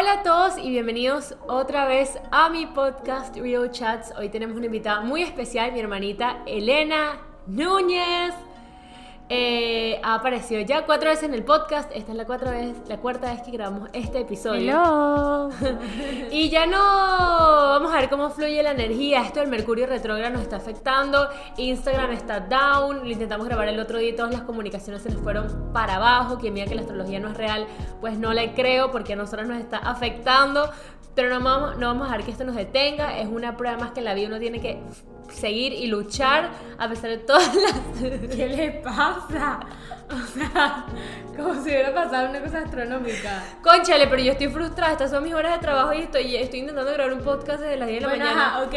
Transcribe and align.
Hola 0.00 0.12
a 0.14 0.22
todos 0.22 0.56
y 0.56 0.70
bienvenidos 0.70 1.36
otra 1.46 1.84
vez 1.84 2.18
a 2.30 2.48
mi 2.48 2.64
podcast 2.64 3.36
Real 3.36 3.70
Chats. 3.70 4.14
Hoy 4.16 4.30
tenemos 4.30 4.56
una 4.56 4.64
invitada 4.64 5.02
muy 5.02 5.22
especial, 5.22 5.72
mi 5.72 5.80
hermanita 5.80 6.42
Elena 6.46 7.20
Núñez. 7.46 8.32
Eh, 9.32 10.00
ha 10.02 10.14
aparecido 10.14 10.60
ya 10.62 10.84
cuatro 10.84 11.08
veces 11.08 11.22
en 11.22 11.34
el 11.34 11.44
podcast. 11.44 11.88
Esta 11.94 12.10
es 12.10 12.18
la, 12.18 12.26
cuatro 12.26 12.50
vez, 12.50 12.76
la 12.88 12.96
cuarta 12.96 13.32
vez 13.32 13.42
que 13.42 13.52
grabamos 13.52 13.88
este 13.92 14.22
episodio. 14.22 14.72
Hello. 14.72 15.50
y 16.32 16.50
ya 16.50 16.66
no 16.66 16.76
vamos 16.76 17.92
a 17.92 18.00
ver 18.00 18.10
cómo 18.10 18.30
fluye 18.30 18.60
la 18.60 18.72
energía. 18.72 19.22
Esto 19.22 19.38
del 19.38 19.48
Mercurio 19.48 19.86
retrógrado 19.86 20.32
nos 20.32 20.42
está 20.42 20.56
afectando. 20.56 21.28
Instagram 21.58 22.10
está 22.10 22.40
down. 22.40 23.04
Lo 23.04 23.08
intentamos 23.08 23.46
grabar 23.46 23.68
el 23.68 23.78
otro 23.78 23.98
día 23.98 24.08
y 24.08 24.16
todas 24.16 24.32
las 24.32 24.42
comunicaciones 24.42 25.00
se 25.02 25.10
nos 25.10 25.22
fueron 25.22 25.70
para 25.72 25.94
abajo. 25.94 26.38
Quien 26.40 26.56
diga 26.56 26.66
que 26.66 26.74
la 26.74 26.80
astrología 26.80 27.20
no 27.20 27.28
es 27.28 27.36
real, 27.36 27.68
pues 28.00 28.18
no 28.18 28.32
le 28.32 28.52
creo 28.54 28.90
porque 28.90 29.12
a 29.12 29.16
nosotros 29.16 29.46
nos 29.46 29.58
está 29.58 29.78
afectando. 29.78 30.68
Pero 31.14 31.28
no 31.28 31.40
vamos, 31.40 31.76
no 31.78 31.88
vamos 31.88 32.02
a 32.02 32.12
dejar 32.12 32.24
que 32.24 32.30
esto 32.30 32.44
nos 32.44 32.56
detenga. 32.56 33.18
Es 33.18 33.28
una 33.28 33.56
prueba 33.56 33.76
más 33.76 33.90
que 33.92 34.00
en 34.00 34.04
la 34.04 34.14
vida 34.14 34.28
uno 34.28 34.38
tiene 34.38 34.60
que 34.60 34.78
seguir 35.28 35.72
y 35.72 35.86
luchar 35.86 36.50
a 36.78 36.88
pesar 36.88 37.10
de 37.10 37.18
todas 37.18 37.54
las... 37.54 37.72
¿Qué 38.34 38.48
le 38.48 38.70
pasa? 38.82 39.60
O 40.10 40.26
sea, 40.26 40.86
como 41.36 41.54
si 41.54 41.70
hubiera 41.70 41.94
pasado 41.94 42.30
una 42.30 42.40
cosa 42.40 42.58
astronómica. 42.58 43.44
Conchale, 43.62 44.08
pero 44.08 44.22
yo 44.22 44.32
estoy 44.32 44.48
frustrada. 44.48 44.92
Estas 44.92 45.10
son 45.10 45.22
mis 45.22 45.34
horas 45.34 45.52
de 45.52 45.58
trabajo 45.58 45.92
y 45.92 46.02
estoy, 46.02 46.36
estoy 46.36 46.60
intentando 46.60 46.92
grabar 46.92 47.12
un 47.12 47.20
podcast 47.20 47.60
desde 47.60 47.76
las 47.76 47.88
10 47.88 48.00
de 48.00 48.06
la 48.06 48.12
mañana. 48.12 48.46
ajá, 48.56 48.62
ok. 48.64 48.74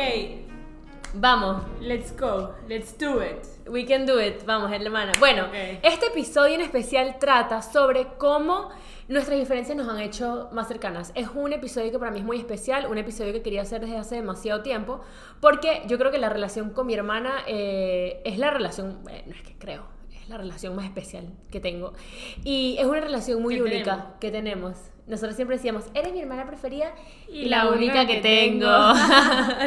Vamos. 1.15 1.63
Let's 1.79 2.15
go. 2.15 2.55
Let's 2.67 2.97
do 2.97 3.23
it. 3.23 3.45
We 3.67 3.85
can 3.85 4.05
do 4.05 4.19
it. 4.19 4.45
Vamos, 4.45 4.71
hermana. 4.71 5.11
Bueno, 5.19 5.47
este 5.81 6.07
episodio 6.07 6.55
en 6.55 6.61
especial 6.61 7.17
trata 7.19 7.61
sobre 7.61 8.07
cómo 8.17 8.69
nuestras 9.07 9.39
diferencias 9.39 9.77
nos 9.77 9.87
han 9.87 9.99
hecho 9.99 10.49
más 10.51 10.67
cercanas. 10.67 11.11
Es 11.15 11.29
un 11.33 11.53
episodio 11.53 11.91
que 11.91 11.99
para 11.99 12.11
mí 12.11 12.19
es 12.19 12.25
muy 12.25 12.37
especial, 12.37 12.87
un 12.87 12.97
episodio 12.97 13.33
que 13.33 13.41
quería 13.41 13.61
hacer 13.61 13.81
desde 13.81 13.97
hace 13.97 14.15
demasiado 14.15 14.61
tiempo, 14.61 15.01
porque 15.39 15.83
yo 15.87 15.97
creo 15.97 16.11
que 16.11 16.17
la 16.17 16.29
relación 16.29 16.69
con 16.71 16.87
mi 16.87 16.93
hermana 16.93 17.43
eh, 17.47 18.21
es 18.25 18.37
la 18.37 18.51
relación, 18.51 18.99
eh, 19.09 19.23
no 19.27 19.35
es 19.35 19.41
que 19.41 19.55
creo, 19.57 19.92
es 20.23 20.29
la 20.29 20.37
relación 20.37 20.75
más 20.75 20.85
especial 20.85 21.27
que 21.51 21.59
tengo. 21.59 21.93
Y 22.43 22.77
es 22.79 22.85
una 22.85 23.01
relación 23.01 23.41
muy 23.41 23.59
única 23.59 23.91
tenemos. 23.91 24.19
que 24.19 24.31
tenemos. 24.31 24.77
Nosotros 25.05 25.35
siempre 25.35 25.57
decíamos, 25.57 25.83
eres 25.93 26.13
mi 26.13 26.21
hermana 26.21 26.47
preferida 26.47 26.93
y, 27.27 27.45
la, 27.45 27.65
la 27.65 27.71
única, 27.71 28.07
que, 28.07 28.15
que 28.15 28.21
tengo. 28.21 28.69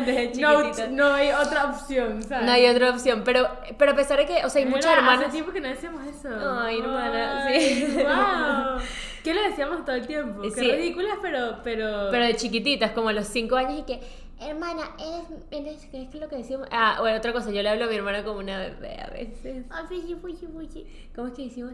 tengo. 0.06 0.36
No, 0.40 0.88
no 0.90 1.14
hay 1.14 1.28
otra 1.30 1.66
opción, 1.66 2.22
¿sabes? 2.22 2.46
No 2.46 2.52
hay 2.52 2.66
otra 2.66 2.90
opción, 2.90 3.22
pero, 3.22 3.46
pero 3.76 3.92
a 3.92 3.94
pesar 3.94 4.18
de 4.18 4.24
que, 4.26 4.44
o 4.46 4.48
sea, 4.48 4.60
hay 4.60 4.64
Mira, 4.64 4.76
muchas 4.78 4.96
hermanas... 4.96 5.20
Hace 5.24 5.32
tiempo 5.32 5.52
que 5.52 5.60
no 5.60 5.68
decíamos 5.68 6.06
eso. 6.06 6.28
Ay, 6.58 6.78
hermana, 6.78 7.44
Ay, 7.44 7.60
sí. 7.60 7.96
Wow. 7.96 8.80
¿Qué 9.22 9.34
le 9.34 9.42
decíamos 9.50 9.84
todo 9.84 9.96
el 9.96 10.06
tiempo? 10.06 10.40
Qué 10.40 10.50
Sí. 10.52 10.72
ridículas, 10.72 11.18
pero, 11.20 11.58
pero. 11.62 12.08
Pero 12.10 12.24
de 12.24 12.36
chiquititas, 12.36 12.92
como 12.92 13.08
a 13.10 13.12
los 13.12 13.26
5 13.26 13.56
años 13.56 13.80
y 13.80 13.82
que, 13.82 14.00
hermana, 14.40 14.94
eres, 14.98 15.44
eres, 15.50 15.86
¿qué 15.90 16.02
es 16.02 16.14
lo 16.14 16.28
que 16.28 16.36
decimos? 16.36 16.68
Ah, 16.70 16.96
bueno, 17.00 17.18
otra 17.18 17.32
cosa, 17.32 17.50
yo 17.50 17.62
le 17.62 17.68
hablo 17.68 17.84
a 17.84 17.88
mi 17.88 17.96
hermana 17.96 18.24
como 18.24 18.38
una 18.38 18.58
bebé 18.58 19.00
a 19.00 19.10
veces. 19.10 19.64
Ay, 19.70 19.84
fuchi, 19.88 20.14
fuchi, 20.14 20.46
fuchi. 20.46 20.86
¿Cómo 21.14 21.28
es 21.28 21.34
que 21.34 21.44
decimos? 21.44 21.72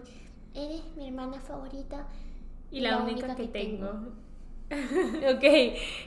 Eres 0.55 0.83
mi 0.96 1.08
hermana 1.08 1.40
favorita. 1.40 2.06
Y 2.70 2.80
la, 2.80 2.98
única, 2.98 3.34
que, 3.36 3.48
tengo. 3.48 3.90
Ok, 5.34 5.44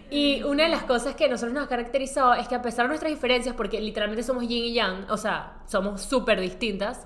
y 0.10 0.42
una 0.42 0.64
de 0.64 0.70
las 0.70 0.84
cosas 0.84 1.16
que 1.16 1.30
nosotros 1.30 1.54
nos 1.54 1.66
ha 1.66 1.68
caracterizado 1.68 2.34
es 2.34 2.48
que 2.48 2.56
a 2.56 2.64
pesar 2.64 2.86
de 2.86 2.90
nuestras 2.90 3.12
diferencias, 3.12 3.54
porque 3.56 3.80
literalmente 3.80 4.24
somos 4.24 4.48
yin 4.48 4.64
y 4.64 4.74
yang, 4.74 5.06
o 5.12 5.18
sea, 5.18 5.62
somos 5.68 6.02
súper 6.02 6.42
distintas, 6.42 7.06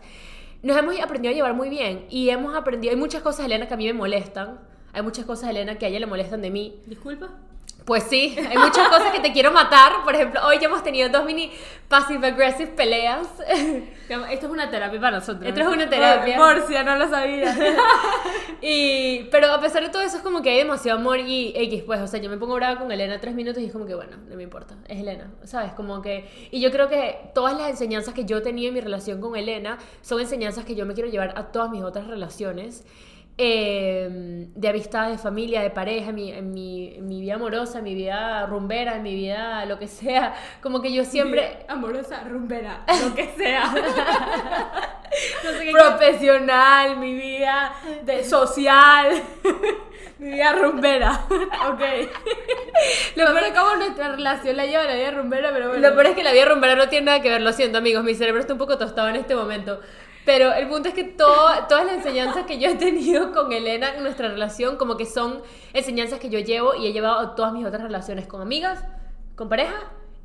nos 0.63 0.77
hemos 0.77 0.97
aprendido 1.01 1.33
a 1.33 1.35
llevar 1.35 1.53
muy 1.53 1.67
bien 1.67 2.05
y 2.09 2.29
hemos 2.29 2.55
aprendido, 2.55 2.91
hay 2.93 2.97
muchas 2.97 3.21
cosas, 3.21 3.45
Elena, 3.45 3.67
que 3.67 3.73
a 3.73 3.77
mí 3.77 3.85
me 3.87 3.93
molestan, 3.93 4.59
hay 4.93 5.01
muchas 5.01 5.25
cosas, 5.25 5.49
Elena, 5.49 5.77
que 5.77 5.85
a 5.85 5.89
ella 5.89 5.99
le 5.99 6.05
molestan 6.05 6.41
de 6.41 6.49
mí, 6.49 6.79
Disculpa. 6.85 7.29
Pues 7.89 8.03
sí, 8.03 8.35
hay 8.37 8.55
muchas 8.55 8.87
cosas 8.87 9.11
que 9.11 9.19
te 9.19 9.33
quiero 9.33 9.51
matar. 9.51 10.03
Por 10.03 10.13
ejemplo, 10.13 10.39
hoy 10.45 10.59
ya 10.59 10.67
hemos 10.67 10.83
tenido 10.83 11.09
dos 11.09 11.25
mini 11.25 11.51
passive-aggressive 11.87 12.73
peleas. 12.73 13.27
Esto 14.29 14.45
es 14.45 14.51
una 14.51 14.69
terapia 14.69 15.01
para 15.01 15.17
nosotros. 15.17 15.47
Esto 15.47 15.61
es 15.61 15.67
una 15.67 15.89
terapia. 15.89 16.37
Por, 16.37 16.67
si 16.67 16.73
ya 16.73 16.83
no 16.83 16.95
lo 16.95 17.09
sabía. 17.09 17.57
Y, 18.61 19.23
pero 19.31 19.53
a 19.53 19.61
pesar 19.61 19.81
de 19.81 19.89
todo 19.89 20.01
eso, 20.01 20.17
es 20.17 20.21
como 20.21 20.41
que 20.41 20.49
hay 20.49 20.57
demasiado 20.57 20.99
amor 20.99 21.17
y 21.19 21.53
X, 21.55 21.81
pues. 21.83 22.01
O 22.01 22.07
sea, 22.07 22.19
yo 22.19 22.29
me 22.29 22.37
pongo 22.37 22.55
brava 22.55 22.77
con 22.77 22.91
Elena 22.91 23.19
tres 23.19 23.33
minutos 23.33 23.63
y 23.63 23.65
es 23.67 23.71
como 23.71 23.85
que, 23.85 23.95
bueno, 23.95 24.17
no 24.27 24.35
me 24.35 24.43
importa. 24.43 24.75
Es 24.87 24.99
Elena, 24.99 25.31
¿sabes? 25.45 25.71
Como 25.71 26.01
que. 26.01 26.29
Y 26.51 26.59
yo 26.59 26.69
creo 26.69 26.89
que 26.89 27.31
todas 27.33 27.57
las 27.57 27.69
enseñanzas 27.69 28.13
que 28.13 28.25
yo 28.25 28.37
he 28.37 28.41
tenido 28.41 28.67
en 28.67 28.73
mi 28.75 28.81
relación 28.81 29.21
con 29.21 29.35
Elena 29.35 29.79
son 30.01 30.19
enseñanzas 30.19 30.65
que 30.65 30.75
yo 30.75 30.85
me 30.85 30.93
quiero 30.93 31.09
llevar 31.09 31.33
a 31.37 31.51
todas 31.51 31.71
mis 31.71 31.81
otras 31.81 32.05
relaciones. 32.05 32.85
Eh, 33.41 34.07
de 34.53 34.67
amistad, 34.69 35.09
de 35.09 35.17
familia, 35.17 35.61
de 35.61 35.69
pareja, 35.69 36.09
en 36.09 36.15
mi, 36.15 36.31
en, 36.33 36.51
mi, 36.51 36.95
en 36.95 37.07
mi 37.07 37.21
vida 37.21 37.35
amorosa, 37.35 37.77
en 37.77 37.85
mi 37.85 37.95
vida 37.95 38.45
rumbera, 38.47 38.97
en 38.97 39.03
mi 39.03 39.15
vida 39.15 39.65
lo 39.65 39.79
que 39.79 39.87
sea. 39.87 40.33
Como 40.61 40.81
que 40.81 40.91
yo 40.91 41.05
siempre. 41.05 41.59
Amorosa, 41.69 42.21
rumbera, 42.29 42.83
lo 43.07 43.15
que 43.15 43.27
sea. 43.37 43.73
No 45.43 45.51
sé 45.51 45.65
qué- 45.65 45.71
Profesional, 45.71 46.97
mi 46.97 47.13
vida 47.15 47.73
de 48.03 48.23
social. 48.23 49.07
mi 50.19 50.31
vida 50.33 50.53
rumbera. 50.53 51.25
ok. 51.29 51.81
Lo 53.15 53.25
peor, 53.25 53.43
sé 53.43 53.53
cómo 53.53 53.75
nuestra 53.77 54.09
relación 54.15 54.55
la 54.55 54.65
lleva 54.67 54.83
la 54.83 54.93
vida 54.95 55.11
rumbera, 55.11 55.49
pero 55.51 55.69
bueno. 55.69 55.87
lo 55.89 55.95
peor 55.95 56.07
es 56.07 56.15
que 56.15 56.23
la 56.23 56.31
vida 56.31 56.45
rumbera 56.45 56.75
no 56.75 56.89
tiene 56.89 57.07
nada 57.07 57.21
que 57.21 57.29
ver, 57.29 57.41
lo 57.41 57.51
siento 57.53 57.79
amigos, 57.79 58.03
mi 58.03 58.13
cerebro 58.13 58.39
está 58.39 58.53
un 58.53 58.59
poco 58.59 58.77
tostado 58.77 59.09
en 59.09 59.15
este 59.15 59.35
momento. 59.35 59.79
Pero 60.29 60.53
el 60.53 60.67
punto 60.67 60.89
es 60.89 60.93
que 60.93 61.05
todo- 61.05 61.49
todas 61.67 61.85
las 61.87 61.95
enseñanzas 61.95 62.45
que 62.45 62.59
yo 62.59 62.69
he 62.69 62.75
tenido 62.75 63.31
con 63.31 63.51
Elena 63.51 63.95
en 63.95 64.03
nuestra 64.03 64.27
relación, 64.27 64.77
como 64.77 64.95
que 64.95 65.07
son 65.07 65.41
enseñanzas 65.73 66.19
que 66.19 66.29
yo 66.29 66.37
llevo 66.37 66.75
y 66.75 66.85
he 66.85 66.93
llevado 66.93 67.17
a 67.17 67.33
todas 67.33 67.51
mis 67.51 67.65
otras 67.65 67.81
relaciones 67.81 68.27
con 68.27 68.39
amigas, 68.39 68.83
con 69.35 69.49
pareja 69.49 69.73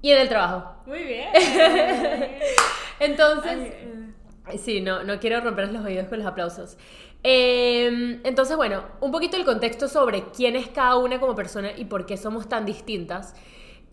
y 0.02 0.10
en 0.10 0.18
el 0.20 0.28
trabajo. 0.28 0.74
Muy 0.84 1.04
bien. 1.04 1.28
Entonces, 3.00 3.52
Ay, 3.52 4.56
eh, 4.56 4.58
Sí, 4.58 4.82
no, 4.82 5.04
no 5.04 5.18
quiero 5.20 5.40
romper 5.40 5.72
los 5.72 5.82
oídos 5.82 6.06
con 6.08 6.18
los 6.18 6.26
aplausos. 6.26 6.76
Eh, 7.22 8.20
entonces, 8.24 8.58
bueno, 8.58 8.82
un 9.00 9.10
poquito 9.10 9.38
el 9.38 9.46
contexto 9.46 9.88
sobre 9.88 10.24
quién 10.36 10.54
es 10.54 10.68
cada 10.68 10.96
una 10.96 11.18
como 11.18 11.34
persona 11.34 11.70
y 11.74 11.86
por 11.86 12.04
qué 12.04 12.18
somos 12.18 12.46
tan 12.46 12.66
distintas 12.66 13.34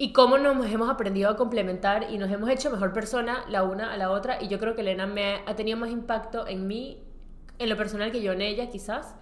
y 0.01 0.13
cómo 0.13 0.39
nos 0.39 0.65
hemos 0.65 0.89
aprendido 0.89 1.29
a 1.29 1.37
complementar 1.37 2.09
y 2.09 2.17
nos 2.17 2.31
hemos 2.31 2.49
hecho 2.49 2.71
mejor 2.71 2.91
persona 2.91 3.45
la 3.49 3.61
una 3.61 3.93
a 3.93 3.97
la 3.97 4.09
otra. 4.09 4.41
Y 4.41 4.47
yo 4.47 4.57
creo 4.57 4.73
que 4.73 4.81
Elena 4.81 5.05
me 5.05 5.43
ha 5.45 5.55
tenido 5.55 5.77
más 5.77 5.91
impacto 5.91 6.47
en 6.47 6.65
mí, 6.65 7.03
en 7.59 7.69
lo 7.69 7.77
personal, 7.77 8.11
que 8.11 8.23
yo 8.23 8.31
en 8.31 8.41
ella, 8.41 8.71
quizás. 8.71 9.13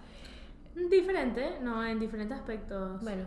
Diferente, 0.74 1.58
no, 1.60 1.84
en 1.84 2.00
diferentes 2.00 2.38
aspectos. 2.38 3.02
Bueno, 3.02 3.24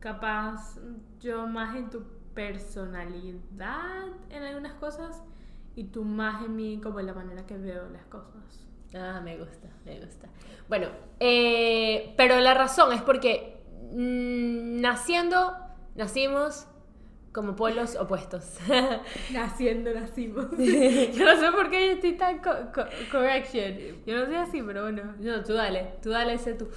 Capaz 0.00 0.78
yo 1.20 1.46
más 1.46 1.76
en 1.76 1.90
tu 1.90 2.04
personalidad 2.32 4.06
en 4.30 4.42
algunas 4.42 4.72
cosas 4.72 5.22
y 5.74 5.84
tú 5.84 6.04
más 6.04 6.42
en 6.42 6.56
mí 6.56 6.80
como 6.82 7.00
en 7.00 7.06
la 7.06 7.12
manera 7.12 7.44
que 7.44 7.58
veo 7.58 7.86
las 7.90 8.06
cosas. 8.06 8.66
Ah, 8.94 9.20
me 9.22 9.36
gusta, 9.36 9.68
me 9.84 10.00
gusta. 10.00 10.28
Bueno, 10.70 10.86
eh, 11.20 12.14
pero 12.16 12.40
la 12.40 12.54
razón 12.54 12.94
es 12.94 13.02
porque 13.02 13.62
mm, 13.92 14.80
naciendo, 14.80 15.54
nacimos 15.96 16.66
como 17.34 17.54
polos 17.56 17.96
opuestos. 17.96 18.44
Naciendo 19.32 19.92
nacimos. 19.92 20.46
yo 20.56 21.24
no 21.24 21.40
sé 21.40 21.50
por 21.52 21.68
qué 21.68 21.86
yo 21.88 21.92
estoy 21.94 22.12
tan 22.12 22.38
co- 22.38 22.72
co- 22.72 22.86
correction. 23.10 23.74
Yo 24.06 24.16
no 24.18 24.26
soy 24.26 24.36
así, 24.36 24.62
pero 24.62 24.82
bueno. 24.82 25.02
no, 25.18 25.42
tú 25.42 25.52
dale, 25.54 25.94
tú 26.02 26.10
dale 26.10 26.34
ese 26.34 26.54
tú. 26.54 26.68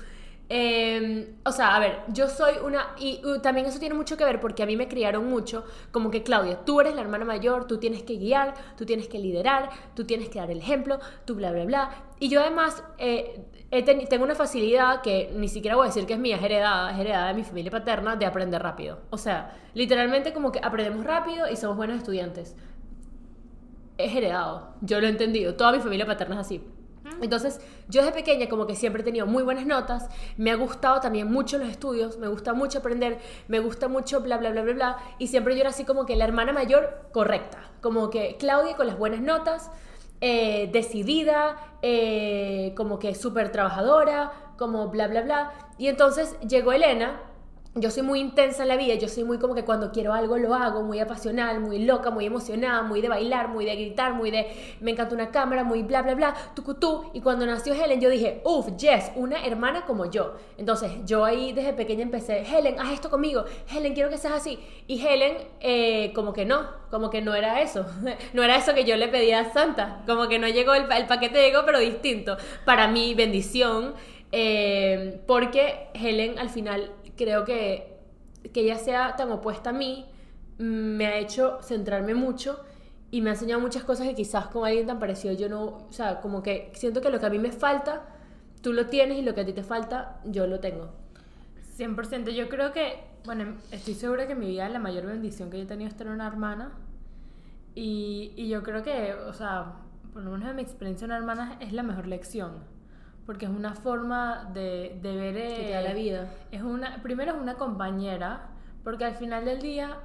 Eh, 0.50 1.36
o 1.44 1.52
sea, 1.52 1.76
a 1.76 1.80
ver, 1.80 2.00
yo 2.08 2.30
soy 2.30 2.54
una... 2.64 2.96
Y 2.98 3.22
uh, 3.26 3.40
también 3.42 3.68
eso 3.68 3.80
tiene 3.80 3.96
mucho 3.96 4.16
que 4.16 4.24
ver 4.24 4.40
porque 4.40 4.64
a 4.64 4.66
mí 4.66 4.78
me 4.78 4.88
criaron 4.88 5.28
mucho 5.30 5.66
como 5.92 6.10
que, 6.10 6.24
Claudia, 6.24 6.64
tú 6.66 6.80
eres 6.80 6.96
la 6.96 7.02
hermana 7.02 7.26
mayor, 7.26 7.68
tú 7.68 7.78
tienes 7.80 8.04
que 8.04 8.16
guiar, 8.16 8.54
tú 8.78 8.86
tienes 8.86 9.10
que 9.10 9.20
liderar, 9.20 9.70
tú 9.94 10.06
tienes 10.06 10.30
que 10.30 10.40
dar 10.40 10.50
el 10.50 10.60
ejemplo, 10.60 11.00
tú 11.26 11.36
bla, 11.36 11.52
bla, 11.52 11.66
bla. 11.66 11.90
Y 12.20 12.30
yo 12.30 12.40
además 12.42 12.82
eh, 12.98 13.46
tengo 13.70 14.24
una 14.24 14.36
facilidad 14.36 15.02
que 15.02 15.32
ni 15.36 15.48
siquiera 15.48 15.76
voy 15.76 15.86
a 15.86 15.88
decir 15.88 16.06
que 16.06 16.14
es 16.14 16.20
mía, 16.20 16.38
es 16.38 16.44
heredada, 16.44 16.92
es 16.92 17.00
heredada 17.00 17.28
de 17.28 17.34
mi 17.34 17.44
familia 17.44 17.72
paterna, 17.72 18.16
de 18.16 18.26
aprender 18.26 18.62
rápido. 18.62 19.00
O 19.10 19.18
sea, 19.18 19.56
literalmente 19.74 20.34
como 20.34 20.52
que 20.52 20.60
aprendemos 20.64 21.06
rápido 21.06 21.50
y 21.50 21.56
somos 21.56 21.78
buenos 21.78 21.98
estudiantes. 21.98 22.56
Es 23.98 24.16
heredado, 24.16 24.76
yo 24.82 25.02
lo 25.02 25.08
he 25.08 25.10
entendido, 25.10 25.56
toda 25.56 25.72
mi 25.72 25.80
familia 25.80 26.06
paterna 26.06 26.36
es 26.36 26.42
así. 26.42 26.64
Entonces, 27.22 27.62
yo 27.88 28.02
desde 28.02 28.14
pequeña 28.14 28.50
como 28.50 28.68
que 28.68 28.76
siempre 28.76 29.02
he 29.02 29.06
tenido 29.06 29.26
muy 29.26 29.44
buenas 29.44 29.66
notas, 29.66 30.10
me 30.38 30.52
ha 30.52 30.56
gustado 30.56 31.00
también 31.00 31.32
mucho 31.32 31.58
los 31.58 31.70
estudios, 31.70 32.18
me 32.18 32.28
gusta 32.28 32.54
mucho 32.54 32.80
aprender, 32.80 33.20
me 33.48 33.60
gusta 33.60 33.88
mucho 33.88 34.22
bla, 34.22 34.38
bla, 34.38 34.52
bla, 34.52 34.62
bla, 34.62 34.74
bla, 34.74 34.98
y 35.18 35.28
siempre 35.28 35.56
yo 35.56 35.62
era 35.62 35.70
así 35.70 35.84
como 35.84 36.06
que 36.06 36.16
la 36.16 36.26
hermana 36.26 36.54
mayor 36.54 37.08
correcta, 37.14 37.60
como 37.82 38.10
que 38.10 38.36
Claudia 38.38 38.76
con 38.76 38.88
las 38.88 38.98
buenas 38.98 39.22
notas, 39.22 39.72
eh, 40.22 40.70
decidida, 40.72 41.58
eh, 41.82 42.74
como 42.76 43.00
que 43.00 43.16
súper 43.16 43.52
trabajadora, 43.52 44.32
como 44.58 44.90
bla, 44.90 45.08
bla, 45.08 45.22
bla. 45.22 45.52
Y 45.78 45.88
entonces 45.88 46.40
llegó 46.42 46.74
Elena 46.74 47.22
yo 47.80 47.92
soy 47.92 48.04
muy 48.04 48.20
intensa 48.20 48.64
en 48.64 48.70
la 48.70 48.76
vida, 48.78 48.96
yo 48.96 49.08
soy 49.08 49.24
muy 49.24 49.38
como 49.38 49.54
que 49.56 49.64
cuando 49.66 49.92
quiero 49.92 50.14
algo 50.14 50.38
lo 50.38 50.54
hago, 50.54 50.84
muy 50.84 51.00
apasional, 51.00 51.60
muy 51.60 51.80
loca, 51.80 52.10
muy 52.10 52.26
emocionada, 52.26 52.82
muy 52.84 53.02
de 53.02 53.10
bailar, 53.10 53.48
muy 53.50 53.66
de 53.66 53.76
gritar, 53.76 54.14
muy 54.14 54.32
de 54.32 54.48
me 54.82 54.92
encanta 54.92 55.16
una 55.16 55.32
cámara, 55.32 55.64
muy 55.64 55.84
bla 55.84 56.02
bla 56.02 56.16
bla, 56.16 56.34
tucutú. 56.56 57.10
Y 57.14 57.22
cuando 57.22 57.46
nació 57.46 57.74
Helen, 57.74 58.02
yo 58.02 58.10
dije, 58.10 58.42
uff, 58.44 58.68
yes, 58.78 59.12
una 59.16 59.46
hermana 59.46 59.86
como 59.86 60.06
yo. 60.10 60.36
Entonces, 60.58 60.92
yo 61.06 61.26
ahí 61.26 61.54
desde 61.54 61.74
pequeña 61.74 62.04
empecé, 62.04 62.42
Helen, 62.42 62.80
haz 62.80 62.92
esto 62.94 63.10
conmigo, 63.10 63.46
Helen, 63.72 63.94
quiero 63.94 64.10
que 64.10 64.18
seas 64.18 64.34
así. 64.34 64.60
Y 64.88 65.06
Helen, 65.06 65.38
eh, 65.60 66.12
como 66.14 66.34
que 66.34 66.46
no, 66.46 66.68
como 66.90 67.10
que 67.10 67.22
no 67.22 67.36
era 67.36 67.62
eso, 67.62 67.86
no 68.34 68.44
era 68.44 68.56
eso 68.58 68.74
que 68.74 68.86
yo 68.86 68.96
le 68.98 69.08
pedía 69.08 69.40
a 69.40 69.52
Santa, 69.54 70.04
como 70.08 70.28
que 70.28 70.40
no 70.40 70.48
llegó, 70.48 70.74
el, 70.74 70.92
el 70.92 71.06
paquete 71.08 71.42
llegó, 71.42 71.64
pero 71.66 71.80
distinto. 71.80 72.38
Para 72.66 72.88
mi 72.88 73.14
bendición. 73.14 73.94
eh, 74.32 75.22
porque 75.26 75.88
Helen 75.94 76.38
al 76.38 76.50
final 76.50 76.92
creo 77.18 77.44
que, 77.44 77.98
que 78.54 78.62
ella 78.62 78.78
sea 78.78 79.16
tan 79.18 79.32
opuesta 79.32 79.72
a 79.72 79.74
mí 79.74 80.06
me 80.58 81.08
ha 81.08 81.18
hecho 81.18 81.60
centrarme 81.62 82.14
mucho 82.14 82.60
y 83.12 83.22
me 83.22 83.30
ha 83.30 83.34
enseñado 83.34 83.62
muchas 83.62 83.84
cosas 83.84 84.08
que 84.08 84.16
quizás 84.16 84.48
con 84.48 84.66
alguien 84.66 84.88
tan 84.88 85.00
parecido 85.00 85.34
yo 85.34 85.50
no, 85.50 85.64
o 85.66 85.92
sea, 85.92 86.22
como 86.22 86.44
que 86.44 86.72
siento 86.74 87.02
que 87.02 87.10
lo 87.10 87.20
que 87.20 87.26
a 87.26 87.30
mí 87.30 87.40
me 87.40 87.52
falta, 87.52 88.06
tú 88.62 88.74
lo 88.74 88.88
tienes 88.88 89.18
y 89.18 89.22
lo 89.22 89.34
que 89.34 89.42
a 89.42 89.46
ti 89.46 89.54
te 89.54 89.64
falta, 89.64 90.20
yo 90.26 90.48
lo 90.48 90.60
tengo. 90.60 90.90
100%. 91.78 92.32
Yo 92.32 92.50
creo 92.50 92.74
que, 92.74 93.04
bueno, 93.26 93.56
estoy 93.72 93.94
segura 93.94 94.28
que 94.28 94.36
mi 94.36 94.48
vida 94.48 94.68
la 94.68 94.80
mayor 94.80 95.06
bendición 95.06 95.50
que 95.50 95.58
yo 95.58 95.64
he 95.64 95.68
tenido 95.68 95.90
es 95.90 95.96
tener 95.96 96.14
una 96.14 96.28
hermana. 96.28 96.72
Y, 97.76 98.34
y 98.36 98.50
yo 98.50 98.64
creo 98.64 98.84
que, 98.84 99.14
o 99.14 99.34
sea, 99.34 99.76
por 100.12 100.24
lo 100.24 100.32
menos 100.32 100.50
en 100.50 100.56
mi 100.56 100.64
experiencia, 100.64 101.06
una 101.06 101.18
hermana 101.18 101.58
es 101.60 101.74
la 101.74 101.84
mejor 101.84 102.08
lección. 102.08 102.64
Porque 103.28 103.46
es 103.46 103.52
una 103.52 103.76
forma 103.76 104.50
de, 104.54 104.98
de 105.04 105.16
ver... 105.16 105.38
Eh, 105.38 105.80
la 105.84 105.94
vida. 105.94 106.32
Es 106.52 106.64
una, 106.64 107.04
primero 107.04 107.36
es 107.36 107.40
una 107.40 107.54
compañera, 107.56 108.50
porque 108.84 109.06
al 109.06 109.14
final 109.14 109.46
del 109.46 109.62
día 109.62 110.00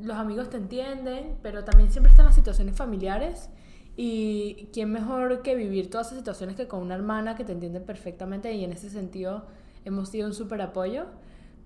los 0.00 0.16
amigos 0.16 0.50
te 0.50 0.56
entienden, 0.56 1.38
pero 1.42 1.64
también 1.64 1.92
siempre 1.92 2.10
están 2.10 2.26
las 2.26 2.34
situaciones 2.34 2.76
familiares. 2.76 3.50
Y 3.96 4.68
quién 4.72 4.90
mejor 4.90 5.42
que 5.42 5.54
vivir 5.54 5.88
todas 5.88 6.08
esas 6.08 6.18
situaciones 6.18 6.56
que 6.56 6.66
con 6.66 6.80
una 6.80 6.96
hermana 6.96 7.36
que 7.36 7.44
te 7.44 7.52
entiende 7.52 7.80
perfectamente 7.80 8.52
y 8.52 8.64
en 8.64 8.72
ese 8.72 8.90
sentido 8.90 9.46
hemos 9.84 10.08
sido 10.08 10.26
un 10.26 10.34
súper 10.34 10.60
apoyo. 10.62 11.04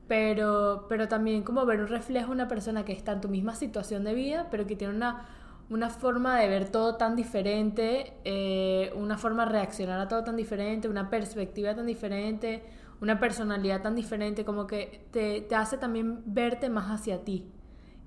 Pero, 0.09 0.87
pero 0.89 1.07
también 1.07 1.43
como 1.43 1.65
ver 1.67 1.81
un 1.81 1.89
reflejo 1.89 2.29
de 2.29 2.33
una 2.33 2.49
persona 2.49 2.85
que 2.85 2.93
está 2.93 3.13
en 3.13 3.21
tu 3.21 3.29
misma 3.29 3.55
situación 3.55 4.05
de 4.05 4.15
vida, 4.15 4.49
pero 4.51 4.67
que 4.67 4.75
tiene 4.75 4.95
una, 4.95 5.27
una 5.71 5.91
forma 5.91 6.39
de 6.41 6.49
ver 6.49 6.71
todo 6.71 6.97
tan 6.97 7.15
diferente, 7.17 8.15
eh, 8.25 8.93
una 8.97 9.19
forma 9.19 9.45
de 9.47 9.53
reaccionar 9.53 10.01
a 10.01 10.09
todo 10.09 10.25
tan 10.25 10.37
diferente, 10.37 10.89
una 10.89 11.11
perspectiva 11.11 11.75
tan 11.75 11.87
diferente, 11.87 12.63
una 13.01 13.21
personalidad 13.21 13.83
tan 13.83 13.95
diferente, 13.95 14.45
como 14.45 14.67
que 14.67 15.07
te, 15.13 15.43
te 15.43 15.55
hace 15.55 15.79
también 15.79 16.23
verte 16.27 16.69
más 16.71 16.91
hacia 16.91 17.25
ti 17.25 17.47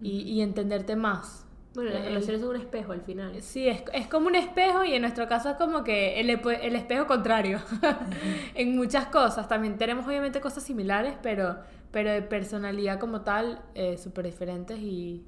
y, 0.01 0.21
y 0.21 0.41
entenderte 0.41 0.95
más. 0.95 1.45
Bueno, 1.73 1.91
las 1.91 2.03
Eh, 2.03 2.05
relaciones 2.05 2.41
son 2.41 2.49
un 2.51 2.55
espejo 2.57 2.91
al 2.93 3.01
final. 3.01 3.41
Sí, 3.41 3.67
es, 3.67 3.83
es 3.93 4.07
como 4.07 4.27
un 4.27 4.35
espejo 4.35 4.83
y 4.83 4.93
en 4.93 5.01
nuestro 5.01 5.27
caso 5.27 5.49
es 5.51 5.55
como 5.55 5.83
que 5.83 6.19
el, 6.19 6.29
el 6.29 6.75
espejo 6.75 7.07
contrario 7.07 7.59
en 8.55 8.75
muchas 8.75 9.07
cosas. 9.07 9.47
También 9.47 9.77
tenemos 9.77 10.05
obviamente 10.05 10.41
cosas 10.41 10.63
similares, 10.63 11.15
pero, 11.23 11.57
pero 11.91 12.11
de 12.11 12.21
personalidad 12.21 12.99
como 12.99 13.21
tal, 13.21 13.61
eh, 13.73 13.97
súper 13.97 14.25
diferentes 14.25 14.77
y, 14.79 15.25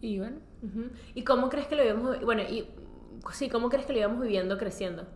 y 0.00 0.18
bueno. 0.18 0.38
¿Y 1.14 1.22
cómo 1.22 1.48
crees 1.48 1.66
que 1.68 1.76
lo 1.76 1.84
íbamos, 1.84 2.20
bueno, 2.22 2.42
y 2.42 2.66
sí, 3.32 3.48
cómo 3.48 3.68
crees 3.68 3.86
que 3.86 3.92
lo 3.92 3.98
íbamos 4.00 4.20
viviendo 4.20 4.58
creciendo? 4.58 5.06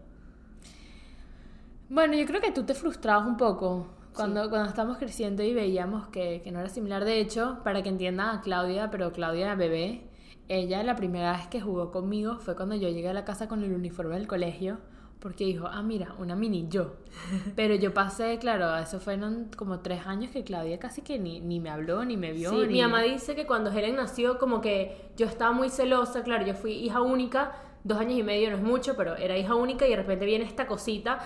Bueno, 1.88 2.14
yo 2.14 2.24
creo 2.26 2.40
que 2.40 2.52
tú 2.52 2.64
te 2.64 2.74
frustrabas 2.74 3.26
un 3.26 3.36
poco 3.36 3.88
cuando, 4.14 4.48
cuando 4.48 4.68
estábamos 4.68 4.98
creciendo 4.98 5.42
y 5.42 5.52
veíamos 5.52 6.08
que, 6.08 6.40
que 6.42 6.52
no 6.52 6.60
era 6.60 6.68
similar. 6.68 7.04
De 7.04 7.20
hecho, 7.20 7.60
para 7.64 7.82
que 7.82 7.88
entiendan 7.88 8.36
a 8.36 8.40
Claudia, 8.42 8.90
pero 8.90 9.12
Claudia 9.12 9.54
bebé, 9.56 10.08
ella 10.48 10.82
la 10.82 10.96
primera 10.96 11.32
vez 11.32 11.46
que 11.48 11.60
jugó 11.60 11.90
conmigo 11.90 12.38
fue 12.38 12.56
cuando 12.56 12.74
yo 12.74 12.88
llegué 12.88 13.08
a 13.08 13.14
la 13.14 13.24
casa 13.24 13.48
con 13.48 13.62
el 13.64 13.72
uniforme 13.72 14.14
del 14.14 14.26
colegio, 14.26 14.78
porque 15.20 15.44
dijo, 15.44 15.66
ah, 15.66 15.82
mira, 15.82 16.14
una 16.18 16.34
mini 16.34 16.66
yo. 16.68 16.94
Pero 17.56 17.74
yo 17.74 17.92
pasé, 17.94 18.38
claro, 18.38 18.76
eso 18.76 19.00
fueron 19.00 19.50
como 19.56 19.80
tres 19.80 20.06
años 20.06 20.30
que 20.30 20.44
Claudia 20.44 20.78
casi 20.78 21.02
que 21.02 21.18
ni, 21.18 21.40
ni 21.40 21.60
me 21.60 21.70
habló, 21.70 22.04
ni 22.04 22.16
me 22.16 22.32
vio. 22.32 22.50
Sí, 22.50 22.56
ni... 22.66 22.66
mi 22.74 22.82
mamá 22.82 23.02
dice 23.02 23.34
que 23.36 23.46
cuando 23.46 23.70
Helen 23.70 23.96
nació, 23.96 24.38
como 24.38 24.60
que 24.60 25.10
yo 25.16 25.26
estaba 25.26 25.52
muy 25.52 25.68
celosa, 25.68 26.22
claro, 26.22 26.46
yo 26.46 26.54
fui 26.54 26.72
hija 26.72 27.00
única, 27.02 27.52
dos 27.84 27.98
años 27.98 28.18
y 28.18 28.22
medio 28.22 28.50
no 28.50 28.56
es 28.56 28.62
mucho, 28.62 28.96
pero 28.96 29.14
era 29.16 29.36
hija 29.36 29.54
única 29.54 29.86
y 29.86 29.90
de 29.90 29.96
repente 29.96 30.24
viene 30.26 30.44
esta 30.44 30.66
cosita 30.66 31.18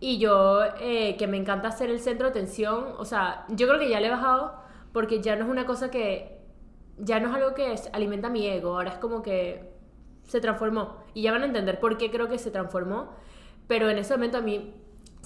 y 0.00 0.18
yo, 0.18 0.60
eh, 0.80 1.16
que 1.16 1.26
me 1.26 1.36
encanta 1.36 1.70
ser 1.70 1.88
el 1.90 2.00
centro 2.00 2.26
de 2.26 2.30
atención, 2.30 2.86
o 2.98 3.04
sea, 3.04 3.44
yo 3.50 3.68
creo 3.68 3.78
que 3.78 3.88
ya 3.88 4.00
le 4.00 4.08
he 4.08 4.10
bajado 4.10 4.54
porque 4.92 5.20
ya 5.20 5.36
no 5.36 5.44
es 5.44 5.50
una 5.50 5.64
cosa 5.64 5.90
que, 5.90 6.38
ya 6.98 7.20
no 7.20 7.28
es 7.28 7.34
algo 7.36 7.54
que 7.54 7.72
es- 7.72 7.88
alimenta 7.92 8.28
mi 8.28 8.46
ego, 8.46 8.74
ahora 8.74 8.90
es 8.90 8.98
como 8.98 9.22
que 9.22 9.70
se 10.24 10.40
transformó 10.40 10.96
y 11.14 11.22
ya 11.22 11.32
van 11.32 11.42
a 11.42 11.46
entender 11.46 11.78
por 11.80 11.98
qué 11.98 12.10
creo 12.10 12.28
que 12.28 12.38
se 12.38 12.50
transformó, 12.50 13.10
pero 13.72 13.88
en 13.88 13.96
ese 13.96 14.12
momento 14.12 14.36
a 14.36 14.42
mí 14.42 14.74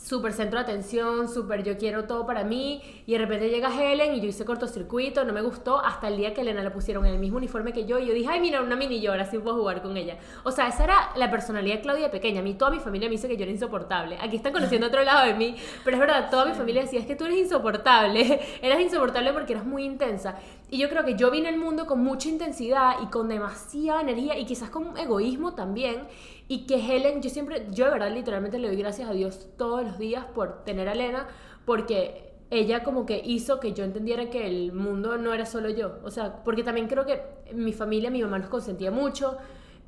súper 0.00 0.32
centro 0.32 0.60
de 0.60 0.62
atención, 0.62 1.28
súper 1.28 1.64
yo 1.64 1.76
quiero 1.78 2.04
todo 2.04 2.24
para 2.24 2.44
mí 2.44 2.80
y 3.06 3.12
de 3.14 3.18
repente 3.18 3.48
llega 3.48 3.74
Helen 3.74 4.14
y 4.14 4.20
yo 4.20 4.28
hice 4.28 4.44
cortocircuito, 4.44 5.24
no 5.24 5.32
me 5.32 5.42
gustó 5.42 5.84
hasta 5.84 6.06
el 6.06 6.16
día 6.16 6.32
que 6.32 6.42
Elena 6.42 6.62
le 6.62 6.70
pusieron 6.70 7.04
en 7.06 7.14
el 7.14 7.18
mismo 7.18 7.38
uniforme 7.38 7.72
que 7.72 7.86
yo 7.86 7.98
y 7.98 8.06
yo 8.06 8.14
dije, 8.14 8.28
ay 8.30 8.38
mira, 8.38 8.62
una 8.62 8.76
mini 8.76 9.00
yo, 9.00 9.10
ahora 9.10 9.24
sí 9.24 9.36
puedo 9.38 9.56
jugar 9.56 9.82
con 9.82 9.96
ella. 9.96 10.16
O 10.44 10.52
sea, 10.52 10.68
esa 10.68 10.84
era 10.84 11.10
la 11.16 11.28
personalidad 11.28 11.76
de 11.76 11.80
Claudia 11.80 12.08
pequeña, 12.08 12.38
a 12.38 12.44
mí 12.44 12.54
toda 12.54 12.70
mi 12.70 12.78
familia 12.78 13.08
me 13.08 13.16
dice 13.16 13.26
que 13.26 13.36
yo 13.36 13.42
era 13.42 13.50
insoportable. 13.50 14.16
Aquí 14.20 14.36
están 14.36 14.52
conociendo 14.52 14.86
otro 14.86 15.02
lado 15.02 15.26
de 15.26 15.34
mí, 15.34 15.56
pero 15.84 15.96
es 15.96 16.00
verdad, 16.00 16.30
toda 16.30 16.44
mi 16.46 16.54
familia 16.54 16.82
decía, 16.82 17.00
es 17.00 17.06
que 17.06 17.16
tú 17.16 17.24
eres 17.24 17.38
insoportable, 17.38 18.40
eras 18.62 18.80
insoportable 18.80 19.32
porque 19.32 19.54
eras 19.54 19.66
muy 19.66 19.84
intensa. 19.84 20.36
Y 20.70 20.78
yo 20.78 20.88
creo 20.88 21.04
que 21.04 21.16
yo 21.16 21.32
vine 21.32 21.48
al 21.48 21.58
mundo 21.58 21.86
con 21.86 22.04
mucha 22.04 22.28
intensidad 22.28 22.96
y 23.02 23.06
con 23.06 23.28
demasiada 23.28 24.02
energía 24.02 24.38
y 24.38 24.44
quizás 24.44 24.70
con 24.70 24.96
egoísmo 24.96 25.54
también. 25.54 26.06
Y 26.48 26.66
que 26.66 26.76
Helen, 26.76 27.22
yo 27.22 27.30
siempre, 27.30 27.66
yo 27.72 27.86
de 27.86 27.90
verdad 27.92 28.12
literalmente 28.12 28.58
le 28.58 28.68
doy 28.68 28.76
gracias 28.76 29.08
a 29.08 29.12
Dios 29.12 29.48
todos 29.56 29.82
los 29.84 29.98
días 29.98 30.24
por 30.26 30.64
tener 30.64 30.88
a 30.88 30.92
Elena, 30.92 31.26
porque 31.64 32.34
ella 32.50 32.84
como 32.84 33.06
que 33.06 33.20
hizo 33.24 33.58
que 33.58 33.72
yo 33.72 33.84
entendiera 33.84 34.30
que 34.30 34.46
el 34.46 34.72
mundo 34.72 35.18
no 35.18 35.34
era 35.34 35.46
solo 35.46 35.68
yo. 35.70 35.98
O 36.04 36.10
sea, 36.10 36.44
porque 36.44 36.62
también 36.62 36.86
creo 36.88 37.04
que 37.04 37.22
mi 37.52 37.72
familia, 37.72 38.10
mi 38.10 38.22
mamá 38.22 38.38
nos 38.38 38.48
consentía 38.48 38.90
mucho. 38.90 39.38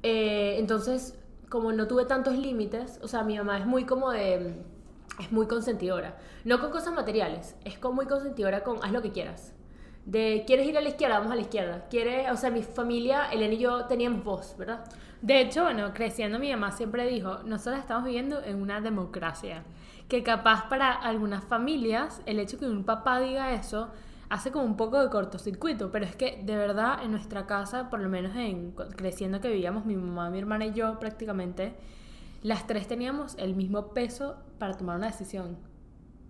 eh, 0.02 0.56
entonces, 0.58 1.18
como 1.48 1.72
no 1.72 1.86
tuve 1.88 2.04
tantos 2.04 2.36
límites, 2.36 3.00
o 3.02 3.08
sea, 3.08 3.22
mi 3.24 3.36
mamá 3.38 3.58
es 3.58 3.66
muy 3.66 3.84
como 3.84 4.10
de... 4.10 4.54
Es 5.20 5.32
muy 5.32 5.46
consentidora. 5.46 6.16
No 6.44 6.60
con 6.60 6.70
cosas 6.70 6.94
materiales, 6.94 7.56
es 7.64 7.78
con 7.78 7.94
muy 7.94 8.06
consentidora 8.06 8.62
con 8.62 8.78
haz 8.84 8.92
lo 8.92 9.02
que 9.02 9.10
quieras. 9.10 9.52
De, 10.08 10.44
¿quieres 10.46 10.66
ir 10.66 10.78
a 10.78 10.80
la 10.80 10.88
izquierda? 10.88 11.18
Vamos 11.18 11.32
a 11.32 11.34
la 11.34 11.42
izquierda. 11.42 11.86
¿Quieres? 11.90 12.30
O 12.32 12.36
sea, 12.38 12.48
mi 12.48 12.62
familia, 12.62 13.30
Elena 13.30 13.52
y 13.52 13.58
yo 13.58 13.84
teníamos 13.84 14.24
voz, 14.24 14.56
¿verdad? 14.56 14.82
De 15.20 15.42
hecho, 15.42 15.64
bueno, 15.64 15.92
creciendo 15.92 16.38
mi 16.38 16.50
mamá 16.50 16.72
siempre 16.72 17.06
dijo, 17.06 17.40
nosotros 17.44 17.78
estamos 17.78 18.04
viviendo 18.04 18.42
en 18.42 18.62
una 18.62 18.80
democracia, 18.80 19.64
que 20.08 20.22
capaz 20.22 20.66
para 20.70 20.92
algunas 20.92 21.44
familias 21.44 22.22
el 22.24 22.38
hecho 22.38 22.58
que 22.58 22.64
un 22.64 22.84
papá 22.84 23.20
diga 23.20 23.52
eso 23.52 23.90
hace 24.30 24.50
como 24.50 24.64
un 24.64 24.78
poco 24.78 24.98
de 25.02 25.10
cortocircuito, 25.10 25.90
pero 25.90 26.06
es 26.06 26.16
que 26.16 26.40
de 26.42 26.56
verdad 26.56 27.02
en 27.02 27.10
nuestra 27.10 27.46
casa, 27.46 27.90
por 27.90 28.00
lo 28.00 28.08
menos 28.08 28.34
en 28.34 28.72
creciendo 28.72 29.42
que 29.42 29.50
vivíamos 29.50 29.84
mi 29.84 29.96
mamá, 29.96 30.30
mi 30.30 30.38
hermana 30.38 30.64
y 30.64 30.72
yo 30.72 30.98
prácticamente, 30.98 31.74
las 32.42 32.66
tres 32.66 32.88
teníamos 32.88 33.34
el 33.38 33.54
mismo 33.54 33.88
peso 33.88 34.36
para 34.58 34.74
tomar 34.74 34.96
una 34.96 35.08
decisión. 35.08 35.67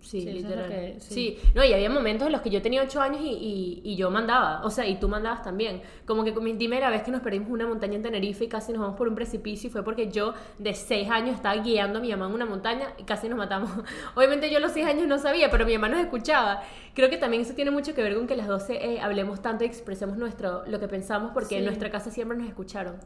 Sí, 0.01 0.21
Sí, 0.23 0.33
literal. 0.33 0.69
que- 0.69 0.97
sí. 1.01 1.39
sí. 1.43 1.51
no, 1.55 1.65
y 1.65 1.73
había 1.73 1.91
momentos 1.91 2.27
en 2.27 2.33
los 2.33 2.41
que 2.41 2.51
yo 2.51 2.63
tenía 2.63 2.83
8 2.83 3.01
años 3.01 3.21
y, 3.21 3.29
y- 3.31 3.81
y 3.85 3.97
yo 3.97 4.11
mandaba, 4.11 4.65
o 4.65 4.71
sea, 4.71 4.87
y 4.87 4.99
tú 5.01 5.09
mandabas 5.09 5.43
también. 5.43 5.83
Como 6.07 6.25
que 6.25 6.33
con 6.33 6.45
mi 6.45 6.55
primera 6.55 6.89
vez 6.89 7.03
que 7.03 7.11
nos 7.11 7.21
perdimos 7.21 7.49
en 7.49 7.55
una 7.55 7.67
montaña 7.67 7.97
en 7.97 8.03
Tenerife 8.03 8.45
y 8.45 8.49
casi 8.49 8.73
nos 8.73 8.81
vamos 8.83 8.97
por 8.97 9.09
un 9.09 9.15
precipicio 9.17 9.69
y 9.69 9.71
fue 9.73 9.83
porque 9.83 10.09
yo 10.11 10.35
de 10.59 10.73
6 10.75 11.11
años 11.11 11.35
estaba 11.37 11.57
guiando 11.63 11.99
a 11.99 12.03
mi 12.03 12.11
mamá 12.11 12.27
en 12.27 12.33
una 12.33 12.47
montaña 12.47 12.87
y 12.97 13.03
casi 13.03 13.29
nos 13.29 13.37
matamos. 13.39 13.71
Obviamente 14.15 14.51
yo 14.51 14.59
a 14.59 14.61
los 14.61 14.73
6 14.73 14.87
años 14.87 15.07
no 15.09 15.19
sabía, 15.19 15.51
pero 15.51 15.67
mi 15.67 15.75
mamá 15.77 15.89
nos 15.89 16.01
escuchaba. 16.01 16.63
Creo 16.95 17.11
que 17.11 17.17
también 17.19 17.43
eso 17.43 17.55
tiene 17.55 17.71
mucho 17.73 17.93
que 17.95 18.03
ver 18.03 18.15
con 18.15 18.27
que 18.27 18.37
las 18.37 18.47
12 18.47 18.77
eh, 18.95 19.01
hablemos 19.01 19.43
tanto 19.43 19.65
y 19.65 19.67
expresemos 19.67 20.17
nuestro, 20.17 20.65
lo 20.67 20.79
que 20.81 20.89
pensamos 20.89 21.33
porque 21.35 21.57
en 21.57 21.63
Sí. 21.63 21.67
nuestra 21.67 21.91
casa 21.91 22.11
siempre 22.11 22.39
nos 22.39 22.47
escucharon. 22.49 22.97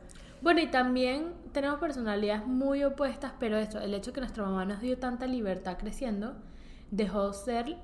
Bueno, 0.43 0.61
y 0.61 0.67
también 0.67 1.33
tenemos 1.53 1.79
personalidades 1.79 2.47
muy 2.47 2.85
opuestas, 2.85 3.33
pero 3.39 3.57
eso, 3.57 3.81
el 3.81 3.95
hecho 3.95 4.13
que 4.13 4.21
nuestra 4.21 4.43
mamá 4.45 4.65
nos 4.65 4.81
dio 4.81 4.99
tanta 4.99 5.27
libertad 5.27 5.77
creciendo, 5.79 6.35
dejó 6.93 7.33
ser 7.33 7.79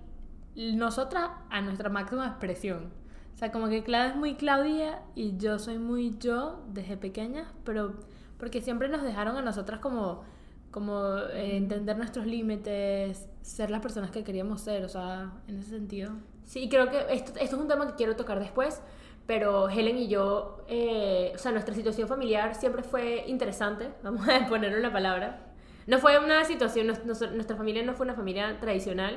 nosotras 0.54 1.30
a 1.50 1.60
nuestra 1.60 1.88
máxima 1.88 2.28
expresión. 2.28 2.92
O 3.34 3.38
sea, 3.38 3.50
como 3.50 3.68
que 3.68 3.82
Claudia 3.82 4.10
es 4.10 4.16
muy 4.16 4.34
Claudia 4.34 5.02
y 5.14 5.36
yo 5.38 5.58
soy 5.58 5.78
muy 5.78 6.16
yo 6.18 6.64
desde 6.68 6.96
pequeña, 6.96 7.52
pero 7.64 7.94
porque 8.38 8.60
siempre 8.60 8.88
nos 8.88 9.02
dejaron 9.02 9.36
a 9.36 9.42
nosotras 9.42 9.80
como, 9.80 10.24
como 10.70 11.16
eh, 11.32 11.56
entender 11.56 11.96
nuestros 11.96 12.26
límites, 12.26 13.28
ser 13.40 13.70
las 13.70 13.80
personas 13.80 14.10
que 14.10 14.24
queríamos 14.24 14.60
ser, 14.60 14.84
o 14.84 14.88
sea, 14.88 15.32
en 15.46 15.58
ese 15.58 15.70
sentido. 15.70 16.12
Sí, 16.44 16.68
creo 16.68 16.90
que 16.90 16.98
esto, 17.10 17.32
esto 17.40 17.56
es 17.56 17.62
un 17.62 17.68
tema 17.68 17.86
que 17.86 17.94
quiero 17.94 18.16
tocar 18.16 18.40
después, 18.40 18.82
pero 19.26 19.68
Helen 19.68 19.98
y 19.98 20.08
yo, 20.08 20.64
eh, 20.68 21.32
o 21.34 21.38
sea, 21.38 21.52
nuestra 21.52 21.74
situación 21.74 22.08
familiar 22.08 22.54
siempre 22.54 22.82
fue 22.82 23.24
interesante, 23.28 23.90
vamos 24.02 24.28
a 24.28 24.48
ponerle 24.48 24.78
una 24.78 24.92
palabra. 24.92 25.47
No 25.88 25.98
fue 25.98 26.18
una 26.18 26.44
situación, 26.44 26.86
nos- 26.86 27.04
nos- 27.04 27.32
nuestra 27.32 27.56
familia 27.56 27.82
no 27.82 27.94
fue 27.94 28.04
una 28.04 28.14
familia 28.14 28.56
tradicional. 28.60 29.16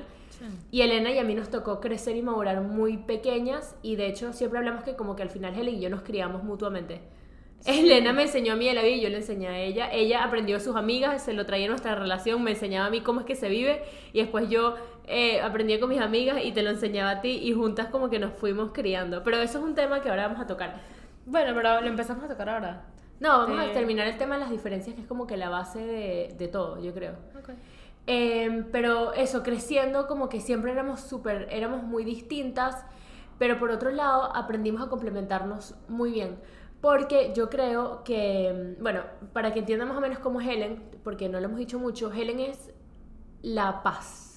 Y 0.71 0.81
Elena 0.81 1.11
y 1.11 1.19
a 1.19 1.23
mí 1.23 1.35
nos 1.35 1.49
tocó 1.51 1.79
crecer 1.79 2.15
y 2.15 2.23
madurar 2.23 2.61
muy 2.61 2.97
pequeñas 2.97 3.75
y 3.83 3.95
de 3.95 4.07
hecho 4.07 4.33
siempre 4.33 4.57
hablamos 4.57 4.83
que 4.83 4.95
como 4.95 5.15
que 5.15 5.21
al 5.21 5.29
final 5.29 5.53
Helen 5.55 5.75
y 5.75 5.81
yo 5.81 5.89
nos 5.91 6.01
criamos 6.01 6.43
mutuamente. 6.43 7.01
Elena 7.65 8.11
me 8.11 8.23
enseñó 8.23 8.53
a 8.53 8.55
mí 8.55 8.65
de 8.65 8.73
la 8.73 8.81
vida 8.81 8.95
y 8.95 9.01
yo 9.01 9.09
le 9.09 9.17
enseñé 9.17 9.49
a 9.49 9.59
ella. 9.59 9.91
Ella 9.91 10.23
aprendió 10.23 10.57
de 10.57 10.63
sus 10.63 10.75
amigas, 10.75 11.21
se 11.23 11.33
lo 11.33 11.45
traía 11.45 11.65
a 11.67 11.69
nuestra 11.69 11.93
relación, 11.93 12.41
me 12.41 12.51
enseñaba 12.51 12.87
a 12.87 12.89
mí 12.89 13.01
cómo 13.01 13.19
es 13.19 13.27
que 13.27 13.35
se 13.35 13.49
vive 13.49 13.83
y 14.13 14.19
después 14.21 14.49
yo 14.49 14.75
eh, 15.05 15.41
aprendí 15.41 15.77
con 15.79 15.89
mis 15.89 15.99
amigas 16.01 16.37
y 16.43 16.53
te 16.53 16.63
lo 16.63 16.71
enseñaba 16.71 17.11
a 17.11 17.21
ti 17.21 17.29
y 17.43 17.53
juntas 17.53 17.87
como 17.87 18.09
que 18.09 18.17
nos 18.17 18.33
fuimos 18.33 18.71
criando. 18.71 19.21
Pero 19.23 19.37
eso 19.37 19.59
es 19.59 19.63
un 19.63 19.75
tema 19.75 20.01
que 20.01 20.09
ahora 20.09 20.23
vamos 20.27 20.41
a 20.41 20.47
tocar. 20.47 20.79
Bueno, 21.27 21.53
pero 21.53 21.81
lo 21.81 21.87
empezamos 21.87 22.23
a 22.23 22.27
tocar 22.29 22.49
ahora. 22.49 22.85
No, 23.21 23.37
vamos 23.37 23.59
a 23.59 23.71
terminar 23.71 24.07
el 24.07 24.17
tema 24.17 24.35
de 24.35 24.41
las 24.41 24.49
diferencias 24.49 24.95
que 24.95 25.03
es 25.03 25.07
como 25.07 25.27
que 25.27 25.37
la 25.37 25.47
base 25.47 25.79
de, 25.79 26.35
de 26.37 26.47
todo, 26.47 26.81
yo 26.81 26.91
creo. 26.93 27.13
Ok. 27.39 27.51
Em, 28.07 28.65
pero 28.71 29.13
eso, 29.13 29.43
creciendo 29.43 30.07
como 30.07 30.27
que 30.27 30.41
siempre 30.41 30.71
éramos 30.71 31.01
súper, 31.01 31.47
éramos 31.51 31.83
muy 31.83 32.03
distintas, 32.03 32.83
pero 33.37 33.59
por 33.59 33.69
otro 33.69 33.91
lado 33.91 34.35
aprendimos 34.35 34.81
a 34.81 34.89
complementarnos 34.89 35.75
muy 35.87 36.11
bien. 36.11 36.39
Porque 36.81 37.31
yo 37.35 37.47
creo 37.49 38.03
que, 38.03 38.47
em, 38.49 38.75
bueno, 38.81 39.03
para 39.33 39.53
que 39.53 39.59
entiendan 39.59 39.87
más 39.87 39.97
o 39.97 40.01
menos 40.01 40.17
cómo 40.17 40.41
es 40.41 40.47
Helen, 40.47 40.83
porque 41.03 41.29
no 41.29 41.39
lo 41.39 41.45
hemos 41.45 41.59
dicho 41.59 41.77
mucho, 41.77 42.11
Helen 42.11 42.39
es 42.39 42.73
la 43.43 43.83
paz. 43.83 44.31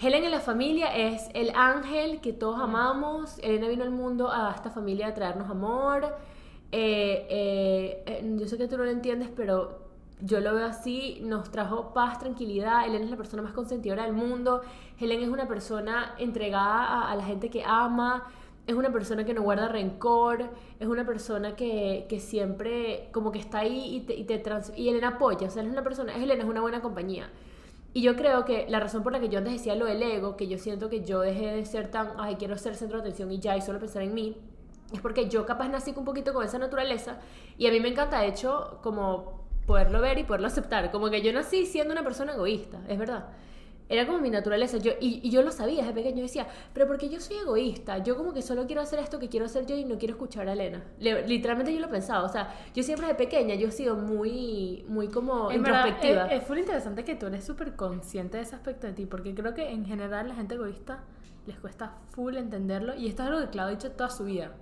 Helen 0.00 0.24
en 0.24 0.30
la 0.30 0.40
familia 0.40 0.96
es 0.96 1.28
el 1.34 1.50
ángel 1.54 2.20
que 2.20 2.32
todos 2.32 2.60
amamos. 2.60 3.38
Elena 3.42 3.68
vino 3.68 3.82
al 3.82 3.90
mundo 3.90 4.30
a 4.30 4.52
esta 4.54 4.70
familia 4.70 5.08
a 5.08 5.14
traernos 5.14 5.50
amor. 5.50 6.16
Eh, 6.72 8.04
eh, 8.06 8.36
yo 8.38 8.46
sé 8.46 8.58
que 8.58 8.68
tú 8.68 8.76
no 8.76 8.84
lo 8.84 8.90
entiendes, 8.90 9.30
pero 9.34 9.78
yo 10.20 10.40
lo 10.40 10.54
veo 10.54 10.66
así. 10.66 11.20
Nos 11.22 11.50
trajo 11.50 11.92
paz, 11.94 12.18
tranquilidad. 12.18 12.86
Elena 12.86 13.04
es 13.04 13.10
la 13.10 13.16
persona 13.16 13.42
más 13.42 13.52
consentidora 13.52 14.04
del 14.04 14.12
mundo. 14.12 14.62
Helen 15.00 15.22
es 15.22 15.28
una 15.28 15.46
persona 15.48 16.14
entregada 16.18 16.84
a, 16.84 17.12
a 17.12 17.16
la 17.16 17.24
gente 17.24 17.50
que 17.50 17.62
ama. 17.64 18.24
Es 18.66 18.74
una 18.74 18.92
persona 18.92 19.24
que 19.24 19.32
no 19.32 19.42
guarda 19.42 19.68
rencor. 19.68 20.50
Es 20.78 20.88
una 20.88 21.06
persona 21.06 21.56
que, 21.56 22.06
que 22.08 22.20
siempre 22.20 23.08
como 23.12 23.32
que 23.32 23.38
está 23.38 23.60
ahí 23.60 23.96
y, 23.96 24.00
te, 24.00 24.14
y, 24.14 24.24
te 24.24 24.38
trans- 24.38 24.72
y 24.76 24.88
Elena 24.90 25.08
apoya. 25.08 25.46
O 25.48 25.50
sea, 25.50 25.62
es 25.62 25.68
una 25.70 25.82
persona, 25.82 26.14
Elena 26.14 26.42
es 26.42 26.48
una 26.48 26.60
buena 26.60 26.82
compañía. 26.82 27.30
Y 27.94 28.02
yo 28.02 28.14
creo 28.16 28.44
que 28.44 28.66
la 28.68 28.80
razón 28.80 29.02
por 29.02 29.12
la 29.12 29.20
que 29.20 29.30
yo 29.30 29.38
antes 29.38 29.54
decía 29.54 29.74
lo 29.74 29.86
del 29.86 30.02
ego, 30.02 30.36
que 30.36 30.46
yo 30.46 30.58
siento 30.58 30.90
que 30.90 31.02
yo 31.04 31.20
dejé 31.20 31.46
de 31.46 31.64
ser 31.64 31.90
tan, 31.90 32.10
ay, 32.18 32.36
quiero 32.36 32.58
ser 32.58 32.76
centro 32.76 32.98
de 32.98 33.02
atención 33.04 33.32
y 33.32 33.38
ya, 33.40 33.56
y 33.56 33.62
solo 33.62 33.78
pensar 33.80 34.02
en 34.02 34.12
mí, 34.14 34.36
es 34.92 35.00
porque 35.00 35.28
yo 35.28 35.44
capaz 35.46 35.68
nací 35.68 35.92
un 35.96 36.04
poquito 36.04 36.32
con 36.32 36.44
esa 36.44 36.58
naturaleza 36.58 37.18
y 37.58 37.66
a 37.66 37.70
mí 37.70 37.80
me 37.80 37.88
encanta, 37.88 38.20
de 38.20 38.28
hecho, 38.28 38.78
como 38.82 39.46
poderlo 39.66 40.00
ver 40.00 40.18
y 40.18 40.24
poderlo 40.24 40.46
aceptar. 40.46 40.90
Como 40.90 41.10
que 41.10 41.20
yo 41.20 41.32
nací 41.32 41.66
siendo 41.66 41.92
una 41.92 42.02
persona 42.02 42.32
egoísta, 42.32 42.80
es 42.88 42.98
verdad. 42.98 43.26
Era 43.90 44.06
como 44.06 44.18
mi 44.18 44.28
naturaleza. 44.28 44.76
Yo, 44.76 44.92
y, 45.00 45.20
y 45.26 45.30
yo 45.30 45.40
lo 45.42 45.50
sabía 45.50 45.78
desde 45.80 45.94
pequeño. 45.94 46.16
Yo 46.18 46.22
decía, 46.24 46.46
pero 46.74 46.86
porque 46.86 47.08
yo 47.08 47.20
soy 47.20 47.36
egoísta. 47.38 47.96
Yo 47.98 48.18
como 48.18 48.34
que 48.34 48.42
solo 48.42 48.66
quiero 48.66 48.82
hacer 48.82 48.98
esto 48.98 49.18
que 49.18 49.30
quiero 49.30 49.46
hacer 49.46 49.64
yo 49.64 49.76
y 49.76 49.84
no 49.86 49.96
quiero 49.96 50.12
escuchar 50.12 50.46
a 50.46 50.52
Elena. 50.52 50.82
Le- 50.98 51.26
literalmente 51.26 51.72
yo 51.72 51.80
lo 51.80 51.88
pensaba. 51.88 52.22
O 52.24 52.28
sea, 52.28 52.54
yo 52.74 52.82
siempre 52.82 53.06
de 53.06 53.14
pequeña 53.14 53.54
yo 53.54 53.68
he 53.68 53.72
sido 53.72 53.96
muy, 53.96 54.84
muy 54.88 55.08
como 55.08 55.50
En 55.50 55.62
verdad, 55.62 55.86
introspectiva. 55.86 56.26
es, 56.26 56.42
es 56.42 56.46
full 56.46 56.58
interesante 56.58 57.02
que 57.04 57.14
tú 57.14 57.26
eres 57.28 57.44
súper 57.44 57.76
consciente 57.76 58.36
de 58.36 58.42
ese 58.42 58.56
aspecto 58.56 58.86
de 58.86 58.92
ti, 58.92 59.06
porque 59.06 59.34
creo 59.34 59.54
que 59.54 59.70
en 59.70 59.86
general 59.86 60.28
la 60.28 60.34
gente 60.34 60.56
egoísta 60.56 61.04
les 61.46 61.58
cuesta 61.58 61.94
full 62.10 62.36
entenderlo, 62.36 62.94
y 62.94 63.08
esto 63.08 63.22
es 63.22 63.28
algo 63.30 63.40
que 63.40 63.48
Claudia 63.48 63.72
ha 63.72 63.78
dicho 63.78 63.92
toda 63.92 64.10
su 64.10 64.24
vida. 64.24 64.52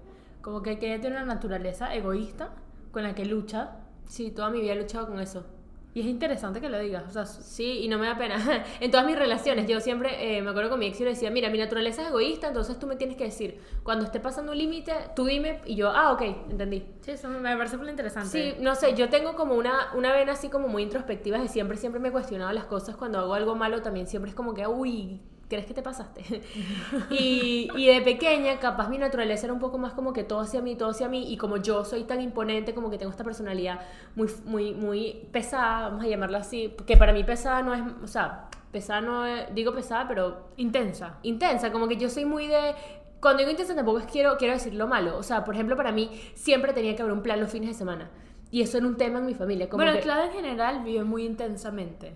Como 0.46 0.62
que, 0.62 0.78
que 0.78 0.86
ella 0.94 1.00
tiene 1.00 1.16
una 1.16 1.24
naturaleza 1.26 1.92
egoísta 1.92 2.50
con 2.92 3.02
la 3.02 3.16
que 3.16 3.24
lucha, 3.24 3.78
Sí, 4.06 4.30
toda 4.30 4.48
mi 4.50 4.60
vida 4.60 4.74
he 4.74 4.76
luchado 4.76 5.08
con 5.08 5.18
eso. 5.18 5.44
y 5.92 6.00
es 6.02 6.06
interesante 6.06 6.60
que 6.60 6.68
lo 6.68 6.78
digas. 6.78 7.02
O 7.08 7.10
sea, 7.10 7.26
Sí, 7.26 7.80
y 7.82 7.88
no 7.88 7.98
me 7.98 8.06
da 8.06 8.16
pena. 8.16 8.36
En 8.80 8.92
todas 8.92 9.04
mis 9.06 9.18
relaciones, 9.18 9.66
yo 9.66 9.80
siempre, 9.80 10.10
eh, 10.38 10.42
me 10.42 10.50
acuerdo 10.50 10.70
con 10.70 10.78
mi 10.78 10.86
ex, 10.86 11.00
yo 11.00 11.04
le 11.04 11.10
decía, 11.10 11.32
mira, 11.32 11.50
mi 11.50 11.58
naturaleza 11.58 12.02
es 12.02 12.08
egoísta, 12.10 12.46
entonces 12.46 12.78
tú 12.78 12.86
me 12.86 12.94
tienes 12.94 13.16
que 13.16 13.24
decir, 13.24 13.60
cuando 13.82 14.04
esté 14.04 14.20
pasando 14.20 14.52
un 14.52 14.58
límite, 14.58 14.92
tú 15.16 15.24
dime, 15.24 15.62
y 15.64 15.74
yo, 15.74 15.90
ah, 15.90 16.12
ok, 16.12 16.22
entendí. 16.50 16.86
sí, 17.00 17.10
eso 17.10 17.28
me 17.28 17.56
parece 17.56 17.76
full 17.76 17.88
interesante. 17.88 18.28
Sí, 18.28 18.54
no 18.62 18.76
sé, 18.76 18.94
yo 18.94 19.08
tengo 19.08 19.34
como 19.34 19.56
una, 19.56 19.92
una 19.96 20.12
vena 20.12 20.34
así 20.34 20.48
como 20.48 20.68
muy 20.68 20.84
introspectiva 20.84 21.40
de 21.40 21.48
siempre, 21.48 21.76
siempre 21.76 22.00
me 22.00 22.10
he 22.10 22.12
cuestionado 22.12 22.52
las 22.52 22.66
cosas 22.66 22.94
cuando 22.94 23.18
hago 23.18 23.34
algo 23.34 23.56
malo 23.56 23.82
también, 23.82 24.06
siempre 24.06 24.28
es 24.30 24.36
como 24.36 24.54
que, 24.54 24.64
uy, 24.68 25.20
¿crees 25.48 25.66
que 25.66 25.74
te 25.74 25.82
pasaste? 25.82 26.22
y, 27.10 27.68
y 27.76 27.86
de 27.86 28.00
pequeña, 28.02 28.58
capaz 28.58 28.88
mi 28.88 28.98
naturaleza 28.98 29.46
era 29.46 29.52
un 29.52 29.60
poco 29.60 29.78
más 29.78 29.92
como 29.92 30.12
que 30.12 30.24
todo 30.24 30.40
hacia 30.40 30.60
mí, 30.60 30.76
todo 30.76 30.90
hacia 30.90 31.08
mí, 31.08 31.32
y 31.32 31.36
como 31.36 31.56
yo 31.58 31.84
soy 31.84 32.04
tan 32.04 32.20
imponente, 32.20 32.74
como 32.74 32.90
que 32.90 32.98
tengo 32.98 33.10
esta 33.10 33.24
personalidad 33.24 33.80
muy, 34.14 34.28
muy, 34.44 34.74
muy 34.74 35.28
pesada, 35.32 35.88
vamos 35.88 36.04
a 36.04 36.08
llamarla 36.08 36.38
así, 36.38 36.74
que 36.86 36.96
para 36.96 37.12
mí 37.12 37.24
pesada 37.24 37.62
no 37.62 37.74
es, 37.74 37.82
o 38.02 38.06
sea, 38.06 38.48
pesada 38.72 39.00
no 39.00 39.26
es, 39.26 39.54
digo 39.54 39.72
pesada, 39.72 40.06
pero 40.08 40.48
Intensa. 40.56 41.18
intensa, 41.22 41.72
como 41.72 41.88
que 41.88 41.96
yo 41.96 42.08
soy 42.08 42.24
muy 42.24 42.46
de... 42.46 42.74
Cuando 43.20 43.38
digo 43.38 43.50
intensa 43.50 43.74
tampoco 43.74 43.98
es 43.98 44.06
quiero, 44.06 44.36
quiero 44.36 44.54
decir 44.54 44.74
lo 44.74 44.86
malo, 44.86 45.16
o 45.16 45.22
sea, 45.22 45.44
por 45.44 45.54
ejemplo, 45.54 45.76
para 45.76 45.90
mí 45.90 46.10
siempre 46.34 46.72
tenía 46.72 46.94
que 46.94 47.02
haber 47.02 47.14
un 47.14 47.22
plan 47.22 47.40
los 47.40 47.50
fines 47.50 47.70
de 47.70 47.74
semana. 47.74 48.10
Y 48.50 48.62
eso 48.62 48.78
era 48.78 48.86
un 48.86 48.96
tema 48.96 49.18
en 49.18 49.26
mi 49.26 49.34
familia. 49.34 49.68
Como 49.68 49.82
bueno, 49.82 49.96
que, 49.98 50.02
Claudia 50.02 50.26
en 50.26 50.32
general 50.32 50.84
vive 50.84 51.02
muy 51.02 51.24
intensamente. 51.24 52.12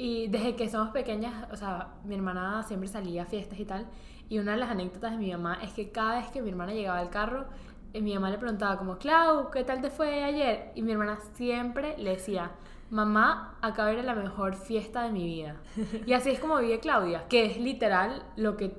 Y 0.00 0.28
desde 0.28 0.54
que 0.54 0.68
somos 0.68 0.90
pequeñas, 0.90 1.48
o 1.50 1.56
sea, 1.56 1.88
mi 2.04 2.14
hermana 2.14 2.62
siempre 2.62 2.88
salía 2.88 3.24
a 3.24 3.26
fiestas 3.26 3.58
y 3.58 3.64
tal. 3.64 3.88
Y 4.28 4.38
una 4.38 4.52
de 4.52 4.58
las 4.58 4.70
anécdotas 4.70 5.10
de 5.10 5.18
mi 5.18 5.32
mamá 5.32 5.58
es 5.60 5.72
que 5.72 5.90
cada 5.90 6.20
vez 6.20 6.30
que 6.30 6.40
mi 6.40 6.50
hermana 6.50 6.72
llegaba 6.72 7.00
al 7.00 7.10
carro, 7.10 7.46
eh, 7.92 8.00
mi 8.00 8.14
mamá 8.14 8.30
le 8.30 8.38
preguntaba 8.38 8.78
como, 8.78 8.96
Clau, 8.98 9.50
¿qué 9.50 9.64
tal 9.64 9.80
te 9.80 9.90
fue 9.90 10.22
ayer? 10.22 10.70
Y 10.76 10.82
mi 10.82 10.92
hermana 10.92 11.18
siempre 11.34 11.98
le 11.98 12.10
decía, 12.10 12.52
mamá, 12.90 13.58
acaba 13.60 13.88
de 13.88 13.94
ir 13.94 14.00
a 14.00 14.04
la 14.04 14.14
mejor 14.14 14.54
fiesta 14.54 15.02
de 15.02 15.10
mi 15.10 15.24
vida. 15.24 15.56
Y 16.06 16.12
así 16.12 16.30
es 16.30 16.38
como 16.38 16.58
vive 16.58 16.78
Claudia, 16.78 17.26
que 17.28 17.46
es 17.46 17.58
literal 17.58 18.22
lo 18.36 18.56
que, 18.56 18.76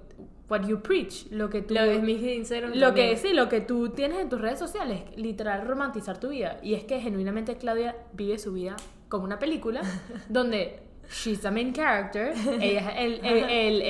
what 0.49 0.65
you 0.67 0.79
preach, 0.79 1.29
lo 1.31 1.49
que 1.49 1.63
tú... 1.63 1.73
lo 1.73 1.83
de 1.83 1.99
mis 1.99 2.21
Instagram 2.21 2.71
Lo 2.75 2.93
que 2.93 3.17
sí, 3.17 3.33
lo 3.33 3.49
que 3.49 3.59
tú 3.59 3.89
tienes 3.89 4.19
en 4.19 4.29
tus 4.29 4.39
redes 4.39 4.57
sociales, 4.57 5.03
literal 5.17 5.67
romantizar 5.67 6.17
tu 6.17 6.29
vida. 6.29 6.59
Y 6.63 6.75
es 6.75 6.85
que 6.85 7.01
genuinamente 7.01 7.57
Claudia 7.57 7.97
vive 8.13 8.37
su 8.39 8.53
vida 8.53 8.77
como 9.09 9.25
una 9.25 9.37
película 9.37 9.81
donde 10.29 10.87
she's 11.09 11.39
the 11.41 11.49
main 11.51 11.73
character, 11.73 12.33
ella 12.61 12.89
es 12.91 12.97
el, 12.97 13.25
el, 13.25 13.43
el- 13.49 13.81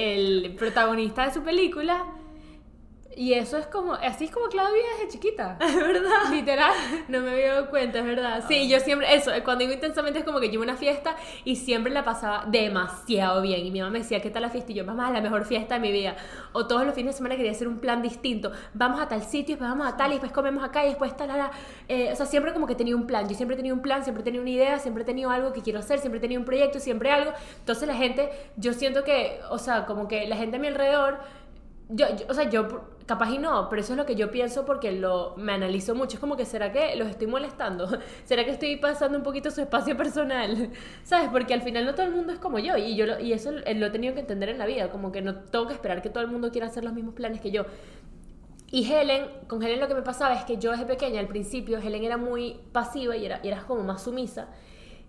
el 0.45 0.55
protagonista 0.55 1.25
de 1.25 1.33
su 1.33 1.41
película. 1.43 2.05
Y 3.19 3.33
eso 3.33 3.57
es 3.57 3.67
como, 3.67 3.95
así 3.95 4.23
es 4.23 4.31
como 4.31 4.47
Claudia 4.47 4.81
desde 4.97 5.11
chiquita. 5.11 5.57
¿verdad? 5.59 6.31
Literal. 6.31 6.71
No 7.09 7.19
me 7.19 7.31
había 7.31 7.55
dado 7.55 7.69
cuenta, 7.69 7.99
es 7.99 8.05
verdad. 8.05 8.45
Sí, 8.47 8.69
yo 8.69 8.79
siempre, 8.79 9.13
eso, 9.13 9.31
cuando 9.43 9.63
digo 9.63 9.73
intensamente 9.73 10.19
es 10.19 10.25
como 10.25 10.39
que 10.39 10.47
yo 10.47 10.53
iba 10.53 10.63
a 10.63 10.67
una 10.67 10.77
fiesta 10.77 11.17
y 11.43 11.57
siempre 11.57 11.91
la 11.91 12.05
pasaba 12.05 12.45
demasiado 12.47 13.41
bien. 13.41 13.65
Y 13.65 13.71
mi 13.71 13.81
mamá 13.81 13.91
me 13.91 13.99
decía, 13.99 14.21
¿qué 14.21 14.29
tal 14.29 14.43
la 14.43 14.49
fiesta? 14.49 14.71
Y 14.71 14.75
yo, 14.75 14.85
mamá, 14.85 15.11
la 15.11 15.19
mejor 15.19 15.43
fiesta 15.43 15.73
de 15.75 15.81
mi 15.81 15.91
vida. 15.91 16.15
O 16.53 16.65
todos 16.65 16.85
los 16.85 16.95
fines 16.95 17.13
de 17.13 17.17
semana 17.17 17.35
quería 17.35 17.51
hacer 17.51 17.67
un 17.67 17.79
plan 17.79 18.01
distinto. 18.01 18.53
Vamos 18.73 19.01
a 19.01 19.09
tal 19.09 19.21
sitio, 19.21 19.55
después 19.55 19.69
vamos 19.69 19.85
a 19.85 19.97
tal, 19.97 20.11
y 20.11 20.13
después 20.13 20.31
comemos 20.31 20.63
acá, 20.63 20.85
y 20.85 20.87
después 20.87 21.17
tal, 21.17 21.27
la, 21.27 21.51
o 22.13 22.15
sea, 22.15 22.25
siempre 22.25 22.53
como 22.53 22.67
que 22.67 22.75
tenía 22.75 22.95
un 22.95 23.05
plan. 23.05 23.27
Yo 23.27 23.35
siempre 23.35 23.57
tenía 23.57 23.73
un 23.73 23.81
plan, 23.81 24.01
siempre 24.05 24.23
tenía 24.23 24.39
una 24.39 24.49
idea, 24.49 24.79
siempre 24.79 25.03
he 25.03 25.05
tenido 25.05 25.29
algo 25.29 25.51
que 25.51 25.61
quiero 25.61 25.79
hacer, 25.79 25.99
siempre 25.99 26.19
he 26.19 26.21
tenido 26.21 26.39
un 26.39 26.45
proyecto, 26.45 26.79
siempre 26.79 27.11
algo. 27.11 27.33
Entonces 27.59 27.85
la 27.85 27.95
gente, 27.95 28.29
yo 28.55 28.71
siento 28.71 29.03
que, 29.03 29.41
o 29.49 29.57
sea, 29.57 29.85
como 29.85 30.07
que 30.07 30.25
la 30.25 30.37
gente 30.37 30.55
a 30.55 30.59
mi 30.61 30.67
alrededor 30.67 31.19
yo, 31.89 32.07
yo- 32.15 32.25
o 32.29 32.33
sea, 32.33 32.49
yo 32.49 32.67
capaz 33.07 33.31
y 33.31 33.39
no, 33.39 33.67
pero 33.69 33.81
eso 33.81 33.93
es 33.93 33.97
lo 33.97 34.05
que 34.05 34.15
yo 34.15 34.29
pienso 34.29 34.65
porque 34.65 34.91
lo 34.91 35.33
me 35.37 35.53
analizo 35.53 35.95
mucho. 35.95 36.15
Es 36.17 36.19
como 36.19 36.37
que, 36.37 36.45
¿será 36.45 36.71
que 36.71 36.95
los 36.95 37.07
estoy 37.09 37.27
molestando? 37.27 37.89
¿Será 38.23 38.45
que 38.45 38.51
estoy 38.51 38.77
pasando 38.77 39.17
un 39.17 39.23
poquito 39.23 39.49
su 39.51 39.61
espacio 39.61 39.97
personal? 39.97 40.71
¿Sabes? 41.03 41.29
Porque 41.31 41.53
al 41.53 41.61
final 41.63 41.85
no 41.85 41.95
todo 41.95 42.05
el 42.05 42.11
mundo 42.13 42.31
es 42.33 42.39
como 42.39 42.59
yo 42.59 42.77
y, 42.77 42.95
yo 42.95 43.05
lo, 43.07 43.19
y 43.19 43.33
eso 43.33 43.51
lo 43.51 43.85
he 43.87 43.89
tenido 43.89 44.13
que 44.13 44.19
entender 44.21 44.49
en 44.49 44.59
la 44.59 44.65
vida, 44.67 44.91
como 44.91 45.11
que 45.11 45.21
no 45.21 45.35
tengo 45.35 45.67
que 45.67 45.73
esperar 45.73 46.01
que 46.01 46.09
todo 46.09 46.23
el 46.23 46.29
mundo 46.29 46.51
quiera 46.51 46.67
hacer 46.67 46.83
los 46.83 46.93
mismos 46.93 47.15
planes 47.15 47.41
que 47.41 47.51
yo. 47.51 47.65
Y 48.71 48.91
Helen, 48.91 49.25
con 49.47 49.63
Helen 49.63 49.79
lo 49.79 49.87
que 49.87 49.95
me 49.95 50.03
pasaba 50.03 50.35
es 50.35 50.43
que 50.43 50.57
yo 50.57 50.71
desde 50.71 50.85
pequeña, 50.85 51.19
al 51.19 51.27
principio, 51.27 51.79
Helen 51.79 52.03
era 52.03 52.17
muy 52.17 52.59
pasiva 52.71 53.17
y 53.17 53.25
era, 53.25 53.39
y 53.43 53.47
era 53.47 53.63
como 53.63 53.81
más 53.83 54.03
sumisa. 54.03 54.47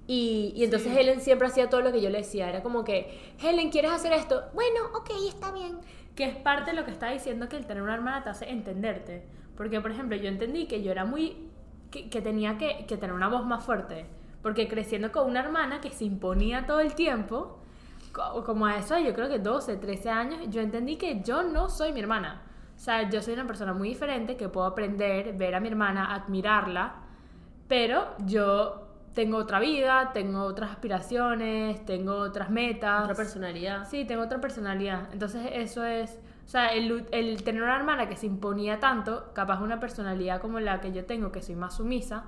Y, 0.06 0.52
y 0.56 0.64
entonces 0.64 0.96
Helen 0.96 1.20
siempre 1.20 1.46
hacía 1.46 1.68
todo 1.68 1.82
lo 1.82 1.92
que 1.92 2.00
yo 2.00 2.08
le 2.10 2.18
decía. 2.18 2.48
Era 2.48 2.62
como 2.62 2.84
que, 2.84 3.34
Helen, 3.42 3.70
¿quieres 3.70 3.92
hacer 3.92 4.12
esto? 4.14 4.44
Bueno, 4.54 4.80
ok, 4.94 5.10
está 5.28 5.52
bien. 5.52 5.78
Que 6.16 6.24
es 6.24 6.36
parte 6.36 6.70
de 6.72 6.76
lo 6.76 6.84
que 6.84 6.90
está 6.90 7.10
diciendo 7.10 7.48
que 7.48 7.56
el 7.56 7.66
tener 7.66 7.82
una 7.82 7.94
hermana 7.94 8.22
te 8.22 8.30
hace 8.30 8.50
entenderte. 8.50 9.24
Porque, 9.56 9.80
por 9.80 9.90
ejemplo, 9.90 10.16
yo 10.16 10.28
entendí 10.28 10.66
que 10.66 10.82
yo 10.82 10.92
era 10.92 11.04
muy. 11.04 11.48
que, 11.90 12.08
que 12.10 12.20
tenía 12.22 12.58
que, 12.58 12.84
que 12.86 12.96
tener 12.96 13.14
una 13.14 13.28
voz 13.28 13.46
más 13.46 13.64
fuerte. 13.64 14.06
Porque 14.42 14.68
creciendo 14.68 15.12
con 15.12 15.28
una 15.28 15.40
hermana 15.40 15.80
que 15.80 15.90
se 15.90 16.04
imponía 16.04 16.66
todo 16.66 16.80
el 16.80 16.94
tiempo, 16.94 17.58
co- 18.12 18.44
como 18.44 18.66
a 18.66 18.76
eso, 18.76 18.98
yo 18.98 19.14
creo 19.14 19.28
que 19.28 19.38
12, 19.38 19.76
13 19.76 20.10
años, 20.10 20.40
yo 20.48 20.60
entendí 20.60 20.96
que 20.96 21.22
yo 21.22 21.42
no 21.42 21.68
soy 21.68 21.92
mi 21.92 22.00
hermana. 22.00 22.42
O 22.76 22.78
sea, 22.78 23.08
yo 23.10 23.20
soy 23.22 23.34
una 23.34 23.46
persona 23.46 23.74
muy 23.74 23.88
diferente 23.90 24.36
que 24.36 24.48
puedo 24.48 24.66
aprender, 24.66 25.34
ver 25.36 25.54
a 25.54 25.60
mi 25.60 25.68
hermana, 25.68 26.14
admirarla, 26.14 26.94
pero 27.68 28.14
yo 28.26 28.89
tengo 29.14 29.36
otra 29.38 29.58
vida, 29.60 30.10
tengo 30.12 30.42
otras 30.42 30.70
aspiraciones, 30.70 31.84
tengo 31.84 32.14
otras 32.14 32.50
metas. 32.50 33.02
Otra 33.04 33.14
personalidad. 33.14 33.88
Sí, 33.88 34.04
tengo 34.04 34.22
otra 34.22 34.40
personalidad. 34.40 35.08
Entonces 35.12 35.48
eso 35.52 35.84
es, 35.84 36.18
o 36.46 36.48
sea, 36.48 36.72
el, 36.72 37.06
el 37.12 37.42
tener 37.42 37.62
una 37.62 37.76
hermana 37.76 38.08
que 38.08 38.16
se 38.16 38.26
imponía 38.26 38.78
tanto, 38.80 39.32
capaz 39.34 39.60
una 39.60 39.80
personalidad 39.80 40.40
como 40.40 40.60
la 40.60 40.80
que 40.80 40.92
yo 40.92 41.04
tengo, 41.04 41.32
que 41.32 41.42
soy 41.42 41.56
más 41.56 41.76
sumisa, 41.76 42.24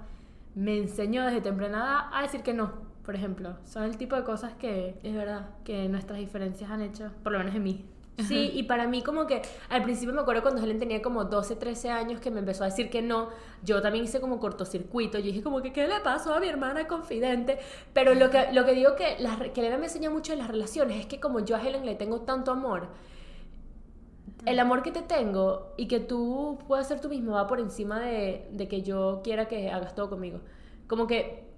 me 0.55 0.77
enseñó 0.77 1.25
desde 1.25 1.41
temprana 1.41 1.79
edad 1.79 2.01
a 2.12 2.23
decir 2.23 2.43
que 2.43 2.53
no. 2.55 2.73
por 3.05 3.15
ejemplo. 3.15 3.57
Son 3.65 3.85
el 3.85 3.97
tipo 3.97 4.17
de 4.17 4.23
cosas 4.25 4.53
que, 4.55 4.99
Es 5.03 5.15
verdad. 5.15 5.51
que 5.65 5.89
nuestras 5.89 6.19
diferencias 6.19 6.71
han 6.71 6.83
hecho, 6.83 7.11
por 7.23 7.33
lo 7.33 7.39
menos 7.39 7.55
en 7.55 7.62
mí. 7.62 7.85
Sí, 8.19 8.52
y 8.54 8.64
para 8.64 8.87
mí 8.87 9.02
como 9.02 9.26
que 9.26 9.42
al 9.69 9.83
principio 9.83 10.14
me 10.14 10.21
acuerdo 10.21 10.42
cuando 10.42 10.62
Helen 10.62 10.78
tenía 10.78 11.02
como 11.02 11.25
12, 11.25 11.57
13 11.57 11.90
años 11.90 12.21
que 12.21 12.31
me 12.31 12.38
empezó 12.40 12.62
a 12.62 12.66
decir 12.66 12.88
que 12.88 13.02
no, 13.02 13.31
yo 13.64 13.83
también 13.83 14.04
hice 14.04 14.21
como 14.21 14.38
cortocircuito, 14.38 15.19
yo 15.19 15.25
dije 15.26 15.42
como 15.42 15.61
que 15.62 15.73
¿qué 15.73 15.88
le 15.88 15.99
pasó 16.00 16.35
a 16.35 16.38
mi 16.40 16.47
hermana 16.47 16.87
confidente? 16.87 17.59
Pero 17.92 18.14
lo 18.14 18.31
que, 18.31 18.52
lo 18.52 18.64
que 18.64 18.75
digo 18.75 18.95
que, 18.97 19.16
re- 19.16 19.52
que 19.52 19.61
Elena 19.61 19.78
me 19.78 19.87
enseña 19.87 20.11
mucho 20.11 20.33
de 20.33 20.38
las 20.38 20.49
relaciones 20.49 21.00
es 21.00 21.07
que 21.07 21.21
como 21.21 21.40
yo 21.40 21.57
a 21.57 21.62
Helen 21.66 21.85
le 21.87 21.95
tengo 21.97 22.21
tanto 22.21 22.52
amor, 22.52 22.88
el 24.47 24.59
amor 24.59 24.83
que 24.83 24.90
te 24.90 25.02
tengo 25.02 25.73
y 25.76 25.87
que 25.88 26.00
tú 26.00 26.59
puedas 26.66 26.88
ser 26.88 27.00
tú 27.00 27.09
mismo 27.09 27.33
va 27.33 27.47
por 27.47 27.61
encima 27.61 28.00
de, 28.00 28.49
de 28.52 28.69
que 28.69 28.83
yo 28.83 29.21
quiera 29.23 29.47
que 29.49 29.71
hagas 29.71 29.95
todo 29.95 30.11
conmigo. 30.11 30.40
Como 30.88 31.07
que 31.07 31.52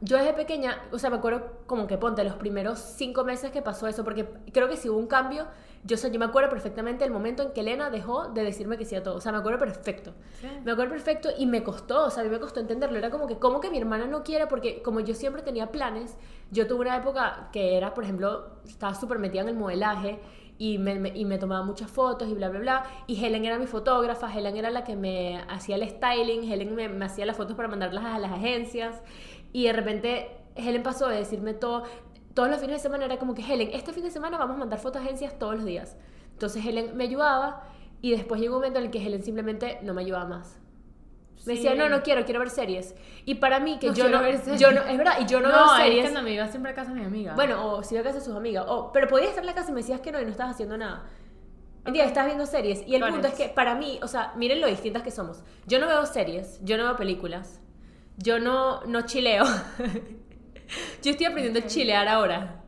yo 0.00 0.16
desde 0.18 0.32
pequeña, 0.34 0.82
o 0.90 0.98
sea, 0.98 1.10
me 1.10 1.16
acuerdo 1.16 1.60
como 1.66 1.86
que 1.86 1.96
ponte 1.96 2.24
los 2.24 2.34
primeros 2.34 2.78
cinco 2.78 3.24
meses 3.24 3.52
que 3.52 3.62
pasó 3.62 3.86
eso, 3.86 4.04
porque 4.04 4.28
creo 4.52 4.68
que 4.68 4.76
si 4.76 4.88
hubo 4.88 4.98
un 4.98 5.06
cambio, 5.06 5.46
yo, 5.84 5.96
sé, 5.96 6.10
yo 6.10 6.18
me 6.18 6.24
acuerdo 6.26 6.50
perfectamente 6.50 7.04
el 7.04 7.10
momento 7.10 7.42
en 7.42 7.52
que 7.52 7.60
Elena 7.60 7.88
dejó 7.88 8.28
de 8.28 8.42
decirme 8.44 8.76
que 8.76 8.84
sí 8.84 8.96
a 8.96 9.02
todo, 9.02 9.16
o 9.16 9.20
sea, 9.20 9.32
me 9.32 9.38
acuerdo 9.38 9.58
perfecto. 9.58 10.12
Sí. 10.40 10.48
Me 10.64 10.72
acuerdo 10.72 10.90
perfecto 10.92 11.30
y 11.38 11.46
me 11.46 11.62
costó, 11.62 12.04
o 12.06 12.10
sea, 12.10 12.22
a 12.22 12.24
mí 12.24 12.30
me 12.30 12.38
costó 12.40 12.60
entenderlo, 12.60 12.98
era 12.98 13.10
como 13.10 13.26
que, 13.26 13.38
como 13.38 13.60
que 13.60 13.70
mi 13.70 13.78
hermana 13.78 14.06
no 14.06 14.22
quiere? 14.24 14.46
Porque 14.46 14.82
como 14.82 15.00
yo 15.00 15.14
siempre 15.14 15.42
tenía 15.42 15.70
planes, 15.72 16.16
yo 16.50 16.66
tuve 16.66 16.80
una 16.82 16.96
época 16.96 17.48
que 17.52 17.76
era, 17.76 17.94
por 17.94 18.04
ejemplo, 18.04 18.50
estaba 18.66 18.94
súper 18.94 19.18
metida 19.18 19.42
en 19.42 19.48
el 19.48 19.56
modelaje 19.56 20.20
y 20.58 20.78
me, 20.78 20.94
me- 20.96 21.08
y 21.16 21.24
me 21.24 21.38
tomaba 21.38 21.64
muchas 21.64 21.90
fotos 21.90 22.28
y 22.28 22.34
bla, 22.34 22.48
bla, 22.48 22.60
bla. 22.60 22.84
Y 23.08 23.24
Helen 23.24 23.44
era 23.44 23.58
mi 23.58 23.66
fotógrafa, 23.66 24.32
Helen 24.32 24.56
era 24.56 24.70
la 24.70 24.84
que 24.84 24.94
me 24.96 25.38
hacía 25.48 25.76
el 25.76 25.88
styling, 25.88 26.44
Helen 26.50 26.74
me, 26.74 26.88
me 26.88 27.04
hacía 27.06 27.26
las 27.26 27.36
fotos 27.36 27.56
para 27.56 27.68
mandarlas 27.68 28.04
a 28.04 28.18
las 28.18 28.30
agencias. 28.32 29.02
Y 29.52 29.64
de 29.66 29.72
repente 29.72 30.30
Helen 30.56 30.82
pasó 30.82 31.08
de 31.08 31.16
decirme 31.16 31.54
todo, 31.54 31.84
todos 32.34 32.48
los 32.48 32.60
fines 32.60 32.76
de 32.76 32.82
semana 32.82 33.04
era 33.04 33.18
como 33.18 33.34
que 33.34 33.42
Helen, 33.42 33.70
este 33.72 33.92
fin 33.92 34.02
de 34.04 34.10
semana 34.10 34.38
vamos 34.38 34.56
a 34.56 34.58
mandar 34.60 34.78
fotos 34.78 35.00
a 35.02 35.04
agencias 35.04 35.38
todos 35.38 35.54
los 35.56 35.64
días. 35.64 35.96
Entonces 36.32 36.64
Helen 36.64 36.96
me 36.96 37.04
ayudaba 37.04 37.64
y 38.00 38.10
después 38.12 38.40
llegó 38.40 38.54
un 38.56 38.60
momento 38.62 38.78
en 38.78 38.86
el 38.86 38.90
que 38.90 39.04
Helen 39.04 39.22
simplemente 39.22 39.78
no 39.82 39.94
me 39.94 40.02
ayudaba 40.02 40.24
más. 40.26 40.58
Me 41.44 41.54
decía, 41.54 41.74
no, 41.74 41.88
no 41.88 42.02
quiero, 42.04 42.24
quiero 42.24 42.38
ver 42.38 42.50
series. 42.50 42.94
Y 43.24 43.34
para 43.36 43.58
mí, 43.58 43.78
que 43.80 43.88
No 43.88 43.94
yo 43.94 44.04
no, 44.08 44.20
yo 44.56 44.70
no, 44.72 44.82
es 44.82 44.96
verdad, 44.96 45.18
y 45.20 45.26
yo 45.26 45.40
no, 45.40 45.48
No, 45.48 45.54
veo 45.54 45.76
es 45.76 45.82
series. 45.82 46.08
que 46.08 46.14
no 46.14 46.22
me 46.22 46.32
iba 46.34 46.46
siempre 46.46 46.70
a 46.70 46.74
casa 46.74 46.92
de 46.92 47.00
mi 47.00 47.04
amiga. 47.04 47.34
Bueno, 47.34 47.66
o 47.66 47.82
si 47.82 47.94
iba 47.96 48.00
a 48.02 48.04
casa 48.04 48.20
de 48.20 48.24
sus 48.24 48.36
amigas. 48.36 48.64
O, 48.68 48.92
pero 48.92 49.08
podías 49.08 49.30
estar 49.30 49.42
en 49.42 49.46
la 49.46 49.54
casa 49.54 49.70
y 49.70 49.74
me 49.74 49.80
decías 49.80 50.00
que 50.00 50.12
no 50.12 50.20
y 50.20 50.24
no 50.24 50.30
estabas 50.30 50.54
haciendo 50.54 50.76
nada. 50.76 51.04
Entiendes, 51.84 52.06
estás 52.12 52.26
viendo 52.26 52.46
series. 52.46 52.86
Y 52.86 52.94
el 52.94 53.00
punto 53.02 53.26
es 53.26 53.32
¿Cuáles? 53.34 53.48
que 53.48 53.48
para 53.54 53.74
mí, 53.74 53.98
o 54.02 54.06
sea, 54.08 54.32
miren 54.36 54.60
lo 54.60 54.68
distintas 54.68 55.02
que 55.02 55.10
somos. 55.10 55.42
Yo 55.66 55.80
no 55.80 55.88
veo 55.88 56.06
series, 56.06 56.60
yo 56.62 56.76
no 56.76 56.84
veo 56.84 56.96
películas, 56.96 57.60
yo 58.18 58.38
no, 58.38 58.84
no 58.84 59.02
chileo. 59.02 59.44
yo 61.02 61.10
estoy 61.10 61.26
aprendiendo 61.26 61.60
a 61.60 61.66
chilear 61.66 62.08
ahora. 62.08 62.58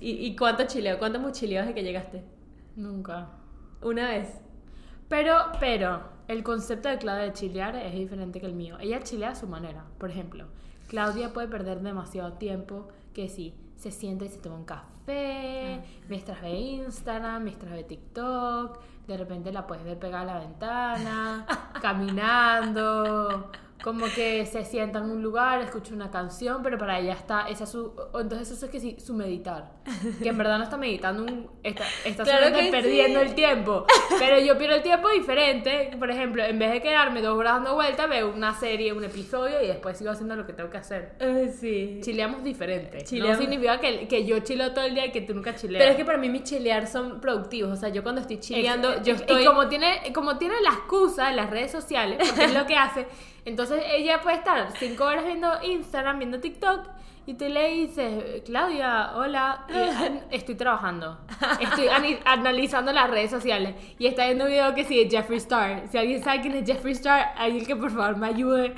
¿Y, 0.00 0.26
y 0.26 0.36
cuánto 0.36 0.64
chileo? 0.64 0.98
¿Cuánto 0.98 1.18
hemos 1.18 1.32
chileado 1.32 1.66
desde 1.66 1.80
que 1.80 1.86
llegaste? 1.86 2.24
Nunca. 2.76 3.30
Una 3.82 4.08
vez. 4.08 4.28
Pero, 5.08 5.36
pero, 5.60 6.02
el 6.28 6.42
concepto 6.42 6.88
de 6.88 6.98
Claudia 6.98 7.24
de 7.24 7.32
chilear 7.32 7.76
es 7.76 7.94
diferente 7.94 8.40
que 8.40 8.46
el 8.46 8.54
mío. 8.54 8.76
Ella 8.80 9.02
chilea 9.02 9.30
a 9.30 9.34
su 9.34 9.46
manera. 9.46 9.84
Por 9.98 10.10
ejemplo, 10.10 10.46
Claudia 10.88 11.32
puede 11.32 11.48
perder 11.48 11.80
demasiado 11.80 12.34
tiempo 12.34 12.88
que 13.14 13.28
si 13.28 13.54
se 13.76 13.90
sienta 13.90 14.24
y 14.24 14.28
se 14.28 14.38
toma 14.38 14.56
un 14.56 14.64
café, 14.64 15.80
mientras 16.08 16.42
ve 16.42 16.50
Instagram, 16.50 17.44
mientras 17.44 17.72
ve 17.72 17.84
TikTok, 17.84 18.80
de 19.06 19.16
repente 19.16 19.52
la 19.52 19.66
puedes 19.66 19.84
ver 19.84 19.98
pegada 19.98 20.22
a 20.22 20.26
la 20.26 20.38
ventana, 20.40 21.46
caminando, 21.80 23.50
como 23.82 24.06
que 24.06 24.44
se 24.46 24.64
sienta 24.64 24.98
en 24.98 25.04
un 25.10 25.22
lugar, 25.22 25.60
escucha 25.62 25.94
una 25.94 26.10
canción, 26.10 26.62
pero 26.62 26.76
para 26.78 26.98
ella 26.98 27.12
está, 27.12 27.48
esa 27.48 27.64
es 27.64 27.70
su, 27.70 27.92
entonces 28.20 28.50
eso 28.50 28.66
es 28.66 28.72
que 28.72 28.80
sí, 28.80 28.96
su 28.98 29.14
meditar, 29.14 29.70
que 30.22 30.28
en 30.30 30.36
verdad 30.36 30.58
no 30.58 30.64
está 30.64 30.76
meditando, 30.76 31.22
un, 31.22 31.48
está, 31.62 31.84
está 32.04 32.24
Claro 32.24 32.46
solamente 32.46 32.70
perdiendo 32.72 33.20
sí. 33.20 33.26
el 33.26 33.34
tiempo, 33.34 33.86
pero 34.18 34.40
yo 34.40 34.58
pierdo 34.58 34.76
el 34.76 34.82
tiempo 34.82 35.08
diferente, 35.10 35.90
por 35.98 36.10
ejemplo, 36.10 36.44
en 36.44 36.58
vez 36.58 36.72
de 36.72 36.82
quedarme 36.82 37.22
dos 37.22 37.38
horas 37.38 37.54
dando 37.54 37.74
vueltas, 37.76 38.08
veo 38.08 38.32
una 38.34 38.52
serie, 38.58 38.92
un 38.92 39.04
episodio 39.04 39.62
y 39.62 39.68
después 39.68 39.96
sigo 39.96 40.10
haciendo 40.10 40.34
lo 40.34 40.44
que 40.44 40.52
tengo 40.54 40.70
que 40.70 40.78
hacer. 40.78 41.12
sí. 41.58 42.00
Chileamos 42.02 42.42
diferente. 42.42 43.04
Chileamos. 43.04 43.36
No 43.36 43.42
significa 43.42 43.78
que, 43.80 44.08
que 44.08 44.24
yo 44.24 44.40
chileo 44.40 44.72
todo 44.72 44.84
el 44.86 44.94
día 44.94 45.06
y 45.06 45.12
que 45.12 45.20
tú 45.20 45.34
nunca 45.34 45.54
chileas. 45.54 45.80
Pero 45.80 45.90
es 45.92 45.96
que 45.96 46.04
para 46.04 46.18
mí 46.18 46.28
mi 46.28 46.42
chilear 46.42 46.86
son 46.86 47.20
productivos. 47.20 47.72
O 47.72 47.76
sea, 47.76 47.88
yo 47.90 48.02
cuando 48.02 48.20
estoy 48.20 48.40
chileando, 48.40 48.92
Ex- 48.94 49.02
yo 49.06 49.14
estoy... 49.14 49.42
Y 49.42 49.46
como 49.46 49.68
tiene, 49.68 50.12
como 50.14 50.36
tiene 50.38 50.54
la 50.62 50.70
excusa 50.70 51.30
en 51.30 51.36
las 51.36 51.50
redes 51.50 51.70
sociales, 51.70 52.18
porque 52.28 52.44
es 52.44 52.54
lo 52.54 52.66
que 52.66 52.76
hace, 52.76 53.06
entonces 53.48 53.82
ella 53.90 54.20
puede 54.20 54.36
estar 54.36 54.68
cinco 54.78 55.04
horas 55.04 55.24
viendo 55.24 55.50
Instagram, 55.62 56.18
viendo 56.18 56.40
TikTok, 56.40 56.86
y 57.26 57.34
tú 57.34 57.44
le 57.46 57.68
dices, 57.68 58.42
Claudia, 58.46 59.12
hola, 59.14 59.66
"Ah, 59.68 60.08
estoy 60.30 60.54
trabajando, 60.54 61.18
estoy 61.60 61.88
analizando 62.24 62.92
las 62.92 63.10
redes 63.10 63.30
sociales, 63.30 63.74
y 63.98 64.06
está 64.06 64.24
viendo 64.26 64.44
un 64.44 64.50
video 64.50 64.74
que 64.74 64.84
sí 64.84 65.04
de 65.04 65.10
Jeffree 65.10 65.36
Star. 65.38 65.82
Si 65.90 65.98
alguien 65.98 66.22
sabe 66.22 66.40
quién 66.40 66.54
es 66.54 66.64
Jeffree 66.66 66.92
Star, 66.92 67.32
alguien 67.36 67.66
que 67.66 67.76
por 67.76 67.90
favor 67.90 68.16
me 68.16 68.28
ayude 68.28 68.74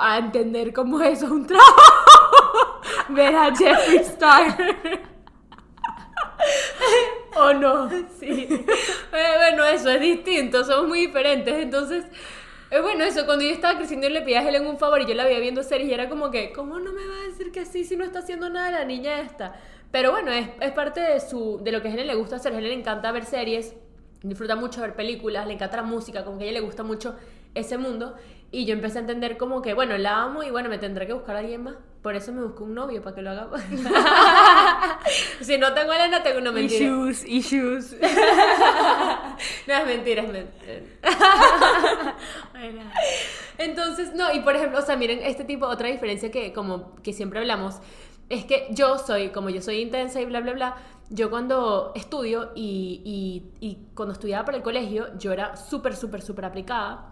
a 0.00 0.18
entender 0.18 0.72
cómo 0.72 1.00
eso 1.02 1.26
es 1.26 1.32
un 1.32 1.46
trabajo. 1.46 2.80
Ver 3.10 3.34
a 3.34 3.54
Jeffree 3.54 4.00
Star. 4.00 4.56
¿O 7.36 7.52
no? 7.54 7.88
Sí. 8.20 8.46
Eh, 8.48 9.34
bueno, 9.38 9.64
eso 9.64 9.90
es 9.90 10.00
distinto, 10.00 10.64
somos 10.64 10.88
muy 10.88 11.06
diferentes. 11.06 11.54
Entonces, 11.54 12.04
eh, 12.72 12.80
bueno, 12.80 13.04
eso, 13.04 13.26
cuando 13.26 13.44
yo 13.44 13.50
estaba 13.50 13.76
creciendo 13.76 14.06
y 14.06 14.10
le 14.10 14.22
pedía 14.22 14.40
a 14.40 14.48
Helen 14.48 14.66
un 14.66 14.78
favor 14.78 15.00
y 15.00 15.06
yo 15.06 15.14
la 15.14 15.24
veía 15.24 15.38
viendo 15.38 15.62
series 15.62 15.90
y 15.90 15.92
era 15.94 16.08
como 16.08 16.30
que, 16.30 16.52
¿cómo 16.52 16.80
no 16.80 16.92
me 16.92 17.06
va 17.06 17.14
a 17.20 17.28
decir 17.28 17.52
que 17.52 17.66
sí 17.66 17.84
si 17.84 17.96
no 17.96 18.04
está 18.04 18.20
haciendo 18.20 18.48
nada 18.48 18.70
la 18.70 18.84
niña 18.84 19.20
esta? 19.20 19.54
Pero 19.90 20.10
bueno, 20.10 20.32
es, 20.32 20.48
es 20.58 20.72
parte 20.72 21.00
de, 21.00 21.20
su, 21.20 21.60
de 21.62 21.70
lo 21.70 21.82
que 21.82 21.88
a 21.88 21.92
Helen 21.92 22.06
le 22.06 22.14
gusta 22.14 22.36
hacer. 22.36 22.52
A 22.52 22.58
Helen 22.58 22.70
le 22.70 22.78
encanta 22.78 23.12
ver 23.12 23.26
series, 23.26 23.74
disfruta 24.22 24.56
mucho 24.56 24.80
ver 24.80 24.94
películas, 24.94 25.46
le 25.46 25.52
encanta 25.52 25.76
la 25.76 25.82
música, 25.82 26.24
como 26.24 26.38
que 26.38 26.44
a 26.44 26.46
ella 26.48 26.60
le 26.60 26.64
gusta 26.64 26.82
mucho 26.82 27.14
ese 27.54 27.76
mundo. 27.76 28.16
Y 28.50 28.66
yo 28.66 28.74
empecé 28.74 28.98
a 28.98 29.00
entender 29.00 29.38
como 29.38 29.62
que, 29.62 29.72
bueno, 29.72 29.96
la 29.96 30.22
amo 30.22 30.42
y 30.42 30.50
bueno, 30.50 30.68
me 30.68 30.76
tendré 30.78 31.06
que 31.06 31.14
buscar 31.14 31.36
a 31.36 31.38
alguien 31.38 31.62
más. 31.62 31.76
Por 32.02 32.14
eso 32.16 32.32
me 32.32 32.42
busco 32.42 32.64
un 32.64 32.74
novio 32.74 33.00
para 33.00 33.16
que 33.16 33.22
lo 33.22 33.30
haga. 33.30 33.48
si 35.40 35.56
no 35.56 35.72
tengo 35.72 35.92
a 35.92 35.96
Elena, 35.96 36.22
tengo 36.22 36.38
una 36.38 36.52
mentira. 36.52 36.84
Issues, 36.84 37.24
issues. 37.26 37.96
No, 39.66 39.74
es 39.74 39.86
mentira, 39.86 40.22
es 40.22 40.28
mentira. 40.28 40.82
Entonces, 43.58 44.14
no, 44.14 44.32
y 44.32 44.40
por 44.40 44.56
ejemplo, 44.56 44.78
o 44.78 44.82
sea, 44.82 44.96
miren, 44.96 45.20
este 45.22 45.44
tipo, 45.44 45.66
otra 45.66 45.88
diferencia 45.88 46.30
que 46.30 46.52
como 46.52 46.96
que 46.96 47.12
siempre 47.12 47.38
hablamos, 47.40 47.76
es 48.28 48.44
que 48.44 48.68
yo 48.70 48.98
soy, 48.98 49.28
como 49.30 49.50
yo 49.50 49.60
soy 49.62 49.80
intensa 49.80 50.20
y 50.20 50.24
bla, 50.24 50.40
bla, 50.40 50.52
bla, 50.52 50.76
yo 51.10 51.30
cuando 51.30 51.92
estudio 51.94 52.52
y, 52.54 53.02
y, 53.60 53.66
y 53.66 53.78
cuando 53.94 54.14
estudiaba 54.14 54.44
para 54.44 54.56
el 54.56 54.62
colegio, 54.62 55.08
yo 55.18 55.32
era 55.32 55.56
súper, 55.56 55.96
súper, 55.96 56.22
súper 56.22 56.46
aplicada. 56.46 57.11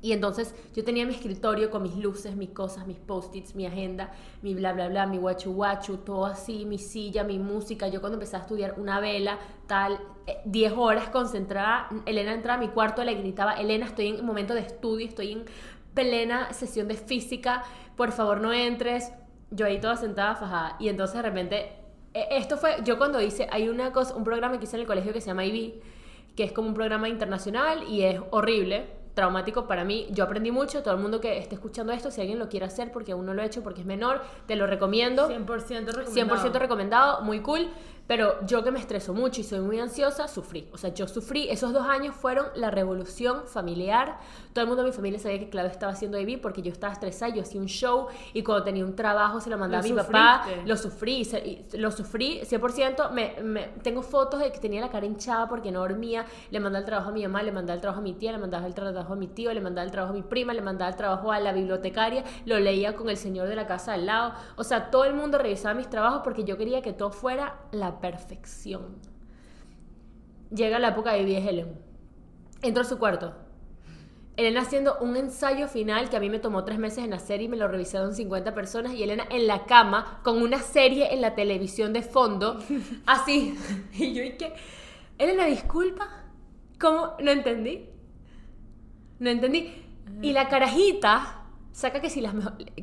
Y 0.00 0.12
entonces 0.12 0.54
yo 0.74 0.84
tenía 0.84 1.04
mi 1.06 1.14
escritorio 1.14 1.70
con 1.70 1.82
mis 1.82 1.96
luces, 1.96 2.36
mis 2.36 2.50
cosas, 2.50 2.86
mis 2.86 2.98
post-its, 2.98 3.56
mi 3.56 3.66
agenda, 3.66 4.12
mi 4.42 4.54
bla, 4.54 4.72
bla, 4.72 4.88
bla, 4.88 5.06
mi 5.06 5.18
guachu 5.18 5.52
guachu, 5.52 5.98
todo 5.98 6.26
así, 6.26 6.64
mi 6.64 6.78
silla, 6.78 7.24
mi 7.24 7.38
música. 7.40 7.88
Yo 7.88 8.00
cuando 8.00 8.14
empecé 8.14 8.36
a 8.36 8.40
estudiar 8.40 8.74
una 8.78 9.00
vela, 9.00 9.38
tal, 9.66 10.00
eh, 10.26 10.38
10 10.44 10.72
horas 10.76 11.08
concentrada, 11.08 11.88
Elena 12.06 12.32
entraba 12.32 12.58
a 12.58 12.60
mi 12.60 12.68
cuarto, 12.68 13.02
le 13.02 13.14
gritaba, 13.14 13.54
Elena, 13.54 13.86
estoy 13.86 14.08
en 14.08 14.24
momento 14.24 14.54
de 14.54 14.60
estudio, 14.60 15.08
estoy 15.08 15.32
en 15.32 15.44
plena 15.94 16.52
sesión 16.52 16.86
de 16.86 16.94
física, 16.94 17.64
por 17.96 18.12
favor 18.12 18.40
no 18.40 18.52
entres. 18.52 19.12
Yo 19.50 19.66
ahí 19.66 19.80
toda 19.80 19.96
sentada, 19.96 20.36
fajada. 20.36 20.76
Y 20.78 20.88
entonces 20.88 21.16
de 21.16 21.22
repente, 21.22 21.72
eh, 22.14 22.28
esto 22.32 22.56
fue, 22.56 22.76
yo 22.84 22.98
cuando 22.98 23.20
hice, 23.20 23.48
hay 23.50 23.68
una 23.68 23.92
cosa, 23.92 24.14
un 24.14 24.22
programa 24.22 24.58
que 24.58 24.64
hice 24.64 24.76
en 24.76 24.82
el 24.82 24.86
colegio 24.86 25.12
que 25.12 25.20
se 25.20 25.26
llama 25.26 25.44
IB, 25.44 25.80
que 26.36 26.44
es 26.44 26.52
como 26.52 26.68
un 26.68 26.74
programa 26.74 27.08
internacional 27.08 27.82
y 27.88 28.02
es 28.02 28.20
horrible, 28.30 28.97
traumático 29.18 29.66
para 29.66 29.82
mí. 29.82 30.06
Yo 30.12 30.22
aprendí 30.22 30.52
mucho, 30.52 30.84
todo 30.84 30.94
el 30.94 31.00
mundo 31.00 31.20
que 31.20 31.38
esté 31.38 31.56
escuchando 31.56 31.92
esto, 31.92 32.12
si 32.12 32.20
alguien 32.20 32.38
lo 32.38 32.48
quiere 32.48 32.66
hacer 32.66 32.92
porque 32.92 33.10
aún 33.10 33.26
no 33.26 33.34
lo 33.34 33.42
he 33.42 33.46
hecho 33.46 33.64
porque 33.64 33.80
es 33.80 33.86
menor, 33.86 34.22
te 34.46 34.54
lo 34.54 34.68
recomiendo. 34.68 35.28
100% 35.28 35.86
recomendado. 35.86 36.50
100% 36.50 36.52
recomendado, 36.52 37.22
muy 37.22 37.40
cool, 37.40 37.68
pero 38.08 38.44
yo 38.46 38.64
que 38.64 38.72
me 38.72 38.80
estreso 38.80 39.14
mucho 39.14 39.40
y 39.42 39.44
soy 39.44 39.60
muy 39.60 39.78
ansiosa, 39.78 40.26
sufrí. 40.26 40.66
O 40.72 40.78
sea, 40.78 40.92
yo 40.92 41.06
sufrí, 41.06 41.48
esos 41.50 41.72
dos 41.72 41.86
años 41.86 42.16
fueron 42.16 42.46
la 42.56 42.70
revolución 42.70 43.42
familiar. 43.46 44.18
Todo 44.52 44.62
el 44.62 44.66
mundo 44.68 44.82
de 44.82 44.88
mi 44.88 44.96
familia 44.96 45.20
sabía 45.20 45.38
que 45.38 45.48
Claudia 45.50 45.70
estaba 45.70 45.92
haciendo 45.92 46.18
IB 46.18 46.40
porque 46.40 46.62
yo 46.62 46.72
estaba 46.72 46.92
estresada, 46.92 47.32
yo 47.32 47.42
hacía 47.42 47.60
un 47.60 47.68
show 47.68 48.06
y 48.32 48.42
cuando 48.42 48.64
tenía 48.64 48.84
un 48.84 48.96
trabajo 48.96 49.40
se 49.40 49.50
lo 49.50 49.58
mandaba 49.58 49.82
Lo 49.82 49.88
a 49.88 49.92
mi 49.92 49.96
papá, 50.02 50.40
sufriste. 50.42 50.68
lo 50.68 50.76
sufrí, 50.76 51.28
lo 51.74 51.90
sufrí 51.92 52.40
100%. 52.44 53.10
Me, 53.12 53.36
me- 53.42 53.68
tengo 53.82 54.02
fotos 54.02 54.40
de 54.40 54.50
que 54.52 54.58
tenía 54.58 54.80
la 54.80 54.88
cara 54.88 55.04
hinchada 55.06 55.46
porque 55.48 55.70
no 55.70 55.80
dormía, 55.80 56.24
le 56.50 56.60
mandaba 56.60 56.80
el 56.80 56.86
trabajo 56.86 57.10
a 57.10 57.12
mi 57.12 57.22
mamá, 57.22 57.42
le 57.42 57.52
mandaba 57.52 57.74
el 57.74 57.80
trabajo 57.82 58.00
a 58.00 58.02
mi 58.02 58.14
tía, 58.14 58.32
le 58.32 58.38
mandaba 58.38 58.66
el 58.66 58.74
trabajo 58.74 59.12
a 59.12 59.16
mi 59.16 59.26
tío, 59.28 59.52
le 59.52 59.60
mandaba 59.60 59.84
el 59.84 59.92
trabajo 59.92 60.14
a 60.14 60.16
mi 60.16 60.22
prima, 60.22 60.54
le 60.54 60.62
mandaba 60.62 60.90
el 60.90 60.96
trabajo 60.96 61.30
a 61.30 61.40
la 61.40 61.52
bibliotecaria, 61.52 62.24
lo 62.46 62.58
leía 62.58 62.96
con 62.96 63.10
el 63.10 63.18
señor 63.18 63.48
de 63.48 63.54
la 63.54 63.66
casa 63.66 63.92
al 63.92 64.06
lado. 64.06 64.32
O 64.56 64.64
sea, 64.64 64.90
todo 64.90 65.04
el 65.04 65.12
mundo 65.12 65.36
revisaba 65.36 65.74
mis 65.74 65.90
trabajos 65.90 66.22
porque 66.24 66.44
yo 66.44 66.56
quería 66.56 66.80
que 66.80 66.94
todo 66.94 67.10
fuera 67.10 67.56
la 67.70 67.97
perfección. 68.00 68.96
Llega 70.50 70.78
la 70.78 70.88
época 70.88 71.12
de 71.12 71.24
Vivi 71.24 71.36
Helen. 71.36 71.78
Entro 72.62 72.82
a 72.82 72.86
su 72.86 72.98
cuarto. 72.98 73.34
Elena 74.38 74.60
haciendo 74.60 74.96
un 75.00 75.16
ensayo 75.16 75.66
final 75.66 76.10
que 76.10 76.16
a 76.16 76.20
mí 76.20 76.30
me 76.30 76.38
tomó 76.38 76.62
tres 76.62 76.78
meses 76.78 77.04
en 77.04 77.12
hacer 77.12 77.42
y 77.42 77.48
me 77.48 77.56
lo 77.56 77.66
revisaron 77.66 78.14
50 78.14 78.54
personas 78.54 78.94
y 78.94 79.02
Elena 79.02 79.24
en 79.30 79.48
la 79.48 79.66
cama 79.66 80.20
con 80.22 80.40
una 80.40 80.60
serie 80.60 81.12
en 81.12 81.20
la 81.20 81.34
televisión 81.34 81.92
de 81.92 82.02
fondo, 82.02 82.60
así. 83.06 83.58
Y 83.94 84.12
yo, 84.12 84.22
¿y 84.22 84.36
qué? 84.36 84.54
Elena, 85.18 85.44
disculpa, 85.46 86.08
¿cómo? 86.78 87.14
No 87.20 87.32
entendí. 87.32 87.90
No 89.18 89.28
entendí. 89.28 89.84
Y 90.22 90.32
la 90.32 90.48
carajita 90.48 91.37
saca 91.72 92.00
que 92.00 92.10
si 92.10 92.20
las 92.20 92.34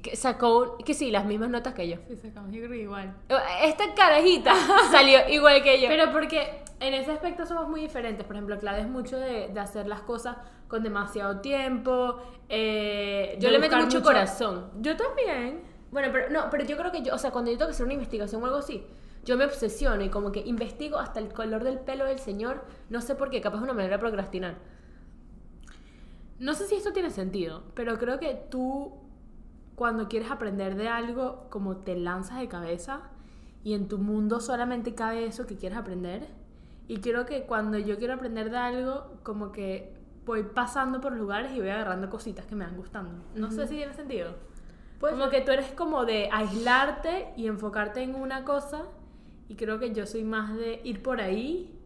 que 0.02 0.16
sacó 0.16 0.78
que 0.78 0.94
sí 0.94 1.12
las 1.12 1.26
mismas 1.26 1.50
notas 1.50 1.74
que 1.74 1.88
yo. 1.88 1.98
Sí, 2.08 2.16
sacamos 2.16 2.52
yo 2.52 2.64
creo 2.64 2.74
igual. 2.74 3.16
Esta 3.64 3.94
carajita 3.94 4.54
salió 4.92 5.28
igual 5.30 5.62
que 5.64 5.82
yo. 5.82 5.88
Pero 5.88 6.12
porque 6.12 6.64
en 6.80 6.94
ese 6.94 7.12
aspecto 7.12 7.46
somos 7.46 7.68
muy 7.68 7.82
diferentes. 7.82 8.26
Por 8.26 8.36
ejemplo, 8.36 8.58
Claudia 8.60 8.84
es 8.84 8.90
mucho 8.90 9.18
de, 9.18 9.50
de 9.50 9.60
hacer 9.60 9.88
las 9.88 10.02
cosas 10.02 10.38
con 10.68 10.84
demasiado 10.84 11.42
tiempo. 11.42 12.18
eh, 12.50 13.38
yo 13.40 13.50
le 13.50 13.60
meto 13.60 13.78
mucho, 13.78 14.02
corazón. 14.02 14.72
Yo 14.82 14.96
también. 14.96 15.64
Bueno, 15.92 16.10
pero 16.12 16.30
no, 16.30 16.50
pero 16.50 16.66
yo 16.66 16.76
creo 16.78 16.92
que 16.92 17.02
yo, 17.02 17.14
o 17.16 17.18
sea, 17.18 17.32
cuando 17.32 17.52
yo 17.52 17.58
tengo 17.58 17.70
que 17.70 17.74
hacer 17.74 17.86
una 17.86 17.94
investigación 17.94 18.42
o 18.42 18.46
algo 18.46 18.58
así, 18.58 18.86
yo 19.24 19.38
me 19.38 19.46
obsesiono 19.46 20.04
y 20.04 20.10
como 20.10 20.32
que 20.32 20.42
investigo 20.42 20.98
hasta 20.98 21.20
el 21.20 21.32
color 21.32 21.64
del 21.64 21.80
pelo 21.80 22.06
del 22.06 22.20
señor, 22.20 22.66
no 22.90 23.02
sé 23.02 23.16
por 23.16 23.30
qué, 23.30 23.40
capaz 23.40 23.58
es 23.58 23.64
una 23.64 23.74
manera 23.74 23.96
de 23.96 24.00
procrastinar. 24.00 24.56
No 26.40 26.54
sé 26.54 26.68
si 26.68 26.76
esto 26.76 26.92
tiene 26.92 27.10
sentido, 27.10 27.64
pero 27.76 27.98
creo 27.98 28.20
que 28.20 28.34
tú, 28.50 28.94
cuando 29.76 30.08
quieres 30.08 30.32
aprender 30.32 30.76
de 30.76 30.90
algo, 30.90 31.48
como 31.50 31.78
te 31.78 31.96
lanzas 31.96 32.40
de 32.40 32.48
cabeza 32.48 33.04
y 33.64 33.74
en 33.74 33.88
tu 33.88 33.98
mundo 33.98 34.40
solamente 34.42 34.96
cabe 34.96 35.26
eso 35.26 35.48
que 35.48 35.56
quieres 35.56 35.78
aprender. 35.78 36.28
Y 36.88 36.98
creo 36.98 37.26
que 37.26 37.44
cuando 37.46 37.78
yo 37.78 37.98
quiero 37.98 38.14
aprender 38.14 38.52
de 38.52 38.58
algo, 38.58 39.18
como 39.24 39.52
que 39.52 39.96
voy 40.26 40.44
pasando 40.44 41.02
por 41.02 41.14
lugares 41.14 41.52
y 41.54 41.60
voy 41.60 41.70
agarrando 41.70 42.10
cositas 42.10 42.46
que 42.46 42.56
me 42.56 42.66
van 42.66 42.76
gustando. 42.76 43.24
No 43.36 43.50
sé 43.52 43.68
si 43.68 43.76
tiene 43.76 43.94
sentido. 43.94 44.36
como 45.00 45.30
que 45.30 45.42
tú 45.42 45.52
eres 45.52 45.72
como 45.72 46.06
de 46.06 46.30
aislarte 46.32 47.34
y 47.38 47.48
enfocarte 47.48 48.02
en 48.02 48.16
una 48.16 48.44
cosa. 48.44 48.84
Y 49.48 49.56
creo 49.56 49.80
que 49.80 49.94
yo 49.94 50.06
soy 50.06 50.24
más 50.24 50.56
de 50.56 50.82
ir 50.84 51.02
por 51.02 51.22
ahí 51.22 51.80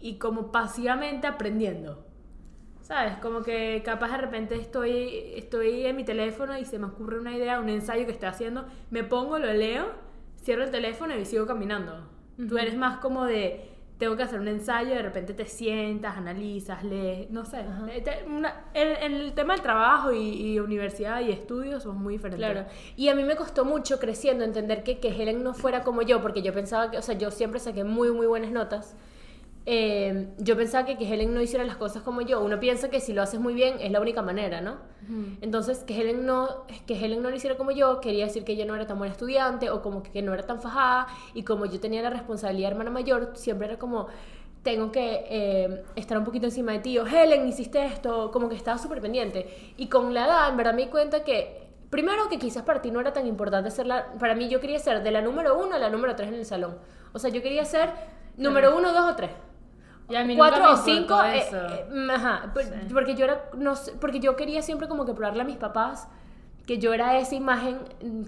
y 0.00 0.18
como 0.18 0.52
pasivamente 0.52 1.26
aprendiendo. 1.26 2.07
¿Sabes? 2.88 3.18
Como 3.18 3.42
que 3.42 3.82
capaz 3.84 4.12
de 4.12 4.16
repente 4.18 4.54
estoy, 4.54 5.32
estoy 5.36 5.84
en 5.84 5.94
mi 5.96 6.04
teléfono 6.04 6.56
y 6.58 6.64
se 6.64 6.78
me 6.78 6.86
ocurre 6.86 7.20
una 7.20 7.36
idea, 7.36 7.60
un 7.60 7.68
ensayo 7.68 8.06
que 8.06 8.12
estoy 8.12 8.30
haciendo, 8.30 8.64
me 8.90 9.04
pongo, 9.04 9.38
lo 9.38 9.52
leo, 9.52 9.86
cierro 10.42 10.64
el 10.64 10.70
teléfono 10.70 11.14
y 11.14 11.26
sigo 11.26 11.46
caminando. 11.46 12.08
Tú 12.48 12.56
eres 12.56 12.76
más 12.78 12.96
como 12.98 13.26
de, 13.26 13.68
tengo 13.98 14.16
que 14.16 14.22
hacer 14.22 14.40
un 14.40 14.48
ensayo, 14.48 14.94
de 14.94 15.02
repente 15.02 15.34
te 15.34 15.44
sientas, 15.44 16.16
analizas, 16.16 16.82
lees, 16.82 17.28
no 17.30 17.44
sé. 17.44 17.58
Eh, 17.90 18.24
una- 18.26 18.64
en, 18.72 18.88
en 19.02 19.20
el 19.20 19.34
tema 19.34 19.52
del 19.52 19.62
trabajo 19.62 20.10
y, 20.12 20.52
y 20.54 20.58
universidad 20.58 21.20
y 21.20 21.30
estudios 21.30 21.82
somos 21.82 22.00
muy 22.00 22.14
diferentes. 22.14 22.50
Claro. 22.50 22.66
Y 22.96 23.08
a 23.08 23.14
mí 23.14 23.22
me 23.22 23.36
costó 23.36 23.66
mucho 23.66 23.98
creciendo 23.98 24.44
entender 24.44 24.82
que, 24.82 24.98
que 24.98 25.08
Helen 25.08 25.42
no 25.44 25.52
fuera 25.52 25.82
como 25.84 26.00
yo, 26.00 26.22
porque 26.22 26.40
yo 26.40 26.54
pensaba 26.54 26.90
que, 26.90 26.96
o 26.96 27.02
sea, 27.02 27.18
yo 27.18 27.30
siempre 27.30 27.60
saqué 27.60 27.84
muy, 27.84 28.12
muy 28.12 28.26
buenas 28.26 28.50
notas. 28.50 28.96
Eh, 29.66 30.28
yo 30.38 30.56
pensaba 30.56 30.86
que, 30.86 30.96
que 30.96 31.12
Helen 31.12 31.34
no 31.34 31.42
hiciera 31.42 31.64
las 31.64 31.76
cosas 31.76 32.02
como 32.02 32.22
yo. 32.22 32.40
Uno 32.40 32.58
piensa 32.58 32.88
que 32.88 33.00
si 33.00 33.12
lo 33.12 33.22
haces 33.22 33.38
muy 33.38 33.54
bien 33.54 33.76
es 33.80 33.90
la 33.90 34.00
única 34.00 34.22
manera, 34.22 34.60
¿no? 34.60 34.76
Entonces, 35.40 35.84
que 35.84 35.98
Helen, 35.98 36.26
no, 36.26 36.66
que 36.86 37.02
Helen 37.02 37.22
no 37.22 37.30
lo 37.30 37.36
hiciera 37.36 37.56
como 37.56 37.70
yo 37.70 38.00
quería 38.00 38.26
decir 38.26 38.44
que 38.44 38.56
yo 38.56 38.66
no 38.66 38.74
era 38.74 38.86
tan 38.86 38.98
buena 38.98 39.12
estudiante 39.12 39.70
o 39.70 39.80
como 39.80 40.02
que, 40.02 40.10
que 40.10 40.20
no 40.20 40.34
era 40.34 40.42
tan 40.42 40.60
fajada 40.60 41.06
y 41.32 41.44
como 41.44 41.64
yo 41.64 41.80
tenía 41.80 42.02
la 42.02 42.10
responsabilidad 42.10 42.68
de 42.68 42.72
hermana 42.72 42.90
mayor, 42.90 43.32
siempre 43.34 43.68
era 43.68 43.78
como, 43.78 44.08
tengo 44.62 44.92
que 44.92 45.24
eh, 45.28 45.84
estar 45.96 46.18
un 46.18 46.24
poquito 46.24 46.46
encima 46.46 46.72
de 46.72 46.80
ti, 46.80 46.98
o 46.98 47.06
Helen, 47.06 47.48
hiciste 47.48 47.84
esto, 47.86 48.30
como 48.30 48.48
que 48.48 48.54
estaba 48.54 48.76
súper 48.78 49.00
pendiente. 49.00 49.74
Y 49.76 49.88
con 49.88 50.12
la 50.12 50.26
edad, 50.26 50.50
en 50.50 50.56
verdad 50.56 50.74
me 50.74 50.82
di 50.82 50.88
cuenta 50.88 51.24
que, 51.24 51.68
primero 51.90 52.28
que 52.28 52.38
quizás 52.38 52.64
para 52.64 52.82
ti 52.82 52.90
no 52.90 53.00
era 53.00 53.12
tan 53.12 53.26
importante 53.26 53.70
ser 53.70 53.86
la, 53.86 54.12
para 54.18 54.34
mí 54.34 54.48
yo 54.48 54.60
quería 54.60 54.78
ser 54.78 55.02
de 55.02 55.10
la 55.10 55.22
número 55.22 55.58
uno 55.58 55.74
a 55.74 55.78
la 55.78 55.88
número 55.88 56.14
tres 56.16 56.28
en 56.28 56.34
el 56.34 56.44
salón. 56.44 56.76
O 57.12 57.18
sea, 57.18 57.30
yo 57.30 57.40
quería 57.40 57.64
ser 57.64 57.90
número 58.36 58.76
uno, 58.76 58.92
dos 58.92 59.12
o 59.12 59.16
tres. 59.16 59.30
Y 60.08 60.14
a 60.16 60.24
mí 60.24 60.34
nunca 60.34 60.48
Cuatro 60.50 60.64
me 60.64 60.70
o 60.72 60.76
cinco, 60.76 61.22
eh, 61.24 61.38
eso. 61.38 61.56
eh, 61.56 62.08
ajá, 62.10 62.50
por- 62.54 62.64
porque 62.92 63.14
yo 63.14 63.24
era, 63.26 63.50
no 63.56 63.76
sé, 63.76 63.92
porque 64.00 64.20
yo 64.20 64.36
quería 64.36 64.62
siempre 64.62 64.88
como 64.88 65.04
que 65.04 65.12
probarle 65.14 65.42
a 65.42 65.44
mis 65.44 65.56
papás 65.58 66.08
que 66.66 66.78
yo 66.78 66.92
era 66.94 67.18
esa 67.18 67.34
imagen 67.34 67.78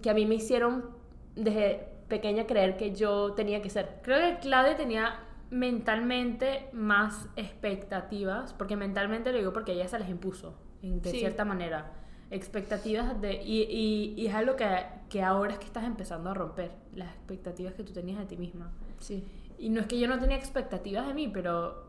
que 0.03 0.11
a 0.11 0.15
mí 0.15 0.27
me 0.27 0.35
hicieron 0.37 0.91
desde 1.37 1.89
pequeña 2.09 2.47
creer 2.47 2.77
que 2.77 2.95
yo 2.95 3.33
tenía 3.33 3.63
que 3.63 3.71
ser. 3.71 4.01
Creo 4.03 4.19
que 4.19 4.39
Claudia 4.41 4.77
tenía 4.77 5.21
mentalmente 5.51 6.69
más 6.73 7.29
expectativas, 7.37 8.53
porque 8.53 8.77
mentalmente 8.77 9.33
lo 9.33 9.39
digo 9.39 9.53
porque 9.53 9.73
ella 9.73 9.89
se 9.89 9.99
las 9.99 10.09
impuso, 10.09 10.55
de 10.83 11.11
Sí. 11.11 11.19
cierta 11.19 11.45
manera. 11.45 11.93
Expectativas 12.31 13.21
de... 13.21 13.43
Y, 13.43 13.63
y, 13.63 14.15
y 14.17 14.27
es 14.27 14.35
algo 14.35 14.55
que, 14.57 14.67
que 15.09 15.23
ahora 15.23 15.53
es 15.55 15.59
que 15.59 15.67
estás 15.67 15.85
empezando 15.85 16.31
a 16.31 16.35
romper, 16.35 16.71
las 16.95 17.09
expectativas 17.15 17.75
que 17.75 17.83
tú 17.83 17.93
tenías 17.93 18.19
de 18.19 18.27
ti 18.27 18.37
misma. 18.37 18.71
Sí. 19.01 19.25
Y 19.61 19.69
no 19.69 19.81
es 19.81 19.87
que 19.87 19.99
yo 20.01 20.09
no 20.09 20.19
tenía 20.19 20.37
expectativas 20.37 21.07
de 21.07 21.15
mí, 21.15 21.29
pero... 21.29 21.89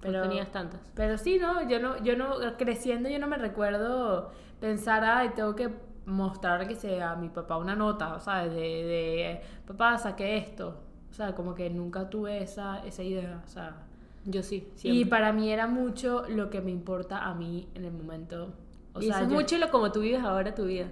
Pero 0.00 0.22
tenías 0.22 0.50
tantas. 0.50 0.80
Pero 0.94 1.16
sí, 1.18 1.38
no, 1.38 1.68
yo 1.68 1.78
no, 1.78 2.02
yo 2.02 2.16
no, 2.16 2.34
creciendo 2.58 3.08
yo 3.08 3.18
no 3.18 3.26
me 3.28 3.36
recuerdo 3.38 4.30
pensar, 4.58 5.04
ay, 5.04 5.30
tengo 5.36 5.54
que 5.54 5.70
mostrar 6.06 6.66
que 6.66 6.74
sea 6.74 7.12
a 7.12 7.16
mi 7.16 7.28
papá 7.28 7.58
una 7.58 7.76
nota, 7.76 8.18
¿sabes? 8.18 8.50
De, 8.52 8.58
de 8.60 9.40
papá, 9.66 9.98
saqué 9.98 10.36
esto. 10.38 10.80
O 11.10 11.14
sea, 11.14 11.34
como 11.34 11.54
que 11.54 11.70
nunca 11.70 12.08
tuve 12.10 12.42
esa, 12.42 12.84
esa 12.86 13.02
idea, 13.02 13.42
o 13.44 13.48
sea. 13.48 13.76
Yo 14.24 14.42
sí, 14.42 14.68
Y 14.76 14.78
siempre. 14.78 15.06
para 15.10 15.32
mí 15.32 15.50
era 15.52 15.66
mucho 15.66 16.24
lo 16.28 16.50
que 16.50 16.60
me 16.62 16.70
importa 16.70 17.24
a 17.24 17.34
mí 17.34 17.68
en 17.74 17.84
el 17.84 17.92
momento. 17.92 18.54
O 18.94 19.00
y 19.00 19.06
sea, 19.06 19.16
eso 19.16 19.24
es 19.24 19.30
yo- 19.30 19.34
mucho 19.36 19.58
lo 19.58 19.70
como 19.70 19.92
tú 19.92 20.00
vives 20.00 20.22
ahora 20.22 20.54
tu 20.54 20.64
vida. 20.64 20.88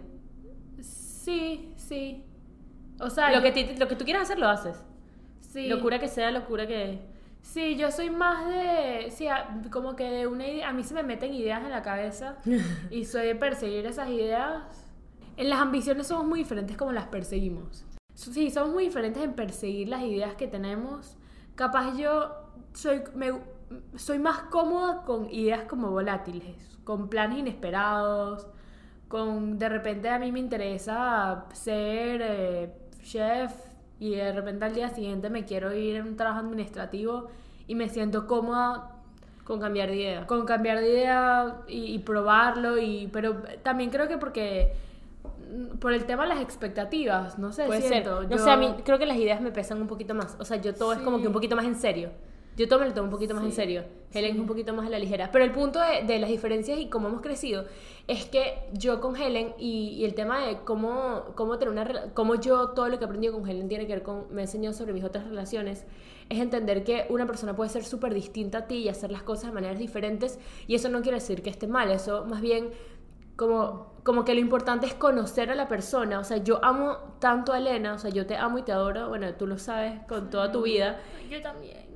Sí, 0.81 1.73
sí. 1.77 2.25
O 3.01 3.11
sea, 3.11 3.31
lo, 3.31 3.37
yo- 3.37 3.43
que 3.43 3.53
ti- 3.53 3.77
lo 3.79 3.89
que 3.89 3.97
tú 3.97 4.05
quieras 4.05 4.25
hacer 4.25 4.39
lo 4.39 4.49
haces. 4.49 4.85
Sí. 5.65 5.69
Locura 5.69 5.99
que 5.99 6.09
sea, 6.09 6.31
locura 6.31 6.67
que... 6.67 7.01
Sí, 7.43 7.77
yo 7.77 7.91
soy 7.91 8.11
más 8.11 8.47
de, 8.49 9.11
sí, 9.11 9.27
como 9.71 9.95
que 9.97 10.05
de 10.11 10.27
una 10.27 10.47
idea, 10.47 10.69
a 10.69 10.73
mí 10.73 10.83
se 10.83 10.93
me 10.93 11.03
meten 11.03 11.33
ideas 11.33 11.63
en 11.63 11.71
la 11.71 11.83
cabeza 11.83 12.37
y 12.91 13.05
soy 13.05 13.27
de 13.29 13.35
perseguir 13.37 13.87
esas 13.87 14.09
ideas. 14.11 14.85
En 15.37 15.49
las 15.49 15.61
ambiciones 15.61 16.09
somos 16.09 16.27
muy 16.27 16.41
diferentes 16.41 16.77
como 16.77 16.93
las 16.93 17.07
perseguimos. 17.07 17.85
Sí, 18.15 18.51
somos 18.51 18.71
muy 18.75 18.85
diferentes 18.85 19.23
en 19.23 19.35
perseguir 19.35 19.89
las 19.89 20.03
ideas 20.03 20.35
que 20.35 20.49
tenemos. 20.49 21.17
Capaz 21.55 21.97
yo 21.97 22.33
soy, 22.75 23.03
me- 23.15 23.41
soy 23.97 24.19
más 24.19 24.39
cómoda 24.51 25.03
con 25.05 25.31
ideas 25.31 25.63
como 25.65 25.91
volátiles, 25.91 26.79
con 26.85 27.09
planes 27.09 27.39
inesperados, 27.39 28.49
con 29.07 29.59
de 29.59 29.69
repente 29.69 30.09
a 30.09 30.19
mí 30.19 30.33
me 30.33 30.41
interesa 30.41 31.47
ser 31.53 32.21
eh, 32.23 32.73
chef 33.03 33.53
y 34.01 34.15
de 34.15 34.33
repente 34.33 34.65
al 34.65 34.75
día 34.75 34.89
siguiente 34.91 35.29
me 35.31 35.45
quiero 35.45 35.75
ir 35.75 35.97
en 35.97 36.07
un 36.09 36.17
trabajo 36.17 36.41
administrativo 36.41 37.29
y 37.67 37.75
me 37.75 37.89
siento 37.89 38.27
cómoda 38.27 38.93
Con 39.45 39.61
cambiar 39.61 39.89
de 39.91 39.97
idea. 39.97 40.27
con 40.27 40.45
cambiar 40.47 40.79
de 40.81 40.89
idea 40.91 41.57
y, 41.69 41.95
y 41.95 41.99
probarlo 42.01 42.79
y 42.79 43.09
pero 43.13 43.43
también 43.63 43.91
creo 43.91 44.07
que 44.09 44.17
porque 44.19 44.73
mm, 45.53 45.79
por 45.79 45.93
el 45.93 46.05
tema 46.05 46.23
de 46.25 46.29
las 46.31 46.41
expectativas 46.41 47.39
no 47.39 47.53
sé 47.53 47.67
Puede 47.67 47.81
ser. 47.83 47.91
siento 47.91 48.23
No 48.23 48.29
yo- 48.31 48.39
sé, 48.39 48.51
a 48.51 48.57
mí 48.57 48.75
creo 48.85 48.99
que 48.99 49.07
las 49.07 49.17
ideas 49.17 49.41
me 49.41 49.51
pesan 49.51 49.81
un 49.81 49.87
poquito 49.89 50.15
más. 50.15 50.37
O 50.39 50.45
sea, 50.45 50.59
yo 50.59 50.75
todo 50.75 50.93
es 50.93 50.99
como 51.01 51.21
que 51.21 51.27
un 51.27 51.33
poquito 51.33 51.57
más 51.57 51.65
en 51.65 51.75
serio. 51.77 52.11
Yo 52.59 52.69
todo 52.69 52.81
me 52.81 52.87
lo 52.87 52.93
tomo 52.93 53.05
un 53.07 53.11
poquito 53.11 53.35
más 53.35 53.45
en 53.45 53.51
Sí. 53.51 53.57
serio. 53.57 53.85
Helen 54.13 54.35
es 54.35 54.39
un 54.41 54.47
poquito 54.47 54.75
más 54.75 54.87
a 54.87 54.91
la 54.91 54.99
ligera. 54.99 55.31
Pero 55.33 55.45
el 55.45 55.53
punto 55.53 55.79
de, 55.81 56.03
de 56.07 56.19
las 56.19 56.29
diferencias 56.29 56.79
y 56.79 56.89
cómo 56.89 57.09
hemos 57.09 57.21
crecido 57.21 57.65
es 58.09 58.25
que 58.27 58.59
yo 58.73 59.01
con 59.01 59.17
Helen 59.17 59.55
y, 59.59 59.91
y 59.99 60.05
el 60.05 60.15
tema 60.15 60.45
de 60.47 60.59
cómo, 60.65 61.27
cómo 61.35 61.57
tener 61.59 61.73
una 61.73 62.13
cómo 62.15 62.35
yo 62.35 62.71
todo 62.71 62.89
lo 62.89 62.99
que 62.99 63.05
he 63.05 63.07
aprendido 63.07 63.33
con 63.35 63.49
Helen 63.49 63.69
tiene 63.69 63.87
que 63.87 63.93
ver 63.95 64.03
con, 64.03 64.27
me 64.35 64.41
ha 64.43 64.45
enseñado 64.45 64.75
sobre 64.75 64.93
mis 64.93 65.05
otras 65.05 65.25
relaciones, 65.27 65.85
es 66.31 66.41
entender 66.41 66.85
que 66.85 67.07
una 67.11 67.27
persona 67.27 67.55
puede 67.55 67.71
ser 67.71 67.85
súper 67.85 68.13
distinta 68.15 68.59
a 68.59 68.67
ti 68.67 68.77
y 68.77 68.89
hacer 68.89 69.11
las 69.13 69.23
cosas 69.23 69.47
de 69.47 69.53
maneras 69.53 69.79
diferentes 69.79 70.39
y 70.67 70.75
eso 70.75 70.89
no 70.89 71.01
quiere 71.03 71.19
decir 71.19 71.43
que 71.43 71.51
esté 71.51 71.67
mal, 71.69 71.91
eso 71.91 72.25
más 72.25 72.41
bien 72.41 72.71
como, 73.37 73.93
como 74.05 74.25
que 74.25 74.35
lo 74.35 74.41
importante 74.41 74.87
es 74.87 74.95
conocer 74.95 75.51
a 75.51 75.55
la 75.55 75.69
persona. 75.69 76.19
O 76.19 76.25
sea, 76.25 76.39
yo 76.39 76.59
amo 76.65 76.97
tanto 77.21 77.53
a 77.53 77.59
Elena, 77.59 77.95
o 77.95 77.99
sea, 77.99 78.11
yo 78.11 78.27
te 78.27 78.37
amo 78.37 78.59
y 78.59 78.63
te 78.63 78.73
adoro, 78.73 79.09
bueno, 79.09 79.33
tú 79.35 79.47
lo 79.47 79.59
sabes 79.59 80.01
con 80.09 80.29
toda 80.29 80.51
tu 80.51 80.63
vida. 80.63 80.99
yo 81.31 81.41
también 81.41 81.88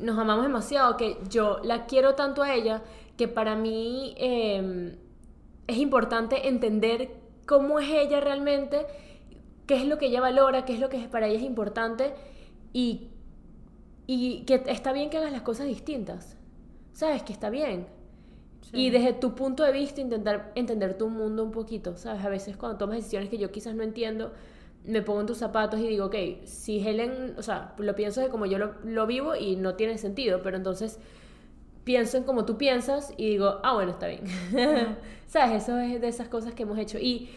Nos 0.00 0.18
amamos 0.18 0.44
demasiado, 0.44 0.96
que 0.96 1.18
yo 1.28 1.58
la 1.62 1.86
quiero 1.86 2.14
tanto 2.14 2.42
a 2.42 2.54
ella, 2.54 2.82
que 3.16 3.28
para 3.28 3.56
mí 3.56 4.14
eh, 4.18 4.96
es 5.66 5.76
importante 5.78 6.48
entender 6.48 7.10
cómo 7.46 7.78
es 7.78 7.88
ella 7.90 8.20
realmente, 8.20 8.86
qué 9.66 9.76
es 9.76 9.86
lo 9.86 9.98
que 9.98 10.06
ella 10.06 10.20
valora, 10.20 10.64
qué 10.64 10.74
es 10.74 10.80
lo 10.80 10.88
que 10.88 10.98
para 11.08 11.26
ella 11.26 11.38
es 11.38 11.44
importante 11.44 12.14
y, 12.72 13.08
y 14.06 14.42
que 14.44 14.62
está 14.66 14.92
bien 14.92 15.10
que 15.10 15.18
hagas 15.18 15.32
las 15.32 15.42
cosas 15.42 15.66
distintas. 15.66 16.36
¿Sabes? 16.92 17.22
Que 17.22 17.32
está 17.32 17.50
bien. 17.50 17.86
Y 18.72 18.90
desde 18.90 19.12
tu 19.12 19.34
punto 19.34 19.62
de 19.62 19.72
vista 19.72 20.00
intentar 20.00 20.50
entender 20.54 20.98
tu 20.98 21.08
mundo 21.08 21.44
un 21.44 21.52
poquito, 21.52 21.96
¿sabes? 21.96 22.24
A 22.24 22.28
veces 22.28 22.56
cuando 22.56 22.78
tomas 22.78 22.96
decisiones 22.96 23.28
que 23.28 23.38
yo 23.38 23.52
quizás 23.52 23.74
no 23.74 23.82
entiendo, 23.82 24.32
me 24.86 25.02
pongo 25.02 25.20
en 25.20 25.26
tus 25.26 25.38
zapatos 25.38 25.80
y 25.80 25.88
digo, 25.88 26.06
ok, 26.06 26.14
si 26.44 26.86
Helen, 26.86 27.34
o 27.36 27.42
sea, 27.42 27.74
lo 27.78 27.94
pienso 27.94 28.20
de 28.20 28.28
como 28.28 28.46
yo 28.46 28.58
lo, 28.58 28.74
lo 28.84 29.06
vivo 29.06 29.34
y 29.36 29.56
no 29.56 29.74
tiene 29.74 29.98
sentido, 29.98 30.40
pero 30.42 30.56
entonces 30.56 30.98
pienso 31.84 32.16
en 32.16 32.24
como 32.24 32.44
tú 32.44 32.58
piensas 32.58 33.14
y 33.16 33.30
digo, 33.30 33.60
ah, 33.62 33.74
bueno, 33.74 33.92
está 33.92 34.08
bien. 34.08 34.24
¿Sabes? 35.26 35.62
Eso 35.62 35.78
es 35.78 36.00
de 36.00 36.08
esas 36.08 36.28
cosas 36.28 36.52
que 36.54 36.64
hemos 36.64 36.78
hecho. 36.78 36.98
Y, 36.98 37.30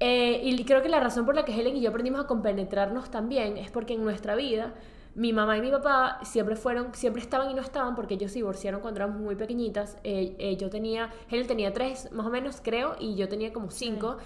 eh, 0.00 0.40
y 0.42 0.64
creo 0.64 0.82
que 0.82 0.88
la 0.88 0.98
razón 0.98 1.26
por 1.26 1.34
la 1.34 1.44
que 1.44 1.52
Helen 1.52 1.76
y 1.76 1.82
yo 1.82 1.90
aprendimos 1.90 2.24
a 2.24 2.26
compenetrarnos 2.26 3.10
también 3.10 3.58
es 3.58 3.70
porque 3.70 3.94
en 3.94 4.02
nuestra 4.02 4.34
vida 4.34 4.74
mi 5.14 5.34
mamá 5.34 5.58
y 5.58 5.60
mi 5.60 5.70
papá 5.70 6.20
siempre 6.24 6.56
fueron, 6.56 6.94
siempre 6.94 7.20
estaban 7.20 7.50
y 7.50 7.54
no 7.54 7.60
estaban 7.60 7.94
porque 7.94 8.14
ellos 8.14 8.32
se 8.32 8.38
divorciaron 8.38 8.80
cuando 8.80 9.00
éramos 9.00 9.20
muy 9.20 9.34
pequeñitas. 9.34 9.98
Eh, 10.04 10.36
eh, 10.38 10.56
yo 10.56 10.70
tenía, 10.70 11.10
Helen 11.30 11.46
tenía 11.46 11.72
tres 11.74 12.10
más 12.12 12.26
o 12.26 12.30
menos, 12.30 12.60
creo, 12.62 12.96
y 12.98 13.14
yo 13.14 13.28
tenía 13.28 13.52
como 13.52 13.70
cinco. 13.70 14.16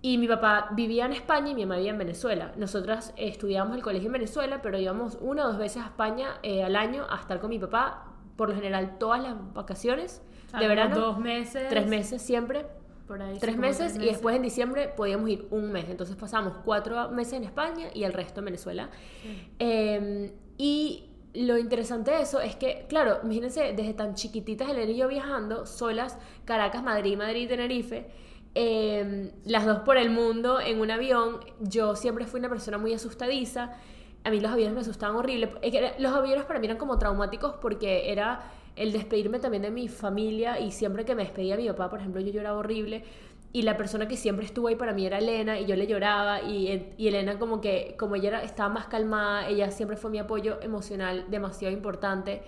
Y 0.00 0.16
mi 0.18 0.28
papá 0.28 0.68
vivía 0.72 1.06
en 1.06 1.12
España 1.12 1.50
y 1.50 1.54
mi 1.54 1.66
mamá 1.66 1.76
vivía 1.76 1.90
en 1.90 1.98
Venezuela. 1.98 2.52
Nosotras 2.56 3.12
estudiábamos 3.16 3.76
el 3.76 3.82
colegio 3.82 4.06
en 4.06 4.12
Venezuela, 4.12 4.62
pero 4.62 4.78
íbamos 4.78 5.18
una 5.20 5.44
o 5.44 5.48
dos 5.48 5.58
veces 5.58 5.82
a 5.82 5.86
España 5.86 6.38
eh, 6.42 6.62
al 6.62 6.76
año 6.76 7.04
a 7.10 7.16
estar 7.16 7.40
con 7.40 7.50
mi 7.50 7.58
papá, 7.58 8.04
por 8.36 8.50
lo 8.50 8.54
general 8.54 8.98
todas 8.98 9.20
las 9.22 9.34
vacaciones 9.54 10.22
de 10.56 10.68
verano. 10.68 10.94
dos 10.94 11.18
meses. 11.18 11.68
Tres 11.68 11.88
meses 11.88 12.22
siempre. 12.22 12.66
Por 13.08 13.22
ahí, 13.22 13.38
Tres 13.40 13.56
meses, 13.56 13.96
y 13.96 14.04
después 14.04 14.36
en 14.36 14.42
diciembre 14.42 14.88
podíamos 14.94 15.30
ir 15.30 15.48
un 15.50 15.72
mes. 15.72 15.86
Entonces 15.88 16.14
pasamos 16.14 16.52
cuatro 16.64 17.10
meses 17.10 17.32
en 17.34 17.44
España 17.44 17.88
y 17.94 18.04
el 18.04 18.12
resto 18.12 18.40
en 18.40 18.44
Venezuela. 18.44 18.90
Eh, 19.58 20.32
y 20.58 21.08
lo 21.34 21.56
interesante 21.58 22.10
de 22.10 22.20
eso 22.22 22.40
es 22.40 22.56
que, 22.56 22.86
claro, 22.88 23.20
imagínense, 23.22 23.72
desde 23.72 23.94
tan 23.94 24.14
chiquititas 24.14 24.68
Elena 24.68 24.92
y 24.92 24.96
yo 24.96 25.08
viajando, 25.08 25.66
solas, 25.66 26.18
Caracas, 26.44 26.82
Madrid, 26.82 27.16
Madrid, 27.16 27.48
Tenerife, 27.48 28.10
eh, 28.60 29.30
las 29.44 29.66
dos 29.66 29.78
por 29.80 29.98
el 29.98 30.10
mundo 30.10 30.60
en 30.60 30.80
un 30.80 30.90
avión. 30.90 31.38
Yo 31.60 31.94
siempre 31.94 32.26
fui 32.26 32.40
una 32.40 32.48
persona 32.48 32.76
muy 32.76 32.92
asustadiza. 32.92 33.76
A 34.24 34.30
mí 34.30 34.40
los 34.40 34.50
aviones 34.50 34.74
me 34.74 34.80
asustaban 34.80 35.14
horrible. 35.14 35.52
Los 36.00 36.12
aviones 36.12 36.44
para 36.44 36.58
mí 36.58 36.66
eran 36.66 36.76
como 36.76 36.98
traumáticos 36.98 37.54
porque 37.62 38.10
era 38.10 38.50
el 38.74 38.90
despedirme 38.90 39.38
también 39.38 39.62
de 39.62 39.70
mi 39.70 39.86
familia 39.86 40.58
y 40.58 40.72
siempre 40.72 41.04
que 41.04 41.14
me 41.14 41.22
despedía 41.22 41.56
mi 41.56 41.68
papá, 41.68 41.88
por 41.88 42.00
ejemplo, 42.00 42.20
yo 42.20 42.32
lloraba 42.32 42.58
horrible. 42.58 43.04
Y 43.52 43.62
la 43.62 43.76
persona 43.76 44.08
que 44.08 44.16
siempre 44.16 44.44
estuvo 44.44 44.66
ahí 44.66 44.74
para 44.74 44.92
mí 44.92 45.06
era 45.06 45.18
Elena 45.18 45.60
y 45.60 45.64
yo 45.64 45.76
le 45.76 45.86
lloraba 45.86 46.42
y, 46.42 46.94
y 46.98 47.06
Elena 47.06 47.38
como 47.38 47.60
que, 47.60 47.94
como 47.96 48.16
ella 48.16 48.42
estaba 48.42 48.70
más 48.70 48.88
calmada, 48.88 49.48
ella 49.48 49.70
siempre 49.70 49.96
fue 49.96 50.10
mi 50.10 50.18
apoyo 50.18 50.60
emocional 50.62 51.26
demasiado 51.30 51.72
importante. 51.72 52.42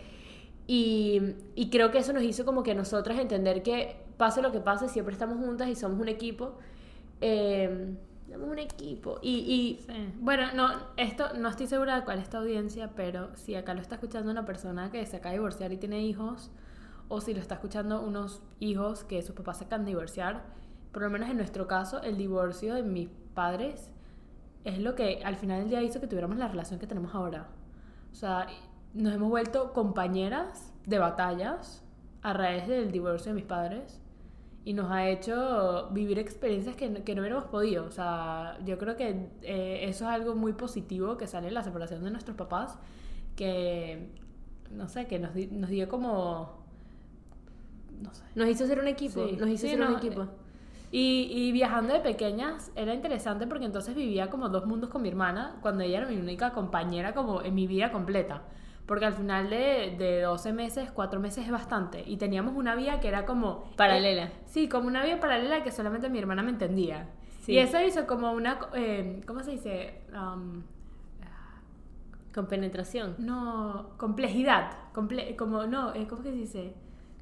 Y, 0.66 1.23
y 1.55 1.70
creo 1.70 1.92
que 1.92 1.99
eso 1.99 2.12
nos 2.12 2.25
hizo 2.25 2.44
como 2.44 2.64
que 2.64 2.75
nosotras 2.75 3.16
entender 3.20 3.62
que 3.62 4.10
pase 4.21 4.43
lo 4.43 4.53
que 4.53 4.61
pase, 4.61 4.87
siempre 4.91 5.15
estamos 5.15 5.39
juntas 5.39 5.67
y 5.69 5.75
somos 5.75 5.99
un 5.99 6.09
equipo. 6.09 6.59
Eh, 7.23 7.97
somos 8.31 8.51
un 8.51 8.59
equipo. 8.59 9.19
Y. 9.23 9.81
Bueno, 10.21 10.53
no, 10.55 10.69
esto 10.99 11.33
no 11.39 11.49
estoy 11.49 11.67
segura 11.67 11.97
de 11.97 12.05
cuál 12.05 12.19
es 12.19 12.25
esta 12.25 12.39
audiencia, 12.39 12.91
pero 12.95 13.35
si 13.35 13.55
acá 13.55 13.73
lo 13.73 13.81
está 13.81 13.95
escuchando 13.95 14.31
una 14.31 14.45
persona 14.45 14.91
que 14.91 15.07
se 15.07 15.17
acaba 15.17 15.31
de 15.31 15.39
divorciar 15.39 15.73
y 15.73 15.79
tiene 15.79 16.03
hijos, 16.03 16.51
o 17.09 17.23
si 17.23 17.33
lo 17.33 17.41
está 17.41 17.55
escuchando 17.55 18.03
unos 18.03 18.43
hijos 18.61 19.05
que 19.05 19.23
sus 19.23 19.35
papás 19.35 19.57
se 19.57 19.65
acaban 19.65 19.87
de 19.87 19.93
divorciar, 19.93 20.43
por 20.93 21.03
lo 21.03 21.09
menos 21.09 21.31
en 21.31 21.39
nuestro 21.39 21.67
caso, 21.67 22.03
el 22.03 22.19
divorcio 22.19 22.75
de 22.75 22.83
mis 22.83 23.09
padres 23.35 23.91
es 24.65 24.79
lo 24.81 24.95
que 24.95 25.23
al 25.25 25.37
final 25.37 25.61
del 25.61 25.71
día 25.71 25.83
hizo 25.83 25.99
que 25.99 26.07
tuviéramos 26.07 26.37
la 26.37 26.47
relación 26.47 26.79
que 26.79 26.87
tenemos 26.87 27.15
ahora. 27.15 27.49
O 28.13 28.15
sea, 28.15 28.49
nos 28.93 29.15
hemos 29.15 29.31
vuelto 29.31 29.73
compañeras 29.73 30.75
de 30.85 30.99
batallas 30.99 31.83
a 32.21 32.35
raíz 32.35 32.67
del 32.69 32.93
divorcio 32.93 33.31
de 33.33 33.37
mis 33.37 33.47
padres 33.47 34.00
y 34.64 34.75
nos 34.75 34.90
ha 34.90 35.09
hecho 35.09 35.88
vivir 35.92 36.18
experiencias 36.18 36.77
que, 36.77 36.88
no- 36.90 37.05
que 37.05 37.14
no 37.14 37.23
hubiéramos 37.23 37.46
podido. 37.46 37.85
O 37.87 37.90
sea, 37.90 38.59
yo 38.64 38.79
creo 38.79 38.96
que 38.96 39.29
eh, 39.42 39.81
eso 39.88 40.05
es 40.07 40.11
algo 40.11 40.35
muy 40.35 40.53
positivo 40.53 41.16
que 41.16 41.27
sale 41.27 41.49
en 41.49 41.55
la 41.55 41.62
separación 41.64 42.05
de 42.05 42.11
nuestros 42.11 42.37
papás, 42.37 42.79
que, 43.37 44.11
no 44.70 44.88
sé, 44.88 45.07
que 45.07 45.18
nos, 45.18 45.35
nos 45.53 45.70
dio 45.70 45.88
como, 45.88 46.64
no 48.03 48.12
sé. 48.14 48.25
nos 48.35 48.49
hizo 48.49 48.66
ser 48.66 48.79
un 48.81 48.88
equipo. 48.88 49.29
Sí, 49.29 49.37
nos 49.38 49.49
hizo 49.49 49.66
sí, 49.66 49.68
ser 49.68 49.83
un 49.83 49.90
no, 49.90 49.92
equipo. 49.92 50.27
Y, 50.92 51.29
y 51.31 51.53
viajando 51.53 51.92
de 51.94 52.01
pequeñas 52.01 52.73
era 52.75 52.94
interesante 52.94 53.46
porque 53.46 53.64
entonces 53.66 53.94
vivía 53.94 54.29
como 54.29 54.49
dos 54.49 54.66
mundos 54.66 54.90
con 54.90 55.03
mi 55.03 55.09
hermana, 55.09 55.59
cuando 55.62 55.85
ella 55.85 55.99
era 55.99 56.09
mi 56.09 56.16
única 56.16 56.53
compañera 56.53 57.14
como 57.14 57.42
en 57.42 57.55
mi 57.55 57.66
vida 57.66 57.92
completa. 57.92 58.42
Porque 58.87 59.05
al 59.07 59.12
final 59.12 59.49
de, 59.51 59.95
de 59.99 60.23
12 60.23 60.53
meses, 60.53 60.90
4 60.90 61.21
meses 61.21 61.45
es 61.45 61.51
bastante. 61.53 62.03
Y 62.07 62.16
teníamos 62.16 62.55
una 62.57 62.75
vida 62.75 62.99
que 63.01 63.07
era 63.09 63.25
como... 63.25 63.71
Paralela. 63.77 64.25
eh, 64.25 64.33
sí, 64.47 64.69
como 64.69 64.88
una 64.88 65.05
vida 65.05 65.21
paralela 65.21 65.62
que 65.62 65.71
solamente 65.71 66.09
mi 66.09 66.19
hermana 66.19 66.43
me 66.43 66.51
entendía. 66.51 67.09
Sí. 67.43 67.53
Y 67.53 67.59
eso 67.59 67.81
hizo 67.81 68.07
como 68.07 68.33
una... 68.33 68.59
eh, 68.75 69.21
¿Cómo 69.27 69.43
se 69.45 69.53
dice? 69.53 70.01
Um, 70.12 70.62
Con 72.35 72.47
penetración. 72.47 73.14
no, 73.19 73.90
complejidad. 73.97 74.73
Comple 74.93 75.37
como, 75.37 75.66
no, 75.66 75.95
eh, 75.95 76.07
¿cómo 76.09 76.23
que 76.23 76.31
se 76.31 76.37
dice? 76.37 76.75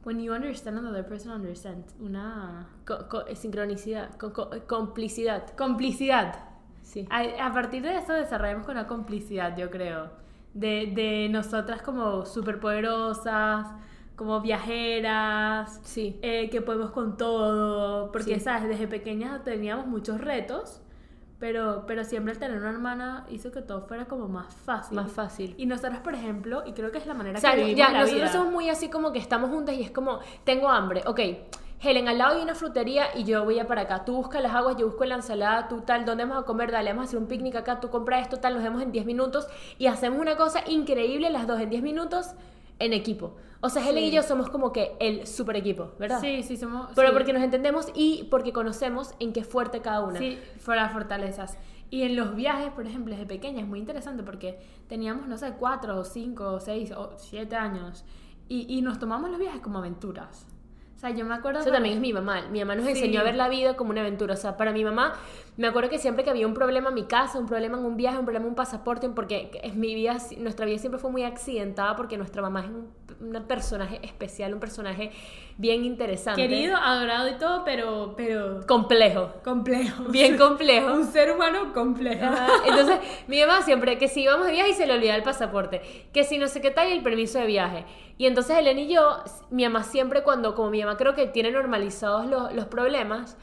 When 0.04 0.20
you 0.20 0.32
understand 0.34 0.78
another 0.78 1.06
person 1.06 1.32
understands. 1.32 1.94
Una... 2.00 2.66
Co- 2.86 3.08
co- 3.08 3.24
sincronicidad. 3.34 4.14
co- 4.16 4.32
co- 4.32 4.50
complicidad. 4.66 5.54
Complicidad. 5.56 6.44
Sí. 6.82 7.06
A, 7.10 7.46
a 7.46 7.52
partir 7.52 7.82
de 7.82 7.96
eso 7.96 8.14
desarrollamos 8.14 8.64
con 8.64 8.76
una 8.76 8.86
complicidad, 8.86 9.54
yo 9.56 9.70
creo. 9.70 10.10
De, 10.54 10.90
de 10.94 11.28
nosotras 11.30 11.82
como 11.82 12.24
superpoderosas, 12.26 13.66
como 14.16 14.40
viajeras, 14.40 15.80
Sí. 15.84 16.18
eh, 16.22 16.50
que 16.50 16.60
podemos 16.60 16.90
con 16.90 17.16
todo. 17.16 18.10
Porque, 18.12 18.34
Sí. 18.34 18.40
¿sabes? 18.40 18.68
Desde 18.68 18.88
pequeñas 18.88 19.44
teníamos 19.44 19.86
muchos 19.86 20.20
retos, 20.20 20.80
pero, 21.38 21.84
pero 21.86 22.02
siempre 22.02 22.32
el 22.32 22.38
tener 22.40 22.58
una 22.58 22.70
hermana 22.70 23.26
hizo 23.30 23.52
que 23.52 23.62
todo 23.62 23.82
fuera 23.82 24.06
como 24.06 24.26
más 24.26 24.52
fácil. 24.54 24.96
Más 24.96 25.12
fácil. 25.12 25.54
Y 25.56 25.66
nosotras, 25.66 26.00
por 26.00 26.14
ejemplo, 26.14 26.64
y 26.66 26.72
creo 26.72 26.90
que 26.90 26.98
es 26.98 27.06
la 27.06 27.14
manera 27.14 27.38
O 27.38 27.40
sea, 27.40 27.52
que 27.52 27.58
vivimos 27.58 27.78
ya, 27.78 27.92
la 27.92 28.00
nosotros 28.00 28.22
vida. 28.22 28.32
somos 28.32 28.52
muy 28.52 28.68
así 28.70 28.88
como 28.90 29.12
que 29.12 29.20
estamos 29.20 29.50
juntas 29.50 29.76
y 29.76 29.82
es 29.82 29.92
como, 29.92 30.18
tengo 30.44 30.68
hambre, 30.68 31.02
ok. 31.06 31.20
Helen, 31.80 32.08
al 32.08 32.18
lado 32.18 32.36
hay 32.36 32.42
una 32.42 32.54
frutería 32.56 33.06
y 33.16 33.24
yo 33.24 33.44
voy 33.44 33.58
a 33.60 33.66
para 33.66 33.82
acá. 33.82 34.04
Tú 34.04 34.16
buscas 34.16 34.42
las 34.42 34.52
aguas, 34.54 34.76
yo 34.76 34.86
busco 34.86 35.04
la 35.04 35.14
ensalada, 35.14 35.68
tú 35.68 35.82
tal, 35.82 36.04
¿dónde 36.04 36.24
vamos 36.24 36.42
a 36.42 36.46
comer? 36.46 36.72
Dale, 36.72 36.90
vamos 36.90 37.04
a 37.04 37.08
hacer 37.08 37.18
un 37.20 37.26
picnic 37.28 37.54
acá, 37.54 37.78
tú 37.80 37.88
compras 37.90 38.22
esto, 38.22 38.38
tal, 38.38 38.54
nos 38.54 38.62
vemos 38.64 38.82
en 38.82 38.90
10 38.90 39.06
minutos 39.06 39.46
y 39.78 39.86
hacemos 39.86 40.18
una 40.18 40.36
cosa 40.36 40.62
increíble 40.66 41.30
las 41.30 41.46
dos 41.46 41.60
en 41.60 41.70
10 41.70 41.82
minutos 41.82 42.32
en 42.80 42.92
equipo. 42.92 43.36
O 43.60 43.68
sea, 43.68 43.82
Helen 43.88 44.04
Sí. 44.04 44.10
y 44.10 44.12
yo 44.12 44.22
somos 44.22 44.50
como 44.50 44.72
que 44.72 44.96
el 45.00 45.26
super 45.26 45.56
equipo, 45.56 45.92
¿verdad? 45.98 46.20
Sí, 46.20 46.42
sí, 46.42 46.56
somos... 46.56 46.90
Pero 46.94 47.08
sí. 47.08 47.14
porque 47.14 47.32
nos 47.32 47.42
entendemos 47.42 47.88
y 47.94 48.24
porque 48.30 48.52
conocemos 48.52 49.14
en 49.20 49.32
qué 49.32 49.42
fuerte 49.44 49.80
cada 49.80 50.00
una. 50.00 50.18
Sí, 50.18 50.38
fuera 50.58 50.88
fortalezas. 50.90 51.58
Y 51.90 52.02
en 52.02 52.16
los 52.16 52.34
viajes, 52.36 52.70
por 52.72 52.86
ejemplo, 52.86 53.14
desde 53.14 53.26
pequeña 53.26 53.60
es 53.62 53.66
muy 53.66 53.78
interesante 53.78 54.22
porque 54.22 54.60
teníamos, 54.88 55.26
no 55.26 55.38
sé, 55.38 55.52
cuatro 55.58 55.98
o 55.98 56.04
cinco 56.04 56.52
o 56.52 56.60
seis 56.60 56.92
o 56.92 57.12
siete 57.16 57.56
años 57.56 58.04
y, 58.48 58.66
y 58.72 58.82
nos 58.82 58.98
tomamos 58.98 59.30
los 59.30 59.38
viajes 59.40 59.60
como 59.60 59.78
aventuras. 59.78 60.46
O 60.98 61.00
sea, 61.00 61.10
yo 61.10 61.24
me 61.24 61.32
acuerdo... 61.32 61.60
Eso 61.60 61.70
también 61.70 61.94
es 61.94 62.00
mi 62.00 62.12
mamá. 62.12 62.48
Mi 62.50 62.58
mamá 62.58 62.74
nos 62.74 62.84
Sí. 62.84 62.90
enseñó 62.90 63.20
a 63.20 63.22
ver 63.22 63.36
la 63.36 63.48
vida 63.48 63.76
como 63.76 63.90
una 63.90 64.00
aventura. 64.00 64.34
O 64.34 64.36
sea, 64.36 64.56
para 64.56 64.72
mi 64.72 64.82
mamá, 64.82 65.12
me 65.56 65.68
acuerdo 65.68 65.90
que 65.90 65.98
siempre 65.98 66.24
que 66.24 66.30
había 66.30 66.44
un 66.44 66.54
problema 66.54 66.88
en 66.88 66.96
mi 66.96 67.04
casa, 67.04 67.38
un 67.38 67.46
problema 67.46 67.78
en 67.78 67.84
un 67.84 67.96
viaje, 67.96 68.18
un 68.18 68.24
problema 68.24 68.46
en 68.46 68.50
un 68.50 68.56
pasaporte, 68.56 69.08
porque 69.08 69.60
es 69.62 69.76
mi 69.76 69.94
vida, 69.94 70.16
nuestra 70.38 70.66
vida 70.66 70.76
siempre 70.78 70.98
fue 70.98 71.12
muy 71.12 71.22
accidentada 71.22 71.94
porque 71.94 72.18
nuestra 72.18 72.42
mamá 72.42 72.62
es 72.62 72.66
un, 72.66 72.88
un 73.20 73.32
personaje 73.46 74.00
especial, 74.02 74.54
un 74.54 74.60
personaje 74.60 75.10
bien 75.56 75.84
interesante. 75.84 76.40
Querido, 76.40 76.76
adorado 76.76 77.28
y 77.28 77.38
todo, 77.38 77.64
pero, 77.64 78.14
pero 78.16 78.66
Complejo. 78.66 79.32
complejo. 79.44 80.04
Bien 80.04 80.36
complejo. 80.38 80.92
Un 80.94 81.04
ser 81.04 81.32
humano 81.32 81.72
complejo. 81.72 82.24
Ajá. 82.24 82.48
Entonces, 82.66 82.98
mi 83.26 83.40
mamá 83.40 83.62
siempre, 83.62 83.98
que 83.98 84.08
si 84.08 84.22
íbamos 84.22 84.46
de 84.46 84.52
viaje 84.52 84.70
y 84.70 84.74
se 84.74 84.86
le 84.86 84.94
olvidaba 84.94 85.16
el 85.16 85.22
pasaporte, 85.22 85.82
que 86.12 86.24
si 86.24 86.38
no 86.38 86.48
sé 86.48 86.60
qué 86.60 86.70
tal 86.70 86.88
y 86.88 86.92
el 86.92 87.02
permiso 87.02 87.38
de 87.38 87.46
viaje. 87.46 87.84
Y 88.16 88.26
entonces 88.26 88.56
Elena 88.56 88.80
y 88.80 88.92
yo, 88.92 89.22
mi 89.50 89.64
mamá 89.64 89.82
siempre 89.84 90.22
cuando, 90.22 90.54
como 90.54 90.70
mi 90.70 90.82
mamá 90.82 90.96
creo 90.96 91.14
que 91.14 91.26
tiene 91.26 91.50
normalizados 91.50 92.26
los, 92.26 92.52
los 92.52 92.66
problemas, 92.66 93.36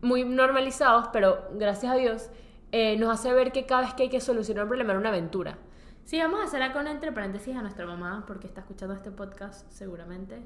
muy 0.00 0.24
normalizados, 0.24 1.08
pero 1.12 1.38
gracias 1.52 1.92
a 1.92 1.96
Dios, 1.96 2.30
eh, 2.72 2.96
nos 2.96 3.10
hace 3.10 3.32
ver 3.32 3.52
que 3.52 3.66
cada 3.66 3.82
vez 3.82 3.94
que 3.94 4.04
hay 4.04 4.08
que 4.08 4.20
solucionar 4.20 4.64
un 4.64 4.68
problema 4.68 4.92
era 4.92 5.00
una 5.00 5.10
aventura. 5.10 5.58
Sí, 6.04 6.18
vamos 6.18 6.40
a 6.40 6.44
hacer 6.44 6.62
acá 6.62 6.80
una 6.80 6.90
entre 6.90 7.12
paréntesis 7.12 7.56
a 7.56 7.62
nuestra 7.62 7.86
mamá, 7.86 8.24
porque 8.26 8.46
está 8.46 8.60
escuchando 8.60 8.94
este 8.94 9.10
podcast 9.10 9.70
seguramente. 9.70 10.42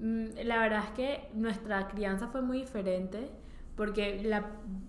Mm, 0.00 0.26
La 0.44 0.58
verdad 0.58 0.84
es 0.84 0.90
que 0.90 1.30
nuestra 1.34 1.88
crianza 1.88 2.28
fue 2.28 2.42
muy 2.42 2.58
diferente, 2.58 3.30
porque 3.76 4.22
la, 4.24 4.44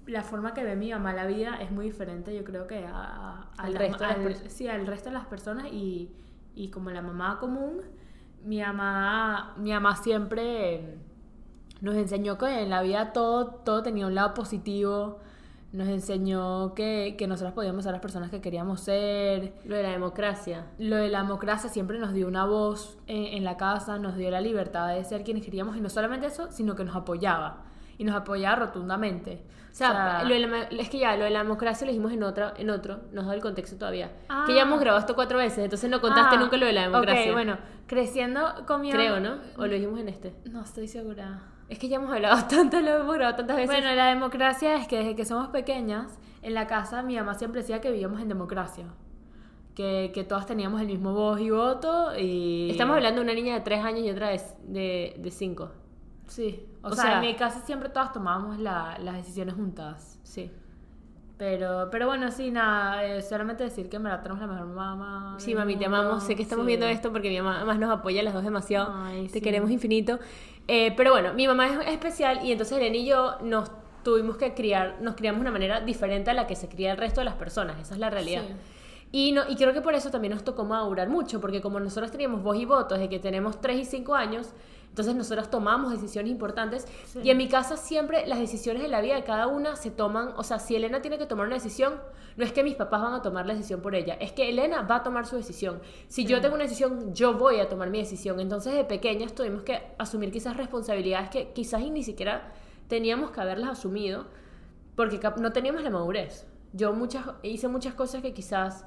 la 0.08 0.24
forma 0.24 0.54
que 0.54 0.64
ve 0.64 0.76
mi 0.76 0.92
mamá 0.92 1.14
la 1.14 1.26
vida 1.26 1.56
es 1.62 1.72
muy 1.72 1.86
diferente, 1.86 2.36
yo 2.36 2.44
creo 2.44 2.68
que 2.68 2.86
a, 2.86 2.92
a- 2.96 3.50
Al 3.58 3.74
la- 3.74 3.80
resto 3.80 4.04
de 4.04 4.08
las 4.10 4.18
al- 4.18 4.24
personas. 4.24 4.54
sí, 4.54 4.68
al 4.68 4.88
resto 4.88 5.10
de 5.10 5.14
las 5.16 5.26
personas 5.28 5.68
y, 5.72 6.12
y 6.56 6.70
como 6.70 6.90
la 6.90 7.02
mamá 7.02 7.40
común, 7.40 7.82
mi 8.44 8.60
mamá, 8.62 9.54
mi 9.58 9.72
mamá 9.72 9.96
siempre 9.96 10.98
nos 11.82 11.96
enseñó 11.96 12.38
que 12.38 12.62
en 12.64 12.70
la 12.70 12.82
vida 12.82 13.14
todo, 13.14 13.46
todo 13.64 13.84
tenía 13.84 14.08
un 14.08 14.16
lado 14.16 14.34
positivo, 14.34 15.20
nos 15.74 15.88
enseñó 15.90 16.74
que, 16.76 17.16
que 17.18 17.28
nosotros 17.28 17.54
podíamos 17.54 17.84
ser 17.84 17.92
las 17.92 18.02
personas 18.02 18.30
que 18.30 18.40
queríamos 18.42 18.80
ser, 18.82 19.54
Lo 19.66 19.76
de 19.76 19.84
la 19.84 19.90
democracia. 19.90 20.68
lo 20.78 20.96
de 20.96 21.10
la 21.10 21.22
democracia 21.24 21.70
siempre 21.70 22.00
nos 22.00 22.14
dio 22.14 22.28
una 22.28 22.46
voz 22.46 22.98
en, 23.08 23.26
en 23.38 23.44
la 23.44 23.58
casa, 23.58 23.98
nos 24.00 24.16
dio 24.16 24.30
la 24.32 24.40
libertad 24.40 24.88
de 24.96 25.04
ser 25.04 25.24
quienes 25.24 25.44
queríamos 25.44 25.76
y 25.76 25.82
no 25.82 25.90
solamente 25.90 26.28
eso, 26.28 26.50
sino 26.52 26.76
que 26.76 26.84
nos 26.86 26.96
apoyaba. 26.96 27.66
y 27.98 28.06
nos 28.06 28.16
apoyaba 28.16 28.56
rotundamente. 28.56 29.44
O 29.72 29.76
sea, 29.76 30.24
lo 30.24 30.34
de 30.34 30.40
la- 30.40 30.64
es 30.64 30.90
que 30.90 30.98
ya, 31.00 31.16
lo 31.16 31.24
de 31.26 31.30
la 31.30 31.40
democracia 31.44 31.86
lo 31.86 31.92
dijimos 31.92 32.12
en, 32.12 32.24
otra, 32.24 32.54
en 32.58 32.70
otro, 32.72 33.02
nos 33.12 33.26
da 33.28 33.34
el 33.36 33.42
contexto 33.42 33.76
todavía. 33.78 34.12
Ah. 34.30 34.44
Que 34.48 34.56
ya 34.56 34.64
hemos 34.64 34.80
grabado 34.80 35.00
esto 35.00 35.14
cuatro 35.16 35.38
veces, 35.38 35.60
entonces 35.60 35.90
no 35.92 36.02
contaste 36.02 36.36
Ah, 36.36 36.40
nunca 36.40 36.58
lo 36.58 36.66
de 36.66 36.74
la 36.74 36.82
democracia. 36.84 37.26
Ok, 37.28 37.34
bueno, 37.34 37.58
creciendo 37.88 38.66
con 38.68 38.82
mi 38.82 38.92
Creo, 38.92 39.20
¿no? 39.20 39.36
O 39.58 39.66
lo 39.68 39.74
dijimos 39.74 40.00
en 40.00 40.10
este. 40.10 40.34
No 40.52 40.62
estoy 40.62 40.88
segura. 40.88 41.42
Es 41.70 41.80
que 41.80 41.88
ya 41.88 41.98
hemos 41.98 42.12
hablado 42.12 42.46
tanto, 42.50 42.80
lo 42.82 42.90
hemos 43.02 43.16
grabado 43.16 43.38
tantas 43.38 43.58
veces. 43.58 43.70
Bueno, 43.76 43.94
la 43.96 44.08
democracia 44.08 44.76
es 44.76 44.88
que 44.88 44.98
desde 44.98 45.16
que 45.16 45.26
somos 45.26 45.48
pequeñas, 45.50 46.20
en 46.42 46.54
la 46.54 46.68
casa 46.68 47.02
mi 47.04 47.16
mamá 47.16 47.34
siempre 47.36 47.62
decía 47.62 47.82
que 47.82 47.92
vivíamos 47.92 48.22
en 48.22 48.28
democracia. 48.28 48.86
Que, 49.76 50.12
que 50.14 50.24
todas 50.24 50.46
teníamos 50.46 50.82
el 50.82 50.88
mismo 50.88 51.14
voz 51.14 51.40
y 51.42 51.50
voto 51.50 52.12
y... 52.16 52.70
Estamos 52.70 52.96
hablando 52.96 53.22
de 53.22 53.26
una 53.26 53.34
niña 53.34 53.56
de 53.56 53.62
tres 53.62 53.84
años 53.84 54.02
y 54.06 54.10
otra 54.12 54.30
de, 54.30 54.40
de, 54.68 55.16
de 55.18 55.32
cinco. 55.32 55.72
Sí, 56.28 56.64
o, 56.84 56.90
O 56.90 56.94
sea, 56.94 57.04
sea- 57.06 57.16
en 57.16 57.22
mi 57.22 57.34
casa 57.36 57.60
siempre 57.66 57.90
todas 57.90 58.14
tomábamos 58.14 58.60
la- 58.60 59.00
las 59.00 59.16
decisiones 59.16 59.56
juntas. 59.56 60.20
Sí. 60.22 60.52
Pero, 61.38 61.90
pero 61.92 62.06
bueno, 62.06 62.30
sí, 62.30 62.52
nada, 62.52 63.04
eh, 63.04 63.22
solamente 63.24 63.64
decir 63.64 63.90
que 63.90 63.96
en 63.98 64.04
verdad 64.04 64.22
tenemos 64.22 64.42
la 64.42 64.48
mejor 64.54 64.68
mamá. 64.68 65.36
Sí, 65.40 65.56
mami, 65.56 65.76
te 65.76 65.86
amamos. 65.88 66.24
Sé 66.24 66.36
que 66.36 66.44
estamos 66.44 66.64
Sí. 66.66 66.68
viendo 66.68 66.86
esto 66.86 67.12
porque 67.12 67.30
mi 67.30 67.38
mamá 67.42 67.58
además 67.58 67.80
nos 67.80 67.90
apoya 67.90 68.22
las 68.22 68.34
dos 68.36 68.44
demasiado. 68.44 68.94
Ay, 68.96 69.24
te 69.28 69.34
sí. 69.40 69.42
queremos 69.42 69.72
infinito. 69.72 70.20
Eh, 70.68 70.94
pero 70.96 71.12
bueno, 71.12 71.34
mi 71.34 71.48
mamá 71.48 71.68
es 71.68 71.88
especial 71.88 72.46
y 72.46 72.52
entonces 72.52 72.78
Elena 72.78 72.96
y 72.96 73.06
yo 73.06 73.38
nos 73.42 73.70
tuvimos 74.04 74.38
que 74.38 74.54
criar, 74.54 74.98
nos 75.02 75.16
criamos 75.16 75.40
de 75.40 75.42
una 75.42 75.52
manera 75.52 75.82
diferente 75.82 76.32
a 76.32 76.34
la 76.34 76.48
que 76.48 76.56
se 76.56 76.68
cría 76.70 76.92
el 76.92 76.98
resto 76.98 77.22
de 77.22 77.26
las 77.26 77.36
personas. 77.36 77.80
Esa 77.80 77.96
es 77.96 78.00
la 78.00 78.10
realidad. 78.10 78.44
Sí. 78.48 78.54
Y, 79.12 79.32
no, 79.32 79.44
y 79.48 79.56
creo 79.56 79.74
que 79.74 79.82
por 79.82 79.94
eso 79.94 80.10
también 80.10 80.34
nos 80.34 80.44
tocó 80.44 80.64
madurar 80.66 81.08
mucho, 81.08 81.40
porque 81.40 81.62
como 81.62 81.80
nosotros 81.80 82.12
teníamos 82.12 82.42
voz 82.42 82.58
y 82.58 82.66
voto 82.66 82.96
desde 82.96 83.10
que 83.10 83.20
tenemos 83.20 83.62
3 83.62 83.78
y 83.78 83.86
5 83.86 84.16
años, 84.16 84.50
entonces 84.94 85.16
nosotros 85.16 85.50
tomamos 85.50 85.92
decisiones 85.92 86.32
importantes. 86.32 86.88
Sí. 87.08 87.22
Y 87.24 87.32
en 87.32 87.38
mi 87.38 87.48
casa 87.48 87.78
siempre 87.78 88.28
las 88.28 88.38
decisiones 88.38 88.84
de 88.84 88.88
la 88.88 89.02
vida 89.02 89.16
de 89.16 89.24
cada 89.24 89.48
una 89.48 89.76
se 89.76 89.90
toman, 89.90 90.36
o 90.38 90.44
sea, 90.44 90.60
si 90.60 90.76
Elena 90.76 91.02
tiene 91.02 91.18
que 91.18 91.26
tomar 91.26 91.48
una 91.48 91.56
decisión, 91.56 91.96
no 92.38 92.46
es 92.46 92.54
que 92.54 92.64
mis 92.64 92.76
papás 92.76 93.02
van 93.02 93.16
a 93.16 93.24
tomar 93.24 93.48
la 93.48 93.56
decisión 93.56 93.82
por 93.82 93.96
ella, 93.96 94.14
es 94.20 94.34
que 94.34 94.48
Elena 94.48 94.84
va 94.84 94.98
a 94.98 95.04
tomar 95.04 95.26
su 95.26 95.36
decisión. 95.36 95.82
Si 96.10 96.28
yo 96.28 96.42
tengo 96.42 96.54
una 96.54 96.66
decisión, 96.66 97.12
yo 97.12 97.34
voy 97.34 97.60
a 97.60 97.70
tomar 97.70 97.90
mi 97.90 97.98
decisión. 97.98 98.40
Entonces 98.40 98.76
de 98.76 98.86
pequeñas 98.86 99.34
tuvimos 99.34 99.64
que 99.64 99.82
asumir 99.98 100.32
quizás 100.32 100.58
responsabilidades 100.58 101.32
que 101.32 101.54
quizás 101.54 101.82
ni 101.82 102.04
siquiera 102.04 102.52
teníamos 102.88 103.32
que 103.32 103.42
haberlas 103.42 103.72
asumido, 103.72 104.28
porque 104.96 105.20
no 105.40 105.52
teníamos 105.52 105.82
la 105.82 105.90
madurez. 105.90 106.46
Yo 106.72 106.94
muchas, 106.94 107.26
hice 107.42 107.68
muchas 107.68 107.96
cosas 107.96 108.22
que 108.22 108.32
quizás 108.32 108.86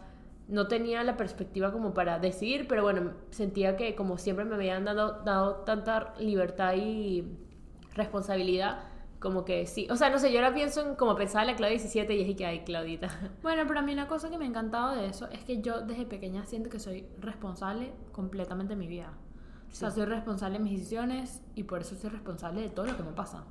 no 0.49 0.69
tenía 0.69 1.03
la 1.03 1.17
perspectiva 1.17 1.73
como 1.73 1.93
para 1.93 2.19
decidir, 2.19 2.67
pero 2.69 2.83
bueno, 2.83 3.13
sentía 3.31 3.77
que 3.77 3.95
como 3.97 4.17
siempre 4.19 4.45
me 4.45 4.55
habían 4.55 4.85
dado, 4.85 5.23
dado 5.25 5.57
tanta 5.65 6.15
libertad 6.21 6.75
y 6.77 7.25
responsabilidad, 7.95 8.81
como 9.19 9.45
que 9.45 9.67
sí. 9.67 9.89
O 9.91 9.97
sea, 9.97 10.11
no 10.11 10.19
sé, 10.19 10.31
yo 10.33 10.39
ahora 10.39 10.55
pienso 10.55 10.87
en 10.87 10.95
como 10.95 11.17
pensaba 11.17 11.45
la 11.45 11.57
Claudia 11.57 11.79
17 11.79 12.15
y 12.15 12.31
es 12.31 12.37
que, 12.37 12.47
ay, 12.47 12.61
Claudita. 12.65 13.09
Bueno, 13.43 13.63
pero 13.67 13.81
a 13.81 13.83
mí 13.83 13.93
una 13.93 14.07
cosa 14.09 14.31
que 14.31 14.39
me 14.39 14.45
ha 14.45 14.49
encantado 14.49 14.95
de 14.95 15.07
eso 15.07 15.29
es 15.31 15.43
que 15.45 15.63
yo 15.63 15.81
desde 15.83 16.05
pequeña 16.05 16.45
siento 16.45 16.71
que 16.71 16.79
soy 16.79 17.07
responsable 17.21 17.93
completamente 18.13 18.75
de 18.75 18.79
mi 18.81 18.87
vida. 18.87 19.13
O 19.71 19.75
sea, 19.75 19.91
Sí. 19.91 19.97
soy 19.97 20.05
responsable 20.07 20.59
de 20.59 20.65
mis 20.65 20.75
decisiones 20.79 21.43
y 21.55 21.65
por 21.65 21.81
eso 21.81 21.97
soy 21.97 22.11
responsable 22.11 22.61
de 22.61 22.69
todo 22.71 22.87
lo 22.87 22.97
que 22.97 23.03
me 23.03 23.13
pasa. 23.13 23.45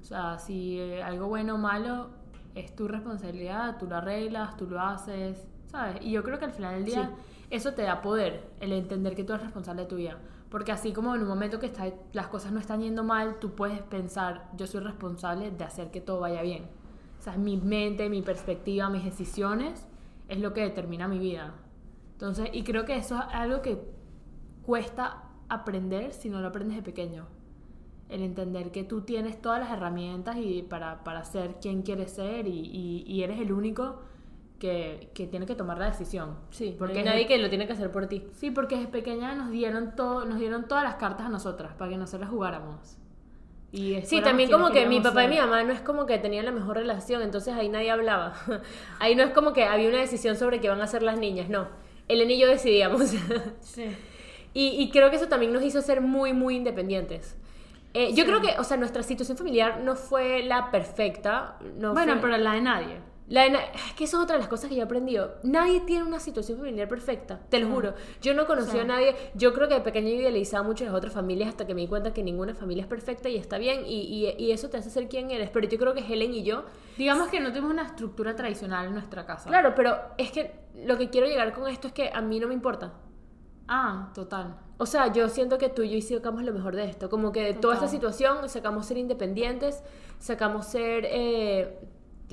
O 0.00 0.04
sea, 0.04 0.38
si 0.38 0.78
eh, 0.78 1.02
algo 1.02 1.26
bueno 1.28 1.56
o 1.56 1.58
malo 1.58 2.10
es 2.54 2.74
tu 2.74 2.88
responsabilidad, 2.88 3.76
tú 3.78 3.86
lo 3.86 3.96
arreglas, 3.96 4.56
tú 4.56 4.66
lo 4.68 4.80
haces, 4.80 5.46
¿sabes? 5.70 5.96
Y 6.02 6.10
yo 6.12 6.22
creo 6.22 6.38
que 6.38 6.44
al 6.46 6.52
final 6.52 6.74
del 6.74 6.84
día 6.84 7.10
eso 7.50 7.72
te 7.74 7.82
da 7.82 8.00
poder, 8.02 8.48
el 8.60 8.72
entender 8.72 9.14
que 9.14 9.24
tú 9.24 9.32
eres 9.32 9.44
responsable 9.44 9.82
de 9.82 9.88
tu 9.88 9.96
vida. 9.96 10.18
Porque 10.50 10.72
así 10.72 10.92
como 10.92 11.14
en 11.14 11.22
un 11.22 11.28
momento 11.28 11.60
que 11.60 11.66
está, 11.66 11.92
las 12.12 12.26
cosas 12.26 12.50
no 12.52 12.58
están 12.58 12.80
yendo 12.80 13.04
mal, 13.04 13.38
tú 13.40 13.50
puedes 13.54 13.80
pensar, 13.82 14.48
yo 14.56 14.66
soy 14.66 14.80
responsable 14.80 15.50
de 15.50 15.64
hacer 15.64 15.90
que 15.90 16.00
todo 16.00 16.20
vaya 16.20 16.42
bien. 16.42 16.64
O 17.18 17.22
sea, 17.22 17.36
mi 17.36 17.56
mente, 17.56 18.08
mi 18.08 18.22
perspectiva, 18.22 18.88
mis 18.88 19.04
decisiones 19.04 19.86
es 20.28 20.40
lo 20.40 20.52
que 20.52 20.62
determina 20.62 21.06
mi 21.06 21.18
vida. 21.18 21.54
Entonces, 22.12 22.50
y 22.52 22.62
creo 22.64 22.84
que 22.84 22.96
eso 22.96 23.16
es 23.18 23.34
algo 23.34 23.62
que 23.62 23.78
cuesta 24.64 25.24
aprender 25.48 26.12
si 26.12 26.28
no 26.30 26.40
lo 26.40 26.48
aprendes 26.48 26.76
de 26.76 26.82
pequeño. 26.82 27.26
El 28.08 28.22
entender 28.22 28.72
que 28.72 28.82
tú 28.84 29.02
tienes 29.02 29.40
todas 29.40 29.60
las 29.60 29.70
herramientas 29.70 30.36
y 30.36 30.62
para, 30.62 31.04
para 31.04 31.24
ser 31.24 31.56
quien 31.60 31.82
quieres 31.82 32.10
ser 32.12 32.46
y, 32.48 32.50
y- 32.58 33.04
y 33.06 33.22
eres 33.22 33.38
el 33.40 33.52
único 33.52 34.00
que, 34.60 35.10
que 35.14 35.26
tiene 35.26 35.46
que 35.46 35.56
tomar 35.56 35.78
la 35.78 35.86
decisión. 35.86 36.36
Sí, 36.50 36.76
porque 36.78 36.98
hay 36.98 37.04
nadie 37.04 37.26
que 37.26 37.38
lo 37.38 37.48
tiene 37.48 37.66
que 37.66 37.72
hacer 37.72 37.90
por 37.90 38.06
ti. 38.06 38.28
Sí, 38.34 38.52
porque 38.52 38.76
desde 38.76 38.88
pequeña 38.88 39.34
nos 39.34 39.50
dieron 39.50 39.96
todo, 39.96 40.24
nos 40.26 40.38
dieron 40.38 40.68
todas 40.68 40.84
las 40.84 40.94
cartas 40.96 41.26
a 41.26 41.28
nosotras 41.30 41.74
para 41.74 41.90
que 41.90 41.96
nosotras 41.96 42.30
jugáramos. 42.30 42.96
Y 43.72 44.00
Sí, 44.02 44.20
también 44.20 44.50
como 44.50 44.66
que 44.70 44.80
mi 44.86 44.96
queríamos 44.96 45.08
papá 45.08 45.22
y 45.22 45.26
ser. 45.28 45.34
mi 45.34 45.40
mamá 45.40 45.62
no 45.64 45.72
es 45.72 45.80
como 45.80 46.04
que 46.04 46.18
tenían 46.18 46.44
la 46.44 46.50
mejor 46.52 46.76
relación, 46.76 47.22
entonces 47.22 47.54
ahí 47.54 47.68
nadie 47.68 47.90
hablaba. 47.90 48.34
Ahí 48.98 49.14
no 49.14 49.22
es 49.22 49.30
como 49.30 49.52
que 49.52 49.64
había 49.64 49.88
una 49.88 49.98
decisión 49.98 50.36
sobre 50.36 50.60
qué 50.60 50.68
van 50.68 50.80
a 50.80 50.84
hacer 50.84 51.02
las 51.02 51.18
niñas, 51.18 51.48
no. 51.48 51.68
Elena 52.08 52.32
y 52.32 52.38
yo 52.40 52.46
decidíamos. 52.48 53.12
Sí. 53.60 53.84
Y, 54.52 54.70
y 54.82 54.90
creo 54.90 55.10
que 55.10 55.16
eso 55.16 55.28
también 55.28 55.52
nos 55.52 55.62
hizo 55.62 55.80
ser 55.80 56.00
muy, 56.00 56.32
muy 56.32 56.56
independientes. 56.56 57.36
Eh, 57.94 58.12
Yo 58.14 58.24
creo 58.24 58.40
que, 58.40 58.56
o 58.58 58.64
sea, 58.64 58.76
nuestra 58.76 59.02
situación 59.04 59.38
familiar 59.38 59.80
no 59.84 59.94
fue 59.94 60.42
la 60.42 60.72
perfecta. 60.72 61.56
No 61.78 61.92
bueno, 61.92 62.14
fue- 62.14 62.22
pero 62.22 62.36
la 62.38 62.54
de 62.54 62.60
nadie. 62.60 62.96
La 63.30 63.46
es 63.46 63.92
que 63.96 64.04
eso 64.04 64.18
es 64.18 64.24
otra 64.24 64.34
de 64.34 64.40
las 64.40 64.48
cosas 64.48 64.68
que 64.68 64.74
yo 64.74 64.82
he 64.82 64.84
aprendido. 64.84 65.36
Nadie 65.44 65.80
tiene 65.82 66.04
una 66.04 66.18
situación 66.18 66.58
familiar 66.58 66.88
perfecta, 66.88 67.38
te 67.48 67.60
lo 67.60 67.68
No. 67.68 67.74
juro. 67.76 67.94
Yo 68.20 68.34
no 68.34 68.44
conocí 68.44 68.76
a 68.78 68.84
nadie. 68.84 69.14
Yo 69.34 69.54
creo 69.54 69.68
que 69.68 69.74
de 69.74 69.80
pequeña 69.82 70.08
idealizaba 70.10 70.64
mucho 70.64 70.84
las 70.84 70.92
otras 70.92 71.12
familias 71.12 71.48
hasta 71.48 71.64
que 71.64 71.72
me 71.74 71.80
di 71.82 71.86
cuenta 71.86 72.12
que 72.12 72.24
ninguna 72.24 72.54
familia 72.56 72.82
es 72.82 72.88
perfecta 72.88 73.28
y 73.28 73.36
está 73.36 73.56
bien. 73.58 73.84
Y, 73.86 74.00
y- 74.00 74.34
y 74.36 74.50
eso 74.50 74.68
te 74.68 74.78
hace 74.78 74.90
ser 74.90 75.08
quien 75.08 75.30
eres. 75.30 75.48
Pero 75.50 75.68
yo 75.68 75.78
creo 75.78 75.94
que 75.94 76.00
Helen 76.00 76.34
y 76.34 76.42
yo. 76.42 76.64
Digamos 76.98 77.28
que 77.28 77.38
no 77.40 77.50
tuvimos 77.50 77.70
una 77.70 77.84
estructura 77.84 78.34
tradicional 78.34 78.86
en 78.88 78.94
nuestra 78.94 79.24
casa. 79.24 79.48
Claro, 79.48 79.74
pero 79.76 79.96
es 80.18 80.32
que 80.32 80.52
lo 80.84 80.98
que 80.98 81.08
quiero 81.08 81.28
llegar 81.28 81.52
con 81.52 81.68
esto 81.68 81.86
es 81.86 81.92
que 81.92 82.10
a 82.12 82.20
mí 82.20 82.40
no 82.40 82.48
me 82.48 82.54
importa. 82.54 82.94
Ah, 83.68 84.10
total. 84.12 84.56
O 84.78 84.86
sea, 84.86 85.12
yo 85.12 85.28
siento 85.28 85.56
que 85.56 85.68
tú 85.68 85.82
y 85.82 85.90
yo 85.90 85.96
y 85.96 86.02
sacamos 86.02 86.42
lo 86.42 86.52
mejor 86.52 86.74
de 86.74 86.84
esto. 86.84 87.08
Como 87.08 87.30
que 87.30 87.42
de 87.44 87.54
toda 87.54 87.74
esta 87.74 87.86
situación 87.86 88.48
sacamos 88.48 88.86
ser 88.86 88.96
independientes, 88.98 89.84
sacamos 90.18 90.66
ser. 90.66 91.04
eh, 91.08 91.78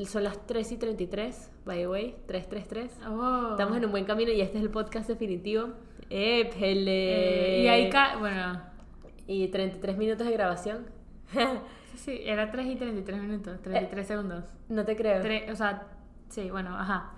son 0.05 0.23
las 0.23 0.45
3 0.45 0.71
y 0.73 0.77
33, 0.77 1.51
by 1.65 1.77
the 1.79 1.87
way, 1.87 2.15
333. 2.27 2.91
Oh. 3.09 3.49
Estamos 3.51 3.77
en 3.77 3.85
un 3.85 3.91
buen 3.91 4.05
camino 4.05 4.31
y 4.31 4.41
este 4.41 4.57
es 4.57 4.63
el 4.63 4.69
podcast 4.69 5.07
definitivo. 5.09 5.69
¡Eh, 6.09 6.49
Eh, 6.59 7.61
y 7.63 7.67
ahí, 7.67 7.89
ca- 7.89 8.17
bueno, 8.17 8.61
Y 9.25 9.47
33 9.49 9.97
minutos 9.97 10.25
de 10.27 10.33
grabación. 10.33 10.85
sí, 11.33 11.97
sí, 11.97 12.19
era 12.23 12.49
3 12.51 12.65
y 12.67 12.75
33 12.75 13.19
minutos, 13.21 13.61
33 13.61 14.07
segundos. 14.07 14.43
no 14.69 14.85
te 14.85 14.95
creo. 14.95 15.51
O 15.51 15.55
sea, 15.55 15.87
sí, 16.29 16.49
bueno, 16.49 16.77
ajá. 16.77 17.11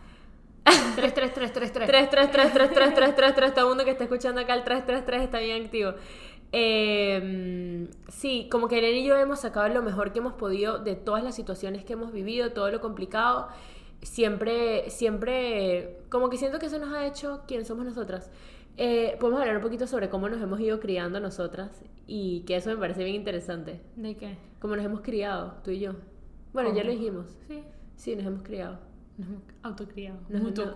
3, 0.96 1.14
3, 1.14 1.34
3, 1.34 1.54
3, 1.54 1.72
3. 1.74 1.88
3, 1.88 2.10
3, 2.10 2.32
3, 2.32 2.54
3, 2.54 2.70
3, 2.74 2.94
3, 2.96 3.16
3, 3.16 3.36
3. 3.36 3.54
Todo 3.54 3.66
el 3.66 3.70
mundo 3.70 3.86
que 3.86 3.92
está 3.92 4.04
escuchando 4.04 4.42
acá 4.42 4.54
el 4.54 4.64
3, 4.64 4.86
3, 4.86 5.06
3 5.06 5.22
está 5.24 5.40
bien 5.40 5.66
activo. 5.66 5.94
Eh, 6.52 7.88
sí, 8.08 8.48
como 8.52 8.68
que 8.68 8.80
Elena 8.80 8.98
y 8.98 9.06
yo 9.06 9.16
hemos 9.18 9.40
sacado 9.40 9.68
lo 9.70 9.82
mejor 9.82 10.12
que 10.12 10.20
hemos 10.20 10.34
podido 10.34 10.80
de 10.80 10.96
todas 10.96 11.24
las 11.24 11.36
situaciones 11.36 11.84
que 11.86 11.94
hemos 11.94 12.12
vivido, 12.12 12.52
todo 12.52 12.72
lo 12.72 12.82
complicado. 12.82 13.48
Siempre, 14.02 14.90
siempre, 14.90 16.00
como 16.10 16.30
que 16.30 16.38
siento 16.38 16.60
que 16.60 16.68
eso 16.68 16.80
nos 16.80 16.94
ha 16.94 17.06
hecho 17.06 17.42
quien 17.48 17.66
somos 17.66 17.86
nosotras. 17.86 18.32
Eh, 18.78 19.18
podemos 19.20 19.42
hablar 19.42 19.58
un 19.58 19.62
poquito 19.62 19.88
sobre 19.88 20.10
cómo 20.10 20.30
nos 20.30 20.42
hemos 20.42 20.60
ido 20.62 20.80
criando 20.80 21.20
nosotras 21.20 21.84
y 22.08 22.42
que 22.42 22.56
eso 22.56 22.70
me 22.70 22.78
parece 22.78 23.04
bien 23.04 23.16
interesante. 23.16 23.82
¿De 23.96 24.16
qué? 24.16 24.38
Cómo 24.60 24.76
nos 24.76 24.86
hemos 24.86 25.02
criado, 25.02 25.56
tú 25.64 25.72
y 25.72 25.80
yo. 25.80 25.94
Bueno, 26.54 26.74
ya 26.74 26.84
lo 26.84 26.92
dijimos. 26.92 27.28
Sí, 27.48 27.64
Sí, 28.00 28.16
nos 28.16 28.26
hemos 28.26 28.44
criado. 28.44 28.80
Autocriado. 29.64 30.20
No, 30.30 30.40
mutuo 30.40 30.66
no. 30.66 30.72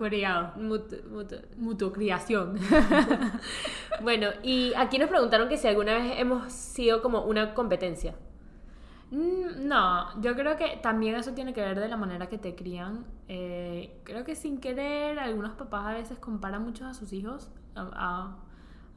Mutu- 0.56 1.02
mutu- 1.10 1.42
Mutuocriación. 1.56 2.56
Bueno, 4.02 4.28
y 4.42 4.72
aquí 4.76 4.98
nos 4.98 5.08
preguntaron 5.08 5.48
que 5.48 5.56
si 5.56 5.68
alguna 5.68 5.94
vez 5.94 6.14
hemos 6.18 6.52
sido 6.52 7.00
como 7.00 7.22
una 7.22 7.54
competencia. 7.54 8.16
Mm, 9.10 9.68
No, 9.68 10.20
yo 10.20 10.34
creo 10.34 10.56
que 10.56 10.78
también 10.82 11.14
eso 11.14 11.32
tiene 11.32 11.54
que 11.54 11.60
ver 11.60 11.78
de 11.78 11.88
la 11.88 11.96
manera 11.96 12.28
que 12.28 12.38
te 12.38 12.54
crían. 12.56 13.04
Eh, 13.28 14.00
creo 14.04 14.24
que 14.24 14.34
sin 14.34 14.58
querer, 14.58 15.18
algunos 15.20 15.52
papás 15.52 15.86
a 15.86 15.92
veces 15.92 16.18
comparan 16.18 16.64
mucho 16.64 16.86
a 16.86 16.94
sus 16.94 17.12
hijos 17.12 17.50
a, 17.76 17.82
a- 17.94 18.36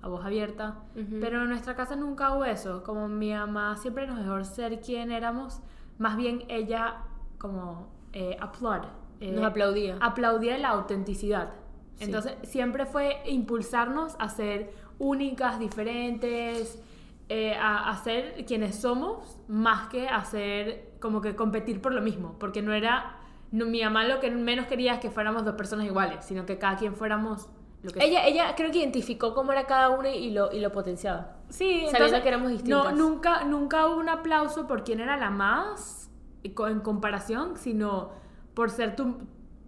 a 0.02 0.08
voz 0.08 0.24
abierta, 0.26 0.78
Ujú. 0.96 1.18
pero 1.22 1.42
en 1.44 1.50
nuestra 1.50 1.76
casa 1.76 1.96
nunca 1.96 2.34
hubo 2.36 2.46
eso. 2.46 2.84
Como 2.84 3.08
mi 3.08 3.34
mamá 3.34 3.76
siempre 3.78 4.08
nos 4.08 4.18
dejó 4.20 4.44
ser 4.44 4.80
quien 4.80 5.12
éramos, 5.12 5.62
más 6.00 6.18
bien 6.18 6.44
ella 6.50 7.04
como 7.40 7.92
eh, 8.14 8.36
applaud, 8.40 8.86
eh, 9.20 9.32
Nos 9.32 9.46
aplaudía. 9.46 9.98
aplaudía 10.00 10.58
la 10.58 10.70
autenticidad. 10.70 11.54
Sí. 11.96 12.06
Entonces 12.06 12.36
siempre 12.44 12.86
fue 12.86 13.22
impulsarnos 13.26 14.16
a 14.20 14.30
ser 14.30 14.72
únicas, 15.00 15.60
diferentes, 15.60 16.82
eh, 17.30 17.56
a, 17.56 17.90
a 17.90 17.98
ser 17.98 18.46
quienes 18.46 18.76
somos, 18.76 19.38
más 19.48 19.90
que 19.90 20.08
hacer 20.08 20.94
como 21.00 21.22
que 21.22 21.36
competir 21.36 21.82
por 21.82 21.94
lo 21.94 22.02
mismo, 22.02 22.36
porque 22.40 22.62
no 22.62 22.74
era, 22.74 23.18
no, 23.52 23.66
mi 23.66 23.84
mamá 23.84 24.06
lo 24.06 24.20
que 24.20 24.32
menos 24.32 24.68
quería 24.68 24.94
es 24.96 25.00
que 25.00 25.10
fuéramos 25.12 25.44
dos 25.46 25.56
personas 25.56 25.86
iguales, 25.86 26.24
sino 26.26 26.46
que 26.46 26.58
cada 26.58 26.78
quien 26.78 26.96
fuéramos 26.96 27.48
lo 27.84 27.92
que 27.92 28.04
Ella, 28.04 28.26
ella 28.26 28.56
creo 28.56 28.72
que 28.72 28.80
identificó 28.80 29.34
cómo 29.34 29.52
era 29.52 29.66
cada 29.66 29.90
una 29.90 30.10
y 30.10 30.32
lo, 30.32 30.52
y 30.52 30.60
lo 30.60 30.72
potenciaba. 30.72 31.38
Sí, 31.50 31.66
Sabiendo 31.66 31.98
entonces, 31.98 32.22
que 32.22 32.28
éramos 32.28 32.52
distintas. 32.52 32.84
No, 32.84 32.92
nunca, 32.92 33.44
nunca 33.44 33.88
hubo 33.88 33.98
un 33.98 34.10
aplauso 34.10 34.68
por 34.68 34.84
quién 34.84 35.00
era 35.00 35.18
la 35.18 35.30
más 35.30 36.10
en 36.44 36.80
comparación, 36.80 37.58
sino 37.58 38.12
por 38.58 38.72
ser 38.72 38.96
tu, 38.96 39.20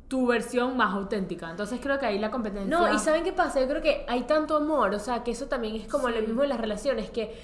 tu 0.07 0.25
versión 0.25 0.75
más 0.75 0.95
auténtica. 0.95 1.51
Entonces 1.51 1.79
creo 1.79 1.99
que 1.99 2.07
ahí 2.07 2.17
la 2.17 2.31
competencia... 2.31 2.75
No, 2.75 2.91
y 2.91 2.97
¿saben 2.97 3.23
qué 3.23 3.31
pasa? 3.31 3.61
Yo 3.61 3.67
creo 3.67 3.83
que 3.83 4.03
hay 4.07 4.23
tanto 4.23 4.57
amor, 4.57 4.95
o 4.95 4.99
sea, 4.99 5.23
que 5.23 5.29
eso 5.29 5.45
también 5.45 5.75
es 5.75 5.87
como 5.87 6.09
lo 6.09 6.19
mismo 6.19 6.41
en 6.41 6.49
las 6.49 6.59
relaciones, 6.59 7.11
que 7.11 7.39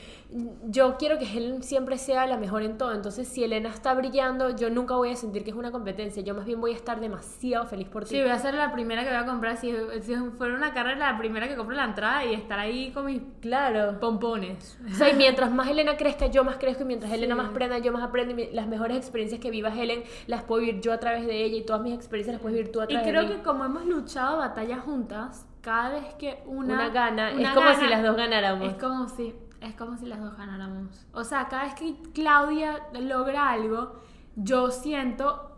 yo 0.68 0.98
quiero 0.98 1.18
que 1.18 1.26
Helen 1.26 1.64
siempre 1.64 1.98
sea 1.98 2.26
la 2.28 2.36
mejor 2.38 2.62
en 2.64 2.78
todo, 2.78 2.94
entonces 2.94 3.28
si 3.28 3.44
Elena 3.44 3.70
está 3.70 3.94
brillando, 3.94 4.56
yo 4.56 4.70
nunca 4.70 4.96
voy 4.96 5.12
a 5.12 5.16
sentir 5.16 5.44
que 5.46 5.52
es 5.52 5.56
una 5.56 5.72
competencia, 5.72 6.22
yo 6.24 6.34
más 6.36 6.46
bien 6.46 6.60
voy 6.60 6.72
a 6.72 6.76
estar 6.76 7.00
demasiado 7.00 7.66
feliz 7.68 7.88
por 7.88 8.04
ti. 8.04 8.10
Sí, 8.16 8.22
voy 8.22 8.32
a 8.32 8.38
ser 8.40 8.54
la 8.54 8.74
primera 8.74 9.04
que 9.04 9.10
voy 9.10 9.18
a 9.18 9.26
comprar. 9.26 9.56
Si, 9.58 9.74
si 10.02 10.16
fuera 10.38 10.56
una 10.56 10.74
carrera, 10.74 11.12
la 11.14 11.18
primera 11.18 11.48
que 11.48 11.56
compre 11.56 11.76
la 11.78 11.86
entrada 11.86 12.26
y 12.26 12.34
estar 12.34 12.60
ahí 12.60 12.92
con 12.92 13.06
mis 13.06 13.22
Claro. 13.40 14.00
pompones. 14.00 14.78
O 14.92 14.94
sea, 14.96 15.10
y 15.10 15.14
mientras 15.16 15.52
más 15.52 15.68
Elena 15.70 15.96
crezca, 15.98 16.28
yo 16.28 16.44
más 16.44 16.58
crezco, 16.58 16.84
y 16.84 16.86
mientras 16.88 17.12
Elena 17.14 17.36
más 17.36 17.50
aprenda, 17.52 17.78
yo 17.78 17.92
más 17.94 18.04
aprendo, 18.04 18.40
y 18.42 18.52
las 18.52 18.68
mejores 18.68 18.98
experiencias 18.98 19.40
que 19.40 19.52
viva 19.52 19.70
Helen 19.70 20.04
las 20.28 20.44
puedo 20.44 20.62
vivir 20.62 20.82
yo 20.82 20.92
a 20.92 21.00
través 21.00 21.26
de 21.28 21.44
ella, 21.46 21.58
y 21.58 21.64
todas 21.66 21.82
mis 21.82 21.94
experiencias 21.94 22.34
las 22.34 22.42
puedes 22.42 22.58
vivir 22.58 22.72
tú 22.72 22.82
a 22.82 22.86
Y 22.86 22.88
través 22.88 23.08
creo 23.08 23.22
de 23.22 23.28
mí. 23.30 23.36
que 23.36 23.42
como 23.44 23.64
hemos 23.64 23.86
luchado 23.86 24.38
batallas 24.40 24.80
juntas, 24.82 25.48
cada 25.62 25.90
vez 25.90 26.14
que 26.20 26.44
una, 26.46 26.74
Una 26.76 26.90
gana, 26.90 27.32
una 27.34 27.42
es 27.42 27.50
como 27.56 27.68
gana, 27.68 27.80
si 27.80 27.88
las 27.88 28.04
dos 28.04 28.16
ganáramos. 28.18 28.68
Es 28.68 28.76
como 28.76 29.08
si, 29.10 29.34
es 29.68 29.76
como 29.76 29.98
si 29.98 30.06
las 30.06 30.20
dos 30.22 30.36
ganáramos. 30.38 31.06
O 31.14 31.24
sea, 31.24 31.48
cada 31.48 31.64
vez 31.66 31.76
que 31.76 31.96
Claudia 32.14 32.88
logra 32.94 33.50
algo, 33.50 33.94
yo 34.36 34.72
siento 34.72 35.52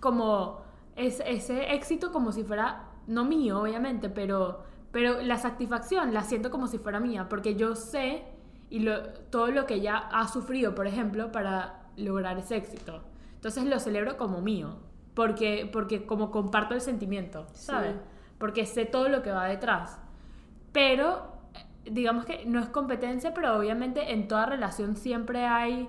como 0.00 0.60
es- 0.96 1.22
ese 1.26 1.74
éxito 1.74 2.12
como 2.12 2.32
si 2.32 2.44
fuera, 2.44 2.84
no 3.06 3.24
mío, 3.24 3.60
obviamente, 3.60 4.08
pero, 4.08 4.62
pero 4.92 5.20
la 5.22 5.38
satisfacción 5.38 6.12
la 6.14 6.22
siento 6.22 6.50
como 6.50 6.66
si 6.66 6.78
fuera 6.78 7.00
mía, 7.00 7.28
porque 7.28 7.54
yo 7.56 7.74
sé 7.74 8.24
y 8.70 8.80
lo, 8.80 9.02
todo 9.30 9.48
lo 9.48 9.66
que 9.66 9.74
ella 9.74 9.96
ha 9.98 10.26
sufrido, 10.28 10.74
por 10.74 10.86
ejemplo, 10.86 11.30
para 11.32 11.80
lograr 11.96 12.38
ese 12.38 12.56
éxito. 12.56 13.02
Entonces 13.34 13.64
lo 13.66 13.78
celebro 13.78 14.16
como 14.16 14.40
mío, 14.40 14.76
porque, 15.14 15.68
porque 15.72 16.06
como 16.06 16.30
comparto 16.30 16.74
el 16.74 16.80
sentimiento, 16.80 17.46
¿sabes? 17.52 17.92
Sí. 17.94 18.00
Porque 18.38 18.66
sé 18.66 18.84
todo 18.84 19.08
lo 19.08 19.22
que 19.22 19.30
va 19.30 19.44
detrás. 19.46 19.98
Pero, 20.72 21.33
digamos 21.84 22.24
que 22.24 22.44
no 22.46 22.60
es 22.60 22.68
competencia, 22.68 23.34
pero 23.34 23.56
obviamente 23.58 24.12
en 24.12 24.28
toda 24.28 24.46
relación 24.46 24.96
siempre 24.96 25.44
hay, 25.46 25.88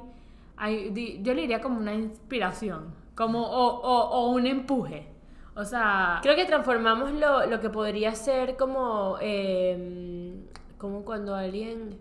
hay 0.58 0.92
yo 1.24 1.34
le 1.34 1.42
diría 1.42 1.62
como 1.62 1.80
una 1.80 1.94
inspiración, 1.94 2.94
como, 3.16 3.42
o, 3.48 3.66
o, 3.82 4.10
o 4.10 4.30
un 4.32 4.46
empuje. 4.48 5.08
O 5.56 5.64
sea, 5.64 6.20
Creo 6.22 6.36
que 6.36 6.46
transformamos 6.46 7.12
lo, 7.14 7.46
lo 7.46 7.62
que 7.62 7.70
podría 7.70 8.14
ser 8.14 8.58
como, 8.58 9.18
eh, 9.22 10.34
como 10.78 11.04
cuando 11.06 11.34
alguien 11.34 11.98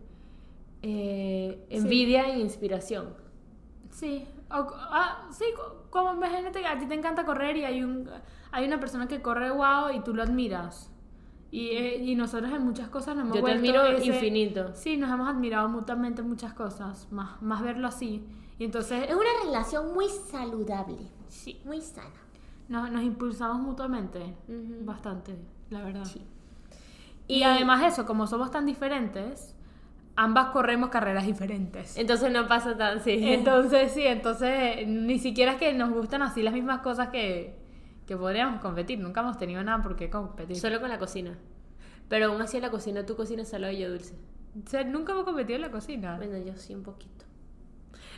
eh, 0.82 1.64
envidia 1.70 2.28
en 2.28 2.40
inspiración. 2.40 3.14
sí, 3.90 4.26
o- 4.50 4.66
ah, 4.90 5.28
sí, 5.30 5.44
co- 5.56 5.84
como 5.90 6.12
imagínate 6.14 6.60
que 6.60 6.66
a 6.66 6.78
ti 6.78 6.86
te 6.86 6.94
encanta 6.94 7.24
correr 7.24 7.56
y 7.56 7.64
hay, 7.64 7.82
un, 7.82 8.10
hay 8.52 8.66
una 8.66 8.80
persona 8.80 9.06
que 9.08 9.22
corre 9.22 9.50
wow 9.50 9.90
y 9.94 10.00
tú 10.00 10.14
lo 10.14 10.22
admiras. 10.22 10.90
Y, 11.54 11.68
eh, 11.76 12.02
y 12.02 12.16
nosotros 12.16 12.50
en 12.52 12.64
muchas 12.64 12.88
cosas 12.88 13.14
nos 13.14 13.26
hemos 13.26 13.36
Yo 13.38 13.44
te 13.44 13.52
admiro 13.52 13.86
ese- 13.86 14.06
infinito. 14.06 14.72
Sí, 14.74 14.96
nos 14.96 15.08
hemos 15.08 15.28
admirado 15.28 15.68
mutuamente 15.68 16.20
en 16.20 16.28
muchas 16.28 16.52
cosas, 16.52 17.06
más, 17.12 17.40
más 17.42 17.62
verlo 17.62 17.86
así. 17.86 18.26
Y 18.58 18.64
entonces 18.64 19.04
Es 19.08 19.14
una 19.14 19.44
relación 19.44 19.94
muy 19.94 20.06
saludable, 20.08 20.96
sí, 21.28 21.60
muy 21.64 21.80
sana. 21.80 22.10
nos, 22.68 22.90
nos 22.90 23.04
impulsamos 23.04 23.60
mutuamente 23.62 24.18
Ujú. 24.48 24.84
bastante, 24.84 25.36
la 25.70 25.82
verdad. 25.84 26.04
Sí. 26.04 26.22
Y, 27.28 27.44
además 27.44 27.84
eso, 27.84 28.04
como 28.04 28.26
somos 28.26 28.50
tan 28.50 28.66
diferentes, 28.66 29.54
ambas 30.16 30.46
corremos 30.48 30.88
carreras 30.90 31.24
diferentes. 31.24 31.96
Entonces 31.96 32.32
no 32.32 32.48
pasa 32.48 32.76
tan, 32.76 33.00
sí. 33.00 33.12
Entonces, 33.32 33.92
sí, 33.92 34.02
entonces 34.04 34.88
ni 34.88 35.20
siquiera 35.20 35.52
es 35.52 35.58
que 35.58 35.72
nos 35.72 35.90
gustan 35.92 36.22
así 36.22 36.42
las 36.42 36.52
mismas 36.52 36.80
cosas 36.80 37.10
que, 37.10 37.54
que 38.06 38.16
podríamos 38.16 38.60
competir. 38.60 38.98
Nunca 38.98 39.20
hemos 39.20 39.38
tenido 39.38 39.62
nada 39.62 39.82
por 39.82 39.96
qué 39.96 40.10
competir. 40.10 40.56
Solo 40.56 40.80
con 40.80 40.88
la 40.88 40.98
cocina. 40.98 41.38
Pero 42.08 42.26
aún 42.26 42.40
así 42.42 42.58
en 42.58 42.62
la 42.62 42.70
cocina 42.70 43.06
tú 43.06 43.16
cocinas 43.16 43.48
salado 43.48 43.72
y 43.72 43.78
yo 43.78 43.90
dulce. 43.90 44.14
O 44.64 44.68
sea, 44.68 44.84
nunca 44.84 45.12
hemos 45.12 45.24
competido 45.24 45.56
en 45.56 45.62
la 45.62 45.70
cocina. 45.70 46.16
Bueno, 46.16 46.36
yo 46.38 46.54
sí 46.56 46.74
un 46.74 46.82
poquito. 46.82 47.24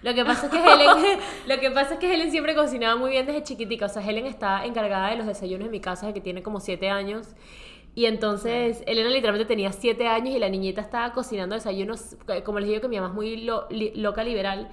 Lo 0.02 0.12
que 0.14 0.24
pasa 0.24 0.46
es 0.46 0.52
que 0.52 0.58
Helen, 0.72 1.18
lo 1.48 1.60
que 1.60 1.70
pasa 1.70 1.94
es 1.94 2.00
que 2.00 2.12
Helen 2.12 2.30
siempre 2.30 2.54
cocinaba 2.54 2.96
muy 2.96 3.10
bien 3.10 3.26
desde 3.26 3.42
chiquitica. 3.42 3.86
O 3.86 3.88
sea, 3.88 4.02
Helen 4.06 4.26
está 4.26 4.64
encargada 4.66 5.10
de 5.10 5.16
los 5.16 5.26
desayunos 5.26 5.66
en 5.66 5.70
mi 5.72 5.80
casa, 5.80 6.12
que 6.12 6.20
tiene 6.20 6.42
como 6.42 6.60
siete 6.60 6.90
años. 6.90 7.28
Y 7.94 8.04
entonces 8.04 8.82
Elena 8.86 9.08
literalmente 9.08 9.46
tenía 9.48 9.72
siete 9.72 10.06
años 10.06 10.34
y 10.34 10.38
la 10.38 10.50
niñita 10.50 10.82
estaba 10.82 11.12
cocinando 11.14 11.54
desayunos, 11.54 12.16
eh, 12.28 12.42
como 12.42 12.60
les 12.60 12.68
digo 12.68 12.82
que 12.82 12.88
mi 12.88 12.96
mamá 12.96 13.08
es 13.08 13.14
muy 13.14 13.36
lo- 13.38 13.66
li- 13.70 13.92
loca 13.94 14.22
liberal. 14.22 14.68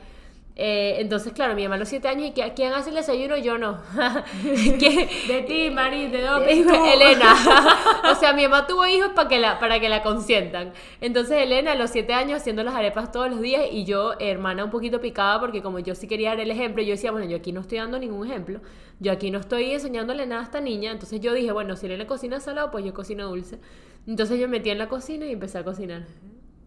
Eh, 0.56 0.98
entonces, 1.00 1.34
claro, 1.34 1.56
mi 1.56 1.64
mamá 1.64 1.76
a 1.76 1.78
los 1.80 1.90
siete 1.90 2.08
años 2.08 2.28
y 2.28 2.32
¿qui- 2.32 2.54
¿quién 2.56 2.74
hace 2.74 2.90
el 2.90 2.96
desayuno? 2.96 3.36
Yo 3.38 3.58
no. 3.58 3.80
¿Quién- 4.78 5.10
De 5.28 5.42
ti, 5.48 5.72
Mari, 5.72 6.10
de 6.10 6.22
dónde? 6.22 6.64
Tú. 6.64 6.86
Elena. 6.86 7.36
o 8.12 8.16
sea, 8.16 8.34
mi 8.34 8.44
mamá 8.44 8.68
tuvo 8.68 8.86
hijos 8.86 9.10
para 9.16 9.28
que, 9.28 9.40
la, 9.40 9.60
para 9.60 9.80
que 9.80 9.90
la 9.90 10.04
consientan. 10.04 10.72
Entonces, 11.02 11.38
Elena 11.42 11.72
a 11.72 11.76
los 11.76 11.90
siete 11.90 12.14
años 12.14 12.38
haciendo 12.38 12.64
las 12.64 12.76
arepas 12.76 13.12
todos 13.12 13.32
los 13.32 13.42
días 13.42 13.64
y 13.72 13.84
yo, 13.86 14.14
hermana, 14.20 14.64
un 14.66 14.70
poquito 14.70 15.02
picada 15.02 15.40
porque 15.40 15.64
como 15.64 15.80
yo 15.80 15.96
sí 15.96 16.08
quería 16.08 16.30
dar 16.30 16.40
el 16.42 16.52
ejemplo, 16.52 16.84
yo 16.84 16.92
decía, 16.92 17.12
bueno, 17.12 17.26
yo 17.28 17.38
aquí 17.38 17.52
no 17.52 17.62
estoy 17.62 17.80
dando 17.80 17.98
ningún 17.98 18.28
ejemplo. 18.28 18.62
Yo 19.00 19.12
aquí 19.12 19.32
no 19.32 19.40
estoy 19.40 19.72
enseñándole 19.72 20.28
nada 20.28 20.42
a 20.42 20.46
esta 20.46 20.62
niña. 20.62 20.92
Entonces 20.92 21.20
yo 21.20 21.34
dije, 21.34 21.52
bueno, 21.52 21.76
si 21.76 21.88
Elena 21.88 22.06
cocina 22.06 22.40
salado, 22.40 22.70
pues 22.70 22.86
yo 22.86 22.94
cocino 22.94 23.28
dulce. 23.28 23.58
Entonces 24.06 24.40
yo 24.40 24.48
me 24.48 24.60
metí 24.60 24.70
en 24.70 24.78
la 24.78 24.88
cocina 24.88 25.26
y 25.26 25.32
empecé 25.32 25.58
a 25.58 25.64
cocinar. 25.64 26.04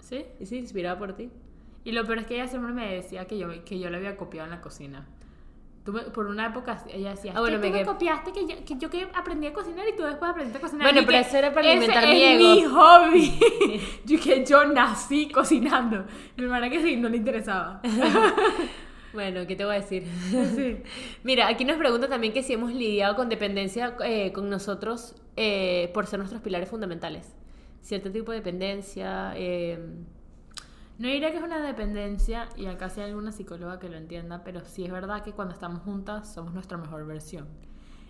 ¿Sí? 0.00 0.24
Y 0.40 0.46
sí, 0.46 0.56
inspirada 0.58 0.98
por 0.98 1.12
ti. 1.14 1.30
Y 1.86 1.92
lo 1.92 2.04
peor 2.04 2.18
es 2.18 2.26
que 2.26 2.34
ella 2.34 2.48
siempre 2.48 2.72
me 2.72 2.92
decía 2.94 3.26
que 3.26 3.38
yo, 3.38 3.48
que 3.64 3.78
yo 3.78 3.88
le 3.90 3.96
había 3.96 4.16
copiado 4.16 4.44
en 4.46 4.50
la 4.50 4.60
cocina. 4.60 5.06
Tú 5.84 5.92
me- 5.92 6.02
por 6.02 6.26
una 6.26 6.48
época 6.48 6.82
ella 6.92 7.10
decía, 7.10 7.32
Ah, 7.36 7.40
bueno, 7.40 7.56
"Es 7.58 7.62
que 7.62 7.68
me 7.68 7.70
tú 7.70 7.72
me 7.74 7.78
quedé- 7.84 7.86
copiaste 7.92 8.32
que 8.32 8.44
yo, 8.46 8.64
que 8.64 8.76
yo 8.76 8.90
que 8.90 9.06
aprendí 9.14 9.46
a 9.46 9.52
cocinar 9.52 9.86
y 9.88 9.94
tú 9.94 10.02
después 10.02 10.28
aprendiste 10.32 10.58
a 10.58 10.60
cocinar. 10.60 10.84
Bueno, 10.86 11.02
Y 11.02 11.06
pero 11.06 11.18
eso 11.18 11.36
era 11.36 11.54
para 11.54 11.70
alimentar 11.70 12.02
es 12.02 12.10
mi 12.10 12.22
ego. 12.24 12.54
mi 12.54 12.64
hobby. 12.64 13.38
yo 14.04 14.20
que 14.20 14.44
yo 14.44 14.64
nací 14.66 15.28
cocinando. 15.30 16.04
Mi 16.36 16.42
hermana 16.42 16.68
que 16.68 16.82
sí, 16.82 16.96
no 16.96 17.08
le 17.08 17.16
interesaba. 17.18 17.80
Bueno, 19.12 19.46
¿qué 19.46 19.56
te 19.56 19.64
voy 19.64 19.76
a 19.76 19.80
decir? 19.80 20.04
Mira, 21.22 21.48
aquí 21.48 21.64
nos 21.64 21.78
pregunta 21.78 22.06
también 22.06 22.34
que 22.34 22.42
si 22.42 22.52
hemos 22.52 22.70
lidiado 22.72 23.16
con 23.16 23.30
dependencia 23.30 23.96
eh, 24.04 24.30
con 24.32 24.50
nosotros 24.50 25.14
eh, 25.36 25.90
por 25.94 26.06
ser 26.06 26.18
nuestros 26.18 26.42
pilares 26.42 26.68
fundamentales. 26.68 27.34
Cierto 27.80 28.10
tipo 28.10 28.32
de 28.32 28.38
dependencia. 28.38 29.32
eh, 29.36 29.78
No 30.98 31.08
diría 31.08 31.30
que 31.30 31.38
es 31.38 31.42
una 31.42 31.60
dependencia, 31.60 32.48
y 32.56 32.66
acá 32.66 32.88
sí 32.88 33.00
hay 33.00 33.10
alguna 33.10 33.30
psicóloga 33.30 33.78
que 33.78 33.88
lo 33.88 33.96
entienda, 33.96 34.42
pero 34.44 34.64
sí 34.64 34.84
es 34.84 34.90
verdad 34.90 35.22
que 35.22 35.32
cuando 35.32 35.52
estamos 35.52 35.82
juntas 35.82 36.32
somos 36.32 36.54
nuestra 36.54 36.78
mejor 36.78 37.06
versión. 37.06 37.46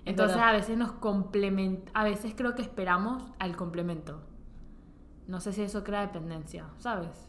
Es 0.05 0.11
Entonces 0.13 0.37
a 0.37 0.53
veces 0.53 0.79
nos 0.79 0.93
complementa, 0.93 1.91
a 1.95 2.05
veces 2.05 2.35
creo 2.37 2.55
que 2.55 2.63
esperamos 2.63 3.25
al 3.41 3.57
complemento. 3.57 4.21
No 5.27 5.41
sé 5.41 5.53
si 5.53 5.63
eso 5.63 5.83
crea 5.83 6.03
dependencia, 6.03 6.67
¿sabes? 6.79 7.29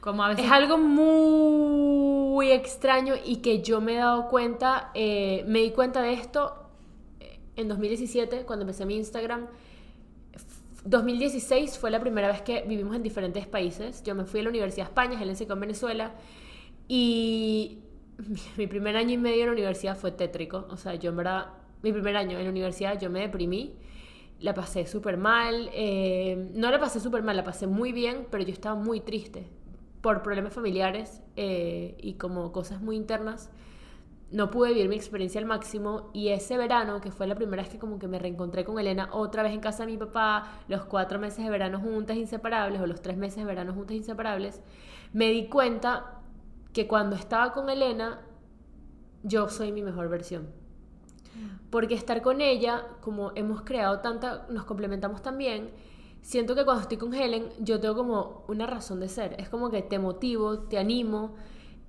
Como 0.00 0.24
a 0.24 0.28
veces... 0.28 0.46
Es 0.46 0.50
algo 0.50 0.78
muy 0.78 2.50
extraño 2.50 3.14
y 3.22 3.36
que 3.36 3.62
yo 3.62 3.82
me 3.82 3.96
he 3.96 3.98
dado 3.98 4.28
cuenta, 4.28 4.90
eh, 4.94 5.44
me 5.46 5.58
di 5.58 5.72
cuenta 5.72 6.00
de 6.00 6.14
esto 6.14 6.70
eh, 7.20 7.38
en 7.56 7.68
2017 7.68 8.46
cuando 8.46 8.62
empecé 8.62 8.86
mi 8.86 8.96
Instagram. 8.96 9.46
F- 10.80 10.88
2016 10.88 11.78
fue 11.78 11.90
la 11.90 12.00
primera 12.00 12.28
vez 12.28 12.42
que 12.42 12.62
vivimos 12.62 12.96
en 12.96 13.02
diferentes 13.02 13.46
países. 13.46 14.02
Yo 14.02 14.14
me 14.14 14.24
fui 14.24 14.40
a 14.40 14.42
la 14.44 14.50
Universidad 14.50 14.86
de 14.86 14.90
España, 14.90 15.20
Helen 15.20 15.36
se 15.36 15.44
quedó 15.44 15.54
en 15.54 15.60
Venezuela 15.60 16.14
y 16.88 17.78
mi 18.56 18.66
primer 18.66 18.96
año 18.96 19.14
y 19.14 19.18
medio 19.18 19.40
en 19.42 19.46
la 19.46 19.52
universidad 19.52 19.96
fue 19.96 20.12
tétrico. 20.12 20.66
O 20.70 20.76
sea, 20.76 20.94
yo 20.94 21.10
en 21.10 21.16
verdad, 21.16 21.46
mi 21.82 21.92
primer 21.92 22.16
año 22.16 22.38
en 22.38 22.44
la 22.44 22.50
universidad 22.50 22.98
yo 23.00 23.10
me 23.10 23.20
deprimí. 23.20 23.74
La 24.40 24.54
pasé 24.54 24.86
súper 24.86 25.16
mal. 25.18 25.70
eh, 25.74 26.50
no 26.54 26.70
la 26.70 26.78
pasé 26.80 26.98
súper 27.00 27.22
mal, 27.22 27.36
la 27.36 27.44
pasé 27.44 27.66
muy 27.66 27.92
bien, 27.92 28.26
pero 28.30 28.42
yo 28.42 28.52
estaba 28.52 28.74
muy 28.74 29.00
triste 29.00 29.46
por 30.00 30.22
problemas 30.22 30.54
familiares 30.54 31.20
eh, 31.36 31.94
y 32.00 32.14
como 32.14 32.52
cosas 32.52 32.80
muy 32.80 32.96
internas. 32.96 33.50
No 34.30 34.50
pude 34.50 34.68
vivir 34.68 34.88
mi 34.88 34.96
experiencia 34.96 35.40
al 35.40 35.46
máximo 35.46 36.10
y 36.12 36.28
ese 36.28 36.56
verano, 36.56 37.00
que 37.00 37.10
fue 37.10 37.26
la 37.26 37.34
primera 37.34 37.62
vez 37.62 37.72
que 37.72 37.78
como 37.78 37.98
que 37.98 38.06
me 38.06 38.18
reencontré 38.18 38.64
con 38.64 38.78
Elena 38.78 39.08
otra 39.12 39.42
vez 39.42 39.52
en 39.52 39.60
casa 39.60 39.84
de 39.84 39.92
mi 39.92 39.98
papá, 39.98 40.60
los 40.68 40.84
cuatro 40.84 41.18
meses 41.18 41.44
de 41.44 41.50
verano 41.50 41.80
juntas 41.80 42.16
inseparables 42.16 42.80
o 42.80 42.86
los 42.86 43.02
tres 43.02 43.16
meses 43.16 43.38
de 43.38 43.44
verano 43.44 43.74
juntas 43.74 43.96
inseparables, 43.96 44.60
me 45.12 45.30
di 45.30 45.48
cuenta 45.48 46.20
que 46.72 46.86
cuando 46.86 47.16
estaba 47.16 47.52
con 47.52 47.68
Elena, 47.68 48.20
yo 49.24 49.48
soy 49.48 49.72
mi 49.72 49.82
mejor 49.82 50.08
versión. 50.08 50.48
Porque 51.70 51.94
estar 51.94 52.22
con 52.22 52.40
ella, 52.40 52.86
como 53.00 53.32
hemos 53.34 53.62
creado 53.62 54.00
tanta, 54.00 54.46
nos 54.48 54.64
complementamos 54.64 55.22
tan 55.22 55.38
bien, 55.38 55.70
siento 56.22 56.54
que 56.54 56.64
cuando 56.64 56.82
estoy 56.82 56.98
con 56.98 57.14
Helen, 57.14 57.48
yo 57.60 57.80
tengo 57.80 57.94
como 57.94 58.44
una 58.48 58.66
razón 58.66 59.00
de 59.00 59.08
ser. 59.08 59.36
Es 59.38 59.48
como 59.48 59.70
que 59.70 59.82
te 59.82 59.98
motivo, 59.98 60.60
te 60.60 60.78
animo, 60.78 61.34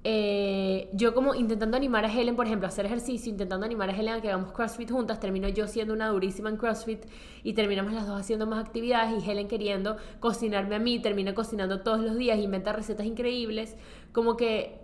eh, 0.03 0.89
yo 0.93 1.13
como 1.13 1.35
intentando 1.35 1.77
animar 1.77 2.05
a 2.05 2.11
Helen, 2.11 2.35
por 2.35 2.47
ejemplo, 2.47 2.65
a 2.65 2.69
hacer 2.69 2.85
ejercicio, 2.87 3.31
intentando 3.31 3.65
animar 3.65 3.89
a 3.89 3.93
Helen 3.93 4.15
a 4.15 4.21
que 4.21 4.29
hagamos 4.29 4.51
CrossFit 4.51 4.89
juntas, 4.89 5.19
termino 5.19 5.47
yo 5.47 5.67
siendo 5.67 5.93
una 5.93 6.07
durísima 6.07 6.49
en 6.49 6.57
CrossFit 6.57 7.05
y 7.43 7.53
terminamos 7.53 7.93
las 7.93 8.07
dos 8.07 8.19
haciendo 8.19 8.47
más 8.47 8.65
actividades 8.65 9.23
y 9.23 9.29
Helen 9.29 9.47
queriendo 9.47 9.97
cocinarme 10.19 10.75
a 10.75 10.79
mí, 10.79 10.99
termina 10.99 11.35
cocinando 11.35 11.81
todos 11.81 12.01
los 12.01 12.15
días, 12.17 12.39
inventa 12.39 12.73
recetas 12.73 13.05
increíbles, 13.05 13.75
como 14.11 14.37
que 14.37 14.80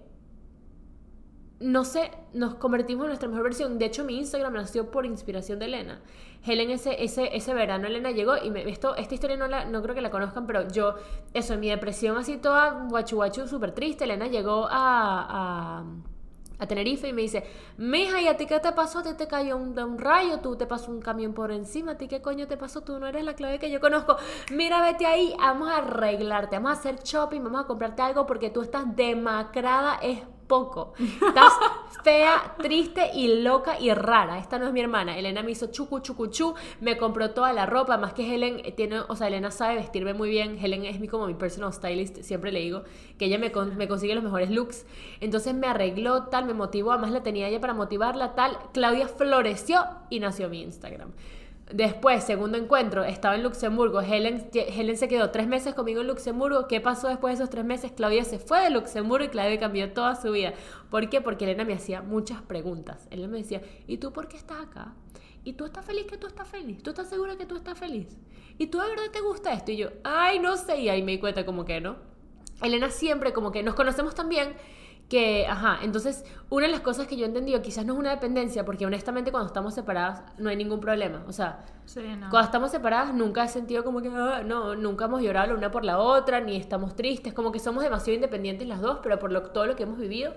no 1.60 1.86
sé, 1.86 2.12
nos 2.34 2.56
convertimos 2.56 3.06
en 3.06 3.10
nuestra 3.10 3.28
mejor 3.28 3.46
versión. 3.46 3.80
De 3.80 3.86
hecho, 3.86 4.04
mi 4.04 4.18
Instagram 4.18 4.54
nació 4.54 4.92
por 4.92 5.06
inspiración 5.06 5.60
de 5.60 5.66
Elena. 5.66 6.02
Helen 6.46 6.70
ese, 6.70 7.04
ese, 7.04 7.36
ese 7.36 7.54
verano, 7.54 7.88
Elena 7.88 8.12
llegó 8.12 8.38
y 8.38 8.52
me, 8.52 8.70
esto, 8.70 8.96
esta 8.96 9.14
historia 9.14 9.38
no, 9.38 9.48
la, 9.48 9.66
no 9.66 9.82
creo 9.82 9.96
que 9.96 10.02
la 10.02 10.12
conozcan, 10.12 10.46
pero 10.46 10.68
yo, 10.68 10.96
eso, 11.34 11.56
en 11.56 11.60
mi 11.60 11.70
depresión 11.70 12.16
así 12.16 12.38
toda 12.38 12.86
guachu 12.90 13.16
guachu, 13.18 13.48
súper 13.48 13.72
triste, 13.72 14.04
Elena 14.04 14.28
llegó 14.28 14.68
a, 14.70 15.80
a, 15.80 15.84
a, 16.60 16.68
Tenerife 16.68 17.10
y 17.10 17.14
me 17.14 17.24
dice, 17.24 17.44
mija, 17.78 18.22
¿y 18.22 18.28
a 18.28 18.38
ti 18.38 18.46
qué 18.46 18.60
te 18.60 18.72
pasó? 18.72 19.02
¿Te, 19.02 19.16
te 19.16 19.28
cayó 19.28 19.58
un, 19.58 19.78
un 19.78 19.98
rayo? 19.98 20.40
¿Tú 20.40 20.56
te 20.56 20.68
pasó 20.68 20.92
un 20.92 21.02
camión 21.02 21.34
por 21.34 21.52
encima? 21.52 21.94
¿A 21.94 21.98
ti 21.98 22.08
qué 22.08 22.22
coño 22.22 22.48
te 22.48 22.56
pasó? 22.56 22.82
Tú 22.82 23.00
no 23.00 23.08
eres 23.08 23.26
la 23.26 23.34
clave 23.34 23.60
que 23.60 23.72
yo 23.72 23.82
conozco. 23.82 24.16
Mira, 24.52 24.82
vete 24.82 25.06
ahí, 25.06 25.36
vamos 25.40 25.70
a 25.70 25.78
arreglarte, 25.78 26.56
vamos 26.58 26.72
a 26.72 26.80
hacer 26.80 27.00
shopping, 27.04 27.42
vamos 27.44 27.62
a 27.64 27.68
comprarte 27.68 28.04
algo 28.04 28.26
porque 28.26 28.52
tú 28.52 28.62
estás 28.62 28.96
demacrada, 28.96 29.96
es 30.02 30.22
poco. 30.48 30.94
Estás 31.00 31.54
fea, 32.04 32.56
triste 32.58 33.12
y 33.14 33.42
loca 33.42 33.80
y 33.80 33.94
rara. 33.94 34.38
Esta 34.38 34.58
no 34.60 34.68
es 34.68 34.74
mi 34.74 34.80
hermana. 34.80 35.18
Elena 35.18 35.44
me 35.44 35.52
hizo 35.52 35.68
chucu 35.68 36.00
chucu 36.00 36.28
chu, 36.28 36.56
me 36.82 36.98
compró 36.98 37.32
toda 37.32 37.54
la 37.54 37.66
ropa, 37.66 37.98
más 37.98 38.14
que 38.14 38.34
Helen 38.34 38.62
tiene, 38.76 39.02
o 39.02 39.16
sea, 39.16 39.28
Elena 39.28 39.52
sabe 39.52 39.76
vestirme 39.76 40.14
muy 40.14 40.30
bien. 40.30 40.58
Helen 40.58 40.86
es 40.86 41.00
mi 41.00 41.08
como 41.08 41.28
mi 41.28 41.34
personal 41.34 41.74
stylist, 41.74 42.22
siempre 42.22 42.52
le 42.52 42.60
digo 42.60 42.84
que 43.18 43.26
ella 43.26 43.38
me, 43.38 43.52
me 43.76 43.88
consigue 43.88 44.16
los 44.16 44.24
mejores 44.24 44.50
looks. 44.50 44.86
Entonces 45.20 45.54
me 45.54 45.68
arregló 45.68 46.24
tal, 46.24 46.46
me 46.46 46.54
motivó, 46.54 46.92
además 46.92 47.12
la 47.12 47.24
tenía 47.24 47.48
ella 47.48 47.60
para 47.60 47.74
motivarla 47.74 48.36
tal. 48.36 48.58
Claudia 48.74 49.08
floreció 49.08 49.86
y 50.10 50.20
nació 50.20 50.50
mi 50.50 50.62
Instagram. 50.62 51.12
Después, 51.72 52.24
segundo 52.24 52.58
encuentro, 52.58 53.04
estaba 53.04 53.36
en 53.36 53.44
Luxemburgo. 53.44 54.00
Helen, 54.00 54.50
Helen 54.54 54.96
se 54.96 55.10
quedó 55.10 55.32
tres 55.32 55.48
meses 55.48 55.74
conmigo 55.74 56.00
en 56.00 56.08
Luxemburgo. 56.08 56.66
¿Qué 56.68 56.80
pasó 56.80 57.10
después 57.10 57.38
de 57.38 57.44
esos 57.44 57.50
tres 57.50 57.66
meses? 57.66 57.92
Claudia 57.92 58.24
se 58.24 58.40
fue 58.40 58.62
de 58.62 58.70
Luxemburgo 58.70 59.26
y 59.26 59.30
Claudia 59.30 59.60
cambió 59.60 59.92
toda 59.92 60.16
su 60.16 60.32
vida. 60.32 60.54
¿Por 60.90 61.10
qué? 61.10 61.20
Porque 61.20 61.44
Elena 61.44 61.66
me 61.66 61.74
hacía 61.74 62.02
muchas 62.02 62.42
preguntas. 62.42 63.06
Elena 63.12 63.28
me 63.28 63.40
decía, 63.40 63.62
¿y 63.86 63.98
tú 63.98 64.14
por 64.14 64.30
qué 64.30 64.38
estás 64.38 64.62
acá? 64.62 64.94
¿Y 65.44 65.54
tú 65.54 65.66
estás 65.66 65.86
feliz 65.86 66.06
que 66.06 66.18
tú 66.18 66.28
estás 66.28 66.48
feliz? 66.48 66.82
¿Tú 66.82 66.92
estás 66.92 67.10
segura 67.10 67.38
que 67.38 67.46
tú 67.46 67.58
estás 67.58 67.78
feliz? 67.78 68.18
¿Y 68.58 68.68
tú 68.68 68.80
de 68.80 68.88
verdad 68.88 69.12
te 69.12 69.20
gusta 69.20 69.52
esto? 69.52 69.72
Y 69.72 69.78
yo, 69.78 69.90
ay, 70.06 70.40
no 70.40 70.56
sé. 70.56 70.78
Y 70.78 70.90
ahí 70.90 71.04
me 71.04 71.14
di 71.14 71.20
cuenta 71.20 71.46
como 71.46 71.66
que 71.66 71.82
no. 71.82 71.98
Elena 72.62 72.90
siempre 72.90 73.34
como 73.34 73.52
que 73.52 73.62
nos 73.62 73.76
conocemos 73.76 74.16
también 74.16 74.56
que, 75.10 75.48
ajá, 75.48 75.80
entonces 75.84 76.26
una 76.50 76.66
de 76.66 76.72
las 76.72 76.82
cosas 76.82 77.08
que 77.08 77.16
yo 77.16 77.26
he 77.26 77.28
entendido 77.28 77.62
quizás 77.62 77.86
no 77.86 77.94
es 77.94 78.00
una 78.00 78.10
dependencia, 78.10 78.66
porque 78.66 78.86
honestamente 78.86 79.32
cuando 79.32 79.48
estamos 79.48 79.74
separadas 79.74 80.24
no 80.38 80.50
hay 80.50 80.58
ningún 80.58 80.82
problema, 80.82 81.24
o 81.28 81.32
sea, 81.32 81.66
cuando 82.30 82.42
estamos 82.42 82.72
separadas 82.72 83.14
nunca 83.14 83.46
he 83.46 83.48
sentido 83.48 83.86
como 83.86 84.02
que, 84.02 84.10
ah, 84.10 84.44
no, 84.46 84.76
nunca 84.76 85.06
hemos 85.06 85.22
llorado 85.22 85.48
la 85.48 85.54
una 85.54 85.72
por 85.72 85.86
la 85.86 86.00
otra, 86.00 86.42
ni 86.42 86.58
estamos 86.58 86.96
tristes, 86.96 87.34
como 87.34 87.54
que 87.54 87.60
somos 87.60 87.84
demasiado 87.84 88.16
independientes 88.16 88.68
las 88.68 88.82
dos, 88.82 89.00
pero 89.02 89.18
por 89.18 89.32
lo, 89.32 89.44
todo 89.44 89.66
lo 89.66 89.76
que 89.76 89.84
hemos 89.84 89.98
vivido. 89.98 90.34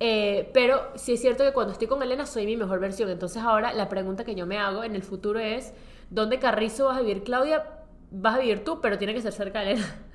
Eh, 0.00 0.50
pero 0.54 0.80
sí 0.94 1.14
es 1.14 1.20
cierto 1.20 1.44
que 1.44 1.52
cuando 1.52 1.72
estoy 1.72 1.88
con 1.88 2.02
Elena 2.02 2.24
soy 2.24 2.46
mi 2.46 2.56
mejor 2.56 2.78
versión, 2.78 3.10
entonces 3.10 3.42
ahora 3.42 3.72
la 3.72 3.88
pregunta 3.88 4.24
que 4.24 4.34
yo 4.34 4.46
me 4.46 4.58
hago 4.58 4.84
en 4.84 4.94
el 4.94 5.02
futuro 5.02 5.40
es, 5.40 5.74
¿dónde 6.08 6.38
Carrizo 6.38 6.86
vas 6.86 6.98
a 6.98 7.00
vivir 7.00 7.24
Claudia? 7.24 7.64
Vas 8.10 8.36
a 8.36 8.38
vivir 8.38 8.64
tú, 8.64 8.80
pero 8.80 8.96
tiene 8.96 9.12
que 9.12 9.20
ser 9.20 9.32
cerca 9.32 9.60
de 9.60 9.72
Elena. 9.72 10.07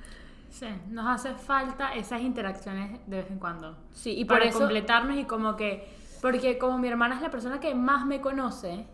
Sí, 0.54 0.68
nos 0.88 1.06
hace 1.08 1.34
falta 1.34 1.94
esas 1.94 2.20
interacciones 2.20 3.00
de 3.08 3.16
vez 3.16 3.28
en 3.28 3.40
cuando. 3.40 3.76
Sí, 3.90 4.12
y 4.16 4.24
por 4.24 4.38
para 4.38 4.48
eso... 4.48 4.60
completarnos 4.60 5.16
y 5.16 5.24
como 5.24 5.56
que, 5.56 5.92
porque 6.22 6.58
como 6.58 6.78
mi 6.78 6.86
hermana 6.86 7.16
es 7.16 7.22
la 7.22 7.30
persona 7.32 7.58
que 7.58 7.74
más 7.74 8.06
me 8.06 8.20
conoce, 8.20 8.86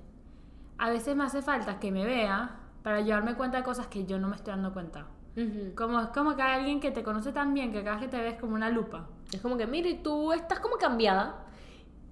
a 0.78 0.88
veces 0.88 1.14
me 1.14 1.24
hace 1.24 1.42
falta 1.42 1.78
que 1.78 1.92
me 1.92 2.06
vea 2.06 2.56
para 2.82 3.02
llevarme 3.02 3.34
cuenta 3.34 3.58
de 3.58 3.62
cosas 3.62 3.88
que 3.88 4.06
yo 4.06 4.18
no 4.18 4.28
me 4.28 4.36
estoy 4.36 4.52
dando 4.52 4.72
cuenta. 4.72 5.04
Como 5.76 6.00
es 6.00 6.08
como 6.08 6.34
que 6.34 6.40
hay 6.40 6.60
alguien 6.60 6.80
que 6.80 6.92
te 6.92 7.02
conoce 7.02 7.30
tan 7.30 7.52
bien 7.52 7.72
que 7.72 7.84
cada 7.84 7.96
vez 7.96 8.06
que 8.06 8.16
te 8.16 8.22
ves 8.22 8.40
como 8.40 8.54
una 8.54 8.70
lupa. 8.70 9.06
Es 9.30 9.42
como 9.42 9.58
que, 9.58 9.66
mire, 9.66 10.00
tú 10.02 10.32
estás 10.32 10.60
como 10.60 10.76
cambiada 10.76 11.44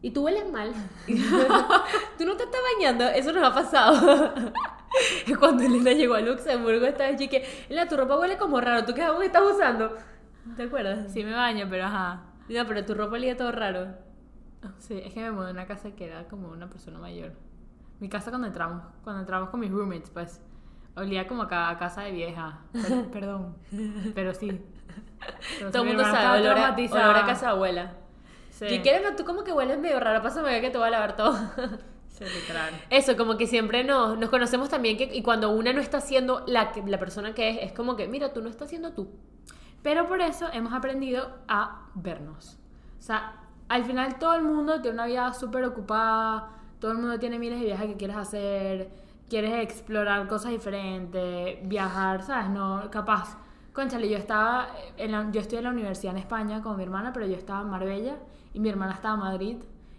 y 0.00 0.10
tú 0.10 0.24
hueles 0.24 0.50
mal. 0.50 0.72
tú 1.06 2.24
no 2.24 2.36
te 2.36 2.44
estás 2.44 2.60
bañando, 2.76 3.04
eso 3.08 3.32
nos 3.32 3.44
ha 3.44 3.54
pasado. 3.54 4.52
Cuando 5.38 5.64
Elena 5.64 5.92
llegó 5.92 6.14
a 6.14 6.20
Luxemburgo, 6.20 6.86
esta 6.86 7.10
vez 7.10 7.28
que, 7.28 7.44
Elena, 7.68 7.88
tu 7.88 7.96
ropa 7.96 8.18
huele 8.18 8.38
como 8.38 8.60
raro, 8.60 8.84
¿tú 8.84 8.94
qué 8.94 9.02
aún 9.02 9.22
estás 9.22 9.42
usando? 9.42 9.96
¿Te 10.56 10.64
acuerdas? 10.64 11.12
Sí 11.12 11.24
me 11.24 11.34
baño, 11.34 11.66
pero 11.68 11.84
ajá. 11.84 12.22
No, 12.48 12.66
pero 12.66 12.84
tu 12.84 12.94
ropa 12.94 13.14
olía 13.14 13.36
todo 13.36 13.52
raro. 13.52 13.88
Sí, 14.78 15.00
es 15.04 15.12
que 15.12 15.20
me 15.20 15.30
mudé 15.30 15.48
a 15.48 15.52
una 15.52 15.66
casa 15.66 15.90
que 15.92 16.06
era 16.06 16.24
como 16.24 16.48
una 16.48 16.68
persona 16.68 16.98
mayor. 16.98 17.32
Mi 18.00 18.08
casa 18.08 18.30
cuando 18.30 18.46
entramos, 18.46 18.82
cuando 19.04 19.20
entramos 19.20 19.50
con 19.50 19.60
mis 19.60 19.70
roommates, 19.70 20.10
pues, 20.10 20.40
olía 20.96 21.28
como 21.28 21.42
a 21.42 21.78
casa 21.78 22.02
de 22.02 22.12
vieja. 22.12 22.60
perdón, 23.12 23.56
pero 24.14 24.34
sí. 24.34 24.64
todo 25.70 25.82
el 25.82 25.88
mundo 25.88 26.04
sabe, 26.04 26.40
olor 26.40 26.58
a, 26.58 26.74
olor 26.74 27.16
a 27.16 27.26
casa 27.26 27.50
abuela. 27.50 27.92
Sí. 28.58 28.66
Y 28.66 28.78
no, 28.78 29.14
tú 29.14 29.24
como 29.24 29.44
que 29.44 29.52
hueles 29.52 29.78
medio 29.78 30.00
raro, 30.00 30.20
pásame 30.20 30.60
que 30.60 30.70
te 30.70 30.78
voy 30.78 30.88
a 30.88 30.90
lavar 30.90 31.14
todo. 31.14 31.38
Eso, 32.90 33.16
como 33.16 33.36
que 33.36 33.46
siempre 33.46 33.84
nos, 33.84 34.18
nos 34.18 34.28
conocemos 34.30 34.68
también 34.68 34.96
que, 34.96 35.04
y 35.04 35.22
cuando 35.22 35.50
una 35.50 35.72
no 35.72 35.80
está 35.80 36.00
siendo 36.00 36.44
la, 36.48 36.72
la 36.86 36.98
persona 36.98 37.32
que 37.32 37.50
es, 37.50 37.58
es 37.60 37.72
como 37.72 37.94
que, 37.94 38.08
mira, 38.08 38.32
tú 38.32 38.42
no 38.42 38.48
estás 38.48 38.70
siendo 38.70 38.92
tú. 38.92 39.08
Pero 39.82 40.08
por 40.08 40.20
eso 40.20 40.48
hemos 40.52 40.72
aprendido 40.72 41.38
a 41.46 41.86
vernos. 41.94 42.58
O 42.98 43.02
sea, 43.02 43.40
al 43.68 43.84
final 43.84 44.18
todo 44.18 44.34
el 44.34 44.42
mundo 44.42 44.80
tiene 44.82 44.94
una 44.94 45.06
vida 45.06 45.32
súper 45.32 45.64
ocupada, 45.64 46.50
todo 46.80 46.90
el 46.90 46.98
mundo 46.98 47.18
tiene 47.20 47.38
miles 47.38 47.60
de 47.60 47.66
viajes 47.66 47.86
que 47.86 47.96
quieres 47.96 48.16
hacer, 48.16 48.90
quieres 49.28 49.62
explorar 49.62 50.26
cosas 50.26 50.50
diferentes, 50.50 51.58
viajar, 51.68 52.22
¿sabes? 52.24 52.50
No, 52.50 52.90
capaz. 52.90 53.38
Conchale, 53.78 54.08
yo 54.08 54.18
estaba, 54.18 54.70
en 54.96 55.12
la, 55.12 55.30
yo 55.30 55.40
estoy 55.40 55.58
en 55.58 55.64
la 55.64 55.70
universidad 55.70 56.12
en 56.12 56.18
España 56.18 56.60
con 56.62 56.76
mi 56.76 56.82
hermana, 56.82 57.12
pero 57.12 57.26
yo 57.26 57.36
estaba 57.36 57.60
en 57.60 57.70
Marbella 57.70 58.16
y 58.52 58.58
mi 58.58 58.70
hermana 58.70 58.94
estaba 58.94 59.14
en 59.14 59.20
Madrid. 59.20 59.56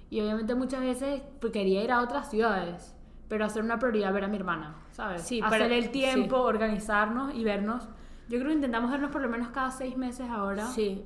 Y 0.10 0.20
obviamente 0.20 0.54
muchas 0.54 0.82
veces 0.82 1.22
pues, 1.40 1.54
quería 1.54 1.82
ir 1.82 1.94
a 1.94 2.02
otras 2.02 2.30
ciudades, 2.30 2.94
pero 3.30 3.46
hacer 3.46 3.64
una 3.64 3.80
prioridad 3.80 4.12
ver 4.12 4.26
a 4.26 4.28
mi 4.28 4.36
hermana, 4.36 4.76
¿sabes? 4.92 5.22
Sí, 5.22 5.40
hacer 5.42 5.72
el 5.72 5.92
tiempo, 5.92 6.42
organizarnos 6.42 7.34
y 7.34 7.46
vernos. 7.46 7.88
Yo 8.28 8.38
creo 8.40 8.48
que 8.48 8.56
intentamos 8.56 8.92
vernos 8.92 9.12
por 9.12 9.22
lo 9.22 9.30
menos 9.30 9.48
cada 9.48 9.72
seis 9.72 9.96
meses 9.96 10.30
ahora. 10.30 10.68
Sí. 10.68 11.06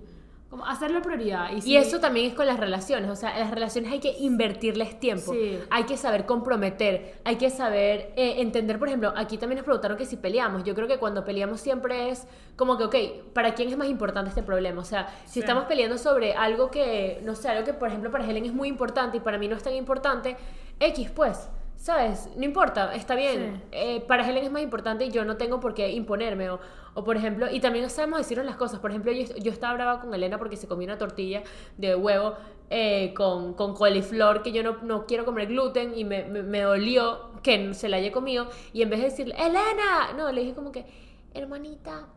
Como 0.54 0.68
hacerlo 0.68 1.02
prioridad. 1.02 1.50
Y, 1.52 1.68
y, 1.68 1.78
eso 1.78 2.00
también 2.00 2.28
es 2.28 2.36
con 2.36 2.46
las 2.46 2.60
relaciones. 2.60 3.10
O 3.10 3.16
sea, 3.16 3.34
en 3.34 3.40
las 3.40 3.50
relaciones 3.50 3.92
hay 3.92 4.00
que 4.00 4.16
invertirles 4.20 5.00
tiempo. 5.00 5.34
Sí. 5.34 5.58
Hay 5.72 5.86
que 5.86 5.98
saber 5.98 6.28
comprometer. 6.28 7.16
Hay 7.24 7.38
que 7.38 7.50
saber 7.50 8.14
eh, 8.16 8.36
entender, 8.38 8.78
por 8.78 8.88
ejemplo, 8.88 9.12
aquí 9.18 9.40
también 9.40 9.58
nos 9.58 9.66
preguntaron 9.66 9.98
que 9.98 10.06
si 10.06 10.16
peleamos. 10.16 10.64
Yo 10.64 10.76
creo 10.76 10.88
que 10.88 11.00
cuando 11.00 11.26
peleamos 11.26 11.60
siempre 11.60 12.12
es 12.12 12.28
como 12.56 12.78
que, 12.78 12.84
ok, 12.84 12.96
¿para 13.34 13.56
quién 13.56 13.70
es 13.70 13.78
más 13.78 13.88
importante 13.88 14.30
este 14.30 14.44
problema? 14.44 14.80
O 14.82 14.86
sea, 14.86 15.08
si 15.26 15.34
Sí. 15.34 15.40
estamos 15.40 15.64
peleando 15.64 15.98
sobre 15.98 16.34
algo 16.36 16.70
que, 16.70 17.20
no 17.24 17.34
sé, 17.34 17.50
algo 17.50 17.66
que, 17.66 17.74
por 17.74 17.88
ejemplo, 17.88 18.12
para 18.12 18.24
Helen 18.24 18.46
es 18.46 18.54
muy 18.54 18.68
importante 18.68 19.18
y 19.18 19.22
para 19.22 19.40
mí 19.40 19.48
no 19.48 19.56
es 19.56 19.64
tan 19.64 19.74
importante, 19.74 20.38
X, 20.80 21.10
pues. 21.16 21.50
¿Sabes? 21.84 22.30
No 22.38 22.46
importa, 22.46 22.96
está 22.96 23.14
bien. 23.14 23.62
Sí. 23.62 23.70
Eh, 23.74 24.02
para 24.08 24.26
Helen 24.26 24.46
es 24.46 24.52
más 24.54 24.62
importante 24.62 25.04
y 25.04 25.12
yo 25.12 25.26
no 25.26 25.36
tengo 25.36 25.60
por 25.60 25.74
qué 25.74 25.92
imponerme. 25.92 26.50
O, 26.50 26.62
o 26.94 27.04
por 27.04 27.18
ejemplo, 27.18 27.52
y 27.52 27.60
también 27.60 27.90
sabemos 27.90 28.20
decirnos 28.20 28.46
las 28.46 28.56
cosas. 28.56 28.80
Por 28.80 28.92
ejemplo, 28.92 29.12
yo, 29.12 29.36
yo 29.36 29.52
estaba 29.52 29.74
brava 29.74 30.00
con 30.00 30.14
Elena 30.14 30.38
porque 30.38 30.56
se 30.56 30.66
comió 30.66 30.86
una 30.86 30.98
tortilla 30.98 31.44
de 31.78 31.94
huevo 31.94 32.36
eh, 32.70 33.14
con, 33.14 33.54
con 33.56 33.74
coliflor, 33.74 34.44
que 34.44 34.54
yo 34.54 34.64
no, 34.64 34.78
no 34.82 35.06
quiero 35.06 35.26
comer 35.26 35.48
gluten 35.48 35.94
y 35.94 36.06
me, 36.06 36.24
me, 36.24 36.42
me 36.42 36.62
dolió 36.62 37.32
que 37.44 37.74
se 37.74 37.90
la 37.90 37.98
haya 37.98 38.14
comido. 38.14 38.48
Y 38.72 38.82
en 38.82 38.90
vez 38.90 39.02
de 39.02 39.10
decirle, 39.10 39.36
Elena, 39.38 40.14
no, 40.16 40.32
le 40.32 40.40
dije 40.40 40.54
como 40.54 40.72
que, 40.72 40.86
hermanita, 41.34 42.08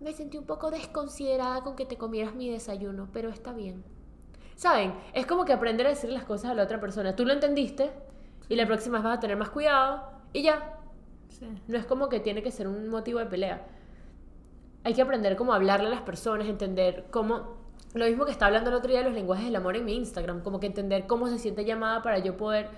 me 0.00 0.14
sentí 0.14 0.38
un 0.38 0.46
poco 0.46 0.70
desconsiderada 0.70 1.60
con 1.60 1.76
que 1.76 1.84
te 1.84 1.98
comieras 1.98 2.34
mi 2.34 2.48
desayuno, 2.48 3.10
pero 3.12 3.28
está 3.28 3.52
bien. 3.52 3.84
¿Saben? 4.56 4.94
Es 5.12 5.26
como 5.26 5.44
que 5.44 5.52
aprender 5.52 5.86
a 5.86 5.90
decir 5.90 6.08
las 6.08 6.24
cosas 6.24 6.52
a 6.52 6.54
la 6.54 6.62
otra 6.62 6.80
persona. 6.80 7.14
Tú 7.14 7.26
lo 7.26 7.34
entendiste 7.34 7.90
y 8.50 8.56
la 8.56 8.66
próxima 8.66 8.98
vez 8.98 9.04
vas 9.04 9.16
a 9.16 9.20
tener 9.20 9.36
más 9.36 9.48
cuidado 9.48 10.02
y 10.32 10.42
ya. 10.42 10.76
Sí. 11.28 11.46
No 11.68 11.78
es 11.78 11.86
como 11.86 12.08
que 12.08 12.18
tiene 12.18 12.42
que 12.42 12.50
ser 12.50 12.66
un 12.66 12.88
motivo 12.88 13.20
de 13.20 13.26
pelea. 13.26 13.64
Hay 14.82 14.92
que 14.92 15.00
aprender 15.00 15.36
cómo 15.36 15.54
hablarle 15.54 15.86
a 15.86 15.90
las 15.90 16.02
personas, 16.02 16.48
entender 16.48 17.06
cómo... 17.10 17.60
Lo 17.94 18.04
mismo 18.06 18.24
que 18.24 18.32
estaba 18.32 18.48
hablando 18.48 18.70
el 18.70 18.76
otro 18.76 18.90
día 18.90 18.98
de 18.98 19.04
los 19.04 19.14
lenguajes 19.14 19.44
del 19.44 19.54
amor 19.54 19.76
en 19.76 19.84
mi 19.84 19.94
Instagram, 19.94 20.42
como 20.42 20.58
que 20.58 20.66
entender 20.66 21.06
cómo 21.06 21.28
se 21.28 21.38
siente 21.38 21.64
llamada 21.64 22.02
para 22.02 22.18
yo 22.18 22.36
poder 22.36 22.68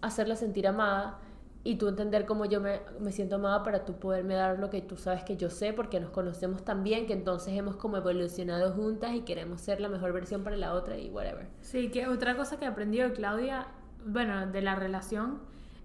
hacerla 0.00 0.36
sentir 0.36 0.68
amada 0.68 1.18
y 1.64 1.74
tú 1.74 1.88
entender 1.88 2.24
cómo 2.24 2.44
yo 2.44 2.60
me, 2.60 2.80
me 3.00 3.10
siento 3.10 3.36
amada 3.36 3.64
para 3.64 3.84
tú 3.84 3.98
poderme 3.98 4.34
dar 4.34 4.60
lo 4.60 4.70
que 4.70 4.80
tú 4.80 4.96
sabes 4.96 5.24
que 5.24 5.36
yo 5.36 5.50
sé 5.50 5.72
porque 5.72 5.98
nos 5.98 6.10
conocemos 6.10 6.64
tan 6.64 6.84
bien 6.84 7.06
que 7.06 7.12
entonces 7.12 7.54
hemos 7.54 7.74
como 7.74 7.96
evolucionado 7.96 8.72
juntas 8.72 9.14
y 9.14 9.22
queremos 9.22 9.60
ser 9.60 9.80
la 9.80 9.88
mejor 9.88 10.12
versión 10.12 10.44
para 10.44 10.56
la 10.56 10.72
otra 10.72 10.96
y 10.96 11.10
whatever. 11.10 11.48
Sí, 11.62 11.90
que 11.90 12.06
otra 12.06 12.36
cosa 12.36 12.58
que 12.58 12.66
he 12.66 12.68
aprendido 12.68 13.08
de 13.08 13.14
Claudia, 13.14 13.66
bueno, 14.06 14.46
de 14.46 14.62
la 14.62 14.74
relación, 14.74 15.40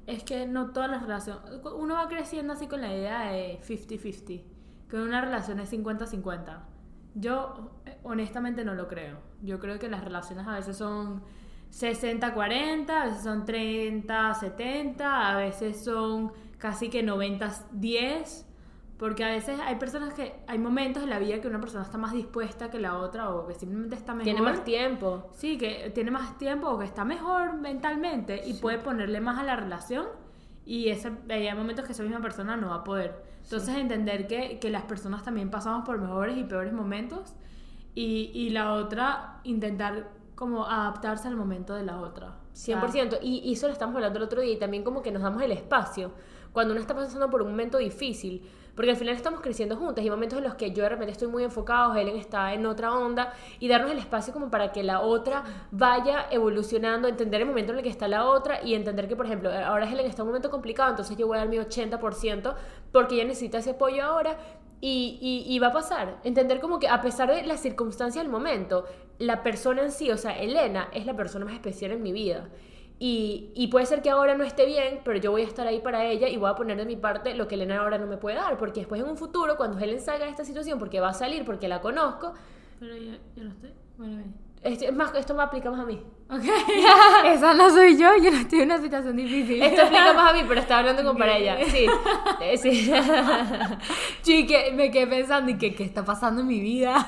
es 0.07 0.24
que 0.24 0.47
no 0.47 0.72
todas 0.72 0.89
las 0.89 1.01
relaciones. 1.01 1.41
Uno 1.76 1.95
va 1.95 2.07
creciendo 2.07 2.53
así 2.53 2.67
con 2.67 2.82
la 2.82 2.93
idea 2.93 3.32
de 3.32 3.59
50-50, 3.61 4.43
que 4.89 4.97
una 4.97 5.22
relación 5.22 5.59
es 5.59 5.72
50-50. 5.72 6.59
Yo 7.15 7.72
eh, 7.86 7.97
honestamente 8.03 8.63
no 8.63 8.74
lo 8.74 8.88
creo. 8.88 9.17
Yo 9.41 9.59
creo 9.59 9.80
que 9.80 9.89
las 9.89 10.03
relaciones 10.03 10.47
a 10.47 10.55
veces 10.55 10.78
son 10.78 11.24
60-40, 11.72 12.89
a 12.89 13.05
veces 13.05 13.24
son 13.24 13.45
30-70, 13.45 15.01
a 15.01 15.36
veces 15.38 15.84
son 15.84 16.32
casi 16.57 16.89
que 16.89 17.05
90-10. 17.05 18.45
Porque 19.02 19.24
a 19.24 19.30
veces 19.30 19.60
hay 19.60 19.78
personas 19.78 20.14
que, 20.14 20.36
hay 20.45 20.60
momentos 20.60 21.02
en 21.02 21.10
la 21.10 21.18
vida 21.18 21.41
que 21.41 21.47
una 21.47 21.60
persona 21.60 21.84
está 21.84 21.97
más 21.97 22.14
dispuesta 22.14 22.70
que 22.70 22.80
la 22.80 22.99
otra 22.99 23.32
o 23.32 23.47
que 23.47 23.56
simplemente 23.56 23.95
está 23.95 24.14
mejor. 24.14 24.26
Tiene 24.26 24.41
más 24.43 24.64
tiempo. 24.64 25.28
Sí, 25.34 25.58
que 25.58 25.89
tiene 25.89 26.12
más 26.12 26.38
tiempo 26.38 26.70
o 26.70 26.78
que 26.78 26.86
está 26.86 27.04
mejor 27.04 27.56
mentalmente 27.58 28.43
y 28.45 28.54
puede 28.54 28.78
ponerle 28.78 29.20
más 29.20 29.39
a 29.39 29.43
la 29.43 29.56
relación 29.56 30.06
y 30.68 30.89
ese, 30.89 31.12
hay 31.30 31.52
momentos 31.56 31.84
que 31.84 31.93
esa 31.93 32.04
misma 32.04 32.22
persona 32.22 32.56
no 32.58 32.70
va 32.70 32.76
a 32.76 32.84
poder. 32.84 33.24
Entonces 33.43 33.76
entender 33.76 34.28
que, 34.28 34.60
que 34.60 34.70
las 34.70 34.84
personas 34.84 35.24
también 35.24 35.49
pasamos 35.49 35.84
por 35.84 35.97
mejores 35.97 36.38
y 36.38 36.43
peores 36.43 36.72
momentos 36.72 37.34
y, 37.95 38.30
y 38.36 38.52
la 38.52 38.74
otra 38.74 39.39
intentar 39.45 40.12
como 40.36 40.68
adaptarse 40.68 41.28
al 41.28 41.36
momento 41.36 41.74
de 41.74 41.86
la 41.86 41.99
otra. 41.99 42.36
100%. 42.54 43.18
Y, 43.24 43.39
y 43.39 43.54
eso 43.54 43.66
lo 43.66 43.74
estamos 43.74 43.95
hablando 43.95 44.20
el 44.20 44.26
otro 44.26 44.41
día 44.41 44.54
y 44.54 44.60
también 44.60 44.84
como 44.84 45.02
que 45.02 45.12
nos 45.12 45.24
damos 45.24 45.41
el 45.41 45.54
espacio. 45.54 46.12
Cuando 46.54 46.74
uno 46.74 46.82
está 46.82 46.93
pasando 46.93 47.32
por 47.32 47.41
un 47.41 47.49
momento 47.49 47.80
difícil, 47.80 48.47
porque 48.76 48.91
al 48.91 48.97
final 48.97 49.15
estamos 49.15 49.41
creciendo 49.41 49.76
juntas 49.76 50.03
hay 50.03 50.09
momentos 50.09 50.38
en 50.38 50.43
los 50.43 50.55
que 50.55 50.72
yo 50.72 50.84
de 50.84 50.89
repente 50.89 51.11
estoy 51.11 51.28
muy 51.28 51.43
enfocado, 51.43 51.95
Helen 51.95 52.17
está 52.17 52.53
en 52.53 52.65
otra 52.65 52.93
onda 52.93 53.34
y 53.59 53.67
darnos 53.67 53.91
el 53.91 53.97
espacio 53.97 54.34
como 54.34 54.49
para 54.49 54.72
que 54.72 54.84
la 54.84 55.01
otra 55.01 55.43
vaya 55.72 56.28
evolucionando, 56.32 57.07
entender 57.07 57.41
el 57.41 57.47
momento 57.47 57.74
en 57.74 57.80
el 57.80 57.84
que 57.84 57.89
está 57.89 58.07
la 58.07 58.26
otra 58.26 58.61
y 58.63 58.74
entender 58.76 59.07
que, 59.07 59.15
por 59.15 59.26
ejemplo, 59.26 59.51
ahora 59.51 59.89
Helen 59.89 60.05
está 60.05 60.22
en 60.22 60.28
un 60.28 60.30
momento 60.30 60.49
complicado, 60.49 60.91
entonces 60.91 61.17
yo 61.17 61.28
voy 61.28 61.38
a 61.38 61.41
dar 61.41 61.49
mi 61.49 61.57
80% 61.57 62.55
porque 62.91 63.15
ella 63.15 63.26
necesita 63.26 63.59
ese 63.59 63.72
apoyo 63.72 64.03
ahora 64.03 64.38
y, 64.80 65.19
y, 65.22 65.53
y, 65.53 65.59
va 65.59 65.67
a 65.67 65.72
pasar. 65.72 66.17
Entender 66.24 66.59
como 66.59 66.80
que 66.80 66.88
a 66.88 67.01
pesar 67.01 67.30
de 67.32 67.43
las 67.43 67.59
circunstancias 67.59 68.24
del 68.24 68.32
momento, 68.32 68.86
la 69.19 69.43
persona 69.43 69.84
en 69.84 69.91
sí, 69.91 70.09
o 70.09 70.17
sea, 70.17 70.32
Elena 70.32 70.89
es 70.91 71.05
la 71.05 71.15
persona 71.15 71.45
más 71.45 71.53
especial 71.53 71.91
en 71.91 72.01
mi 72.01 72.11
vida. 72.11 72.49
Y, 73.04 73.52
y, 73.56 73.66
puede 73.70 73.88
ser 73.88 74.04
que 74.04 74.12
ahora 74.12 74.36
no 74.36 74.43
esté 74.43 74.68
bien, 74.68 75.02
pero 75.04 75.18
yo 75.18 75.32
voy 75.32 75.41
a 75.41 75.45
estar 75.45 75.66
ahí 75.66 75.80
para 75.80 76.06
ella 76.06 76.28
y 76.28 76.38
voy 76.38 76.52
a 76.52 76.54
poner 76.54 76.78
de 76.78 76.86
mi 76.86 76.95
parte 76.95 77.34
lo 77.34 77.47
que 77.47 77.56
Elena 77.56 77.80
ahora 77.80 77.97
no 77.97 78.06
me 78.06 78.18
puede 78.18 78.36
dar. 78.36 78.60
Porque 78.60 78.82
después 78.82 79.02
en 79.02 79.10
un 79.10 79.18
futuro, 79.18 79.58
cuando 79.58 79.80
Helen 79.80 79.99
salga 79.99 80.26
de 80.26 80.30
esta 80.30 80.45
situación, 80.45 80.78
porque 80.78 80.99
va 80.99 81.10
a 81.10 81.14
salir, 81.16 81.43
porque 81.43 81.68
la 81.68 81.82
conozco. 81.82 82.34
Pero 82.80 82.95
yo, 82.95 83.14
yo 83.36 83.43
no 83.43 83.49
estoy. 83.49 83.72
Bueno, 83.97 84.18
bien. 84.18 84.36
Este, 84.62 84.91
más, 84.91 85.16
esto 85.16 85.34
me 85.34 85.41
aplica 85.41 85.72
más 85.72 85.80
a 85.80 85.86
mí. 85.86 85.99
Ok. 86.32 86.44
Esa 87.26 87.54
no 87.54 87.70
soy 87.70 87.98
yo, 87.98 88.10
yo 88.24 88.32
no 88.32 88.38
estoy 88.38 88.60
en 88.62 88.66
una 88.72 88.82
situación 88.82 89.18
difícil. 89.18 89.62
Esto 89.62 89.82
aplica 89.82 90.14
más 90.14 90.30
a 90.32 90.34
mí, 90.34 90.44
pero 90.48 90.62
estaba 90.62 90.80
hablando 90.80 91.04
como 91.04 91.20
para 91.20 91.38
ella. 91.38 91.58
Sí. 91.66 91.86
Eh, 92.42 92.58
sí. 92.58 92.92
Chique, 94.24 94.72
me 94.76 94.90
quedé 94.92 95.08
pensando 95.08 95.52
y 95.52 95.58
que 95.58 95.74
qué 95.76 95.84
está 95.84 96.04
pasando 96.04 96.42
en 96.42 96.48
mi 96.48 96.60
vida. 96.60 97.08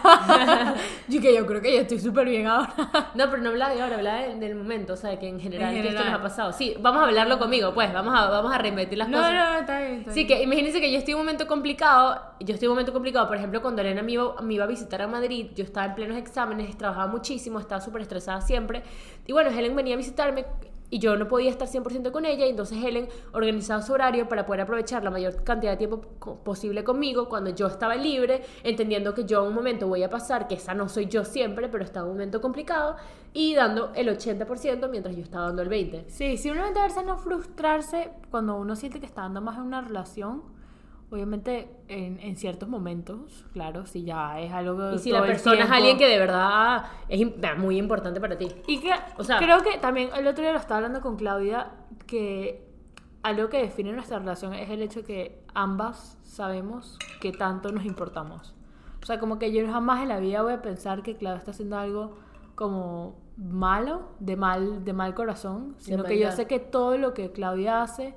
yo 1.08 1.22
que 1.22 1.34
yo 1.34 1.46
creo 1.46 1.62
que 1.62 1.74
yo 1.74 1.82
estoy 1.82 2.00
súper 2.00 2.28
bien 2.28 2.48
ahora. 2.48 2.72
No, 3.16 3.30
pero 3.30 3.42
no 3.42 3.50
hablaba 3.50 3.74
de 3.74 3.82
ahora, 3.82 3.96
hablaba 3.96 4.20
de- 4.20 4.36
del 4.36 4.56
momento, 4.56 4.94
o 4.94 4.96
sea, 4.96 5.18
que 5.20 5.28
en 5.28 5.40
general, 5.40 5.74
que 5.74 5.88
esto 5.90 6.04
nos 6.04 6.14
ha 6.14 6.22
pasado. 6.22 6.54
Sí, 6.54 6.76
vamos 6.80 7.02
a 7.02 7.06
hablarlo 7.06 7.40
conmigo, 7.40 7.74
pues, 7.74 7.92
vamos 7.94 8.14
a, 8.18 8.28
vamos 8.30 8.54
a 8.54 8.58
reinvertir 8.58 8.98
las 8.98 9.10
No, 9.10 9.18
cosas. 9.18 9.34
no, 9.34 9.56
está 9.60 9.80
bien. 9.80 9.94
Está 10.00 10.12
Sí, 10.12 10.26
bien. 10.26 10.38
que 10.40 10.44
imagínense 10.44 10.80
que 10.82 10.92
yo 10.92 10.98
estoy 11.00 11.14
en 11.14 11.20
un 11.20 11.26
momento 11.26 11.48
complicado, 11.48 12.22
yo 12.40 12.54
estoy 12.54 12.66
en 12.68 12.72
un 12.72 12.76
momento 12.76 12.94
complicado, 12.94 13.28
por 13.28 13.38
ejemplo, 13.38 13.62
cuando 13.62 13.82
Elena 13.82 14.04
me 14.04 14.12
iba, 14.12 14.40
me 14.42 14.54
iba 14.54 14.66
a 14.66 14.68
visitar 14.68 15.02
a 15.02 15.08
Madrid, 15.08 15.48
yo 15.56 15.64
estaba 15.64 15.88
en 15.88 15.96
plenos 15.96 16.18
exámenes, 16.18 16.78
trabajaba 16.78 17.08
muchísimo, 17.08 17.60
estaba 17.60 17.82
súper 17.82 18.02
estresada 18.04 18.42
siempre, 18.42 18.84
y 19.26 19.32
bueno, 19.34 19.50
Helen 19.50 19.76
venía 19.76 19.96
a 19.96 19.98
visitarme 19.98 20.46
y 20.94 21.00
yo 21.00 21.18
no 21.18 21.28
podía 21.28 21.50
estar 21.50 21.68
100% 21.68 22.12
con 22.12 22.24
ella, 22.24 22.46
entonces 22.46 22.78
Helen 22.84 23.10
organizaba 23.32 23.82
su 23.82 23.94
horario 23.94 24.30
para 24.30 24.46
poder 24.46 24.62
aprovechar 24.62 25.04
la 25.04 25.10
mayor 25.10 25.44
cantidad 25.44 25.72
de 25.72 25.78
tiempo 25.78 26.02
posible 26.44 26.84
conmigo 26.84 27.30
cuando 27.30 27.50
yo 27.50 27.66
estaba 27.66 27.96
libre, 27.96 28.44
entendiendo 28.62 29.16
que 29.16 29.26
yo 29.26 29.42
en 29.42 29.48
un 29.48 29.56
momento 29.56 29.88
voy 29.88 30.04
a 30.04 30.10
pasar, 30.12 30.48
que 30.48 30.54
esa 30.54 30.76
no 30.76 30.88
soy 30.88 31.08
yo 31.08 31.26
siempre, 31.26 31.68
pero 31.68 31.84
estaba 31.84 32.06
un 32.06 32.14
momento 32.14 32.42
complicado, 32.42 32.96
y 33.34 33.56
dando 33.56 33.92
el 33.96 34.08
80% 34.08 34.88
mientras 34.88 35.16
yo 35.16 35.24
estaba 35.24 35.48
dando 35.48 35.64
el 35.64 35.70
20%. 35.70 36.04
Sí, 36.10 36.38
simplemente 36.38 36.80
a 36.80 36.84
veces 36.84 37.04
no 37.04 37.18
frustrarse 37.18 38.12
cuando 38.30 38.56
uno 38.58 38.76
siente 38.76 39.00
que 39.00 39.08
está 39.08 39.22
dando 39.22 39.42
más 39.42 39.58
en 39.58 39.64
una 39.64 39.82
relación. 39.82 40.53
Obviamente, 41.14 41.70
en, 41.90 42.20
en 42.22 42.36
ciertos 42.38 42.68
momentos, 42.68 43.46
claro, 43.54 43.86
si 43.86 44.04
ya 44.04 44.40
es 44.40 44.52
algo. 44.52 44.94
Y 44.94 44.98
si 44.98 45.12
la 45.12 45.22
persona 45.22 45.54
es 45.58 45.60
tiempo. 45.60 45.76
alguien 45.76 45.98
que 46.00 46.08
de 46.08 46.18
verdad 46.18 46.86
es 47.08 47.22
muy 47.60 47.78
importante 47.78 48.20
para 48.20 48.36
ti. 48.36 48.48
Y 48.66 48.80
que, 48.80 48.90
O 49.20 49.24
sea- 49.24 49.38
creo 49.38 49.62
que 49.62 49.78
también 49.78 50.10
el 50.18 50.26
otro 50.26 50.42
día 50.44 50.54
lo 50.54 50.58
estaba 50.58 50.78
hablando 50.78 51.02
con 51.02 51.16
Claudia, 51.16 51.70
que 52.08 52.68
algo 53.22 53.50
que 53.50 53.60
define 53.62 53.94
nuestra 53.94 54.18
relación 54.18 54.56
es 54.56 54.72
el 54.72 54.82
hecho 54.82 55.04
que 55.04 55.40
ambas 55.54 56.18
sabemos 56.24 56.98
que 57.22 57.32
tanto 57.32 57.72
nos 57.72 57.86
importamos. 57.86 58.56
O 59.04 59.06
sea, 59.06 59.20
como 59.20 59.38
que 59.38 59.54
yo 59.54 59.68
jamás 59.72 60.02
en 60.02 60.08
la 60.10 60.20
vida 60.20 60.42
voy 60.42 60.54
a 60.54 60.64
pensar 60.64 61.04
que 61.04 61.16
Claudia 61.16 61.38
está 61.38 61.52
haciendo 61.52 61.78
algo 61.78 62.18
como 62.56 63.20
malo, 63.38 64.14
de 64.20 64.36
mal, 64.36 64.84
de 64.84 64.94
mal 64.94 65.14
corazón, 65.14 65.76
sino 65.78 66.04
que 66.06 66.18
yo 66.18 66.32
sé 66.32 66.48
que 66.48 66.58
todo 66.58 66.98
lo 66.98 67.14
que 67.14 67.32
Claudia 67.32 67.84
hace 67.84 68.16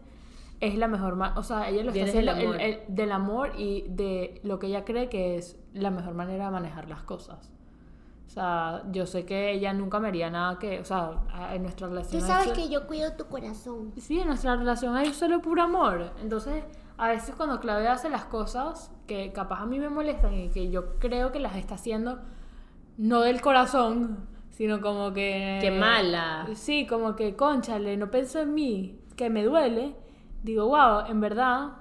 es 0.61 0.77
la 0.77 0.89
mejor 0.89 1.19
o 1.37 1.43
sea, 1.43 1.69
ella 1.69 1.85
lo 1.85 1.91
está 1.91 2.05
haciendo 2.05 2.33
del 2.35 2.45
amor. 2.47 2.55
el- 2.57 2.61
el- 2.73 2.81
del 2.89 3.13
amor 3.13 3.53
y 3.59 3.85
de 3.89 4.41
lo 4.43 4.59
que 4.59 4.69
ella 4.69 4.85
cree 4.85 5.09
que 5.09 5.37
es 5.37 5.59
la 5.75 5.91
mejor 5.91 6.15
manera 6.15 6.47
de 6.47 6.51
manejar 6.51 6.89
las 6.89 7.03
cosas. 7.03 7.53
O 8.27 8.31
sea, 8.31 8.83
yo 8.91 9.07
sé 9.07 9.25
que 9.25 9.53
ella 9.53 9.73
nunca 9.73 9.99
me 10.01 10.09
haría 10.09 10.29
nada 10.31 10.59
que, 10.59 10.81
o 10.81 10.85
sea, 10.85 11.23
en 11.53 11.63
nuestra 11.63 11.87
Tú 11.87 11.95
relación. 11.95 12.23
hay 12.23 12.29
sabes 12.29 12.49
so- 12.49 12.55
que 12.55 12.69
yo 12.69 12.87
cuido 12.87 13.13
tu 13.13 13.27
corazón. 13.27 13.93
Sí, 13.99 14.19
en 14.21 14.27
nuestra 14.29 14.57
relación 14.57 14.97
hay 14.97 15.13
solo 15.15 15.41
puro 15.41 15.63
amor. 15.63 16.11
Entonces, 16.23 16.65
a 16.99 17.09
veces 17.09 17.35
cuando 17.35 17.61
Claudia 17.61 17.93
hace 17.93 18.09
las 18.11 18.25
cosas 18.25 18.91
que 19.07 19.33
capaz 19.33 19.61
a 19.61 19.67
mí 19.67 19.79
me 19.79 19.89
molestan 19.91 20.35
y 20.35 20.49
que 20.49 20.71
yo 20.71 20.99
creo 20.99 21.33
que 21.33 21.39
las 21.39 21.57
está 21.57 21.75
haciendo 21.77 22.19
no 22.99 23.21
del 23.21 23.41
corazón, 23.43 24.27
sino 24.51 24.81
como 24.81 25.13
que... 25.13 25.59
Qué 25.61 25.71
mala. 25.71 26.47
Sí, 26.55 26.87
como 26.87 27.15
que, 27.15 27.37
conchale, 27.37 27.97
no 27.99 28.11
pienso 28.11 28.41
en 28.41 28.55
mí, 28.55 28.99
que 29.17 29.29
me 29.31 29.45
duele. 29.45 29.95
Digo, 30.47 30.69
wow, 30.69 31.07
en 31.09 31.21
verdad, 31.21 31.73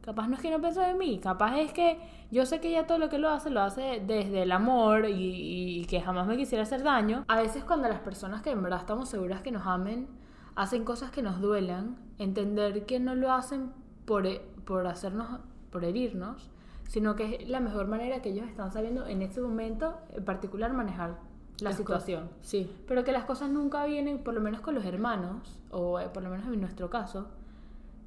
capaz 0.00 0.28
no 0.28 0.36
es 0.36 0.40
que 0.40 0.50
no 0.50 0.58
pienso 0.58 0.82
en 0.82 0.96
mí, 0.96 1.18
capaz 1.18 1.58
es 1.58 1.74
que 1.74 1.98
yo 2.30 2.46
sé 2.46 2.58
que 2.58 2.68
ella 2.68 2.86
todo 2.86 2.96
lo 2.96 3.10
que 3.10 3.18
lo 3.18 3.28
hace, 3.28 3.50
lo 3.50 3.60
hace 3.60 4.02
desde 4.06 4.44
el 4.44 4.52
amor 4.52 5.04
y, 5.10 5.80
y 5.80 5.84
que 5.84 6.00
jamás 6.00 6.26
me 6.26 6.38
quisiera 6.38 6.62
hacer 6.62 6.82
daño. 6.82 7.26
A 7.28 7.36
veces 7.36 7.64
cuando 7.64 7.86
las 7.86 8.00
personas 8.00 8.40
que 8.40 8.50
en 8.50 8.62
verdad 8.62 8.80
estamos 8.80 9.10
seguras 9.10 9.42
que 9.42 9.52
nos 9.52 9.66
amen, 9.66 10.08
hacen 10.54 10.86
cosas 10.86 11.10
que 11.10 11.20
nos 11.20 11.38
duelan, 11.38 11.98
entender 12.18 12.86
que 12.86 12.98
no 12.98 13.14
lo 13.14 13.30
hacen 13.30 13.72
por, 14.06 14.26
por 14.64 14.86
hacernos, 14.86 15.40
por 15.70 15.84
herirnos, 15.84 16.50
sino 16.88 17.16
que 17.16 17.42
es 17.42 17.48
la 17.50 17.60
mejor 17.60 17.88
manera 17.88 18.22
que 18.22 18.30
ellos 18.30 18.48
están 18.48 18.72
sabiendo 18.72 19.06
en 19.06 19.20
este 19.20 19.42
momento 19.42 19.98
en 20.14 20.24
particular 20.24 20.72
manejar 20.72 21.18
la 21.60 21.68
Las 21.70 21.76
situación. 21.76 22.30
Sí. 22.40 22.72
Pero 22.88 23.04
que 23.04 23.12
las 23.12 23.24
cosas 23.24 23.50
nunca 23.50 23.84
vienen, 23.84 24.24
por 24.24 24.32
lo 24.32 24.40
menos 24.40 24.62
con 24.62 24.74
los 24.74 24.86
hermanos, 24.86 25.60
o 25.70 26.00
eh, 26.00 26.08
por 26.08 26.22
lo 26.22 26.30
menos 26.30 26.46
en 26.46 26.58
nuestro 26.58 26.88
caso, 26.88 27.28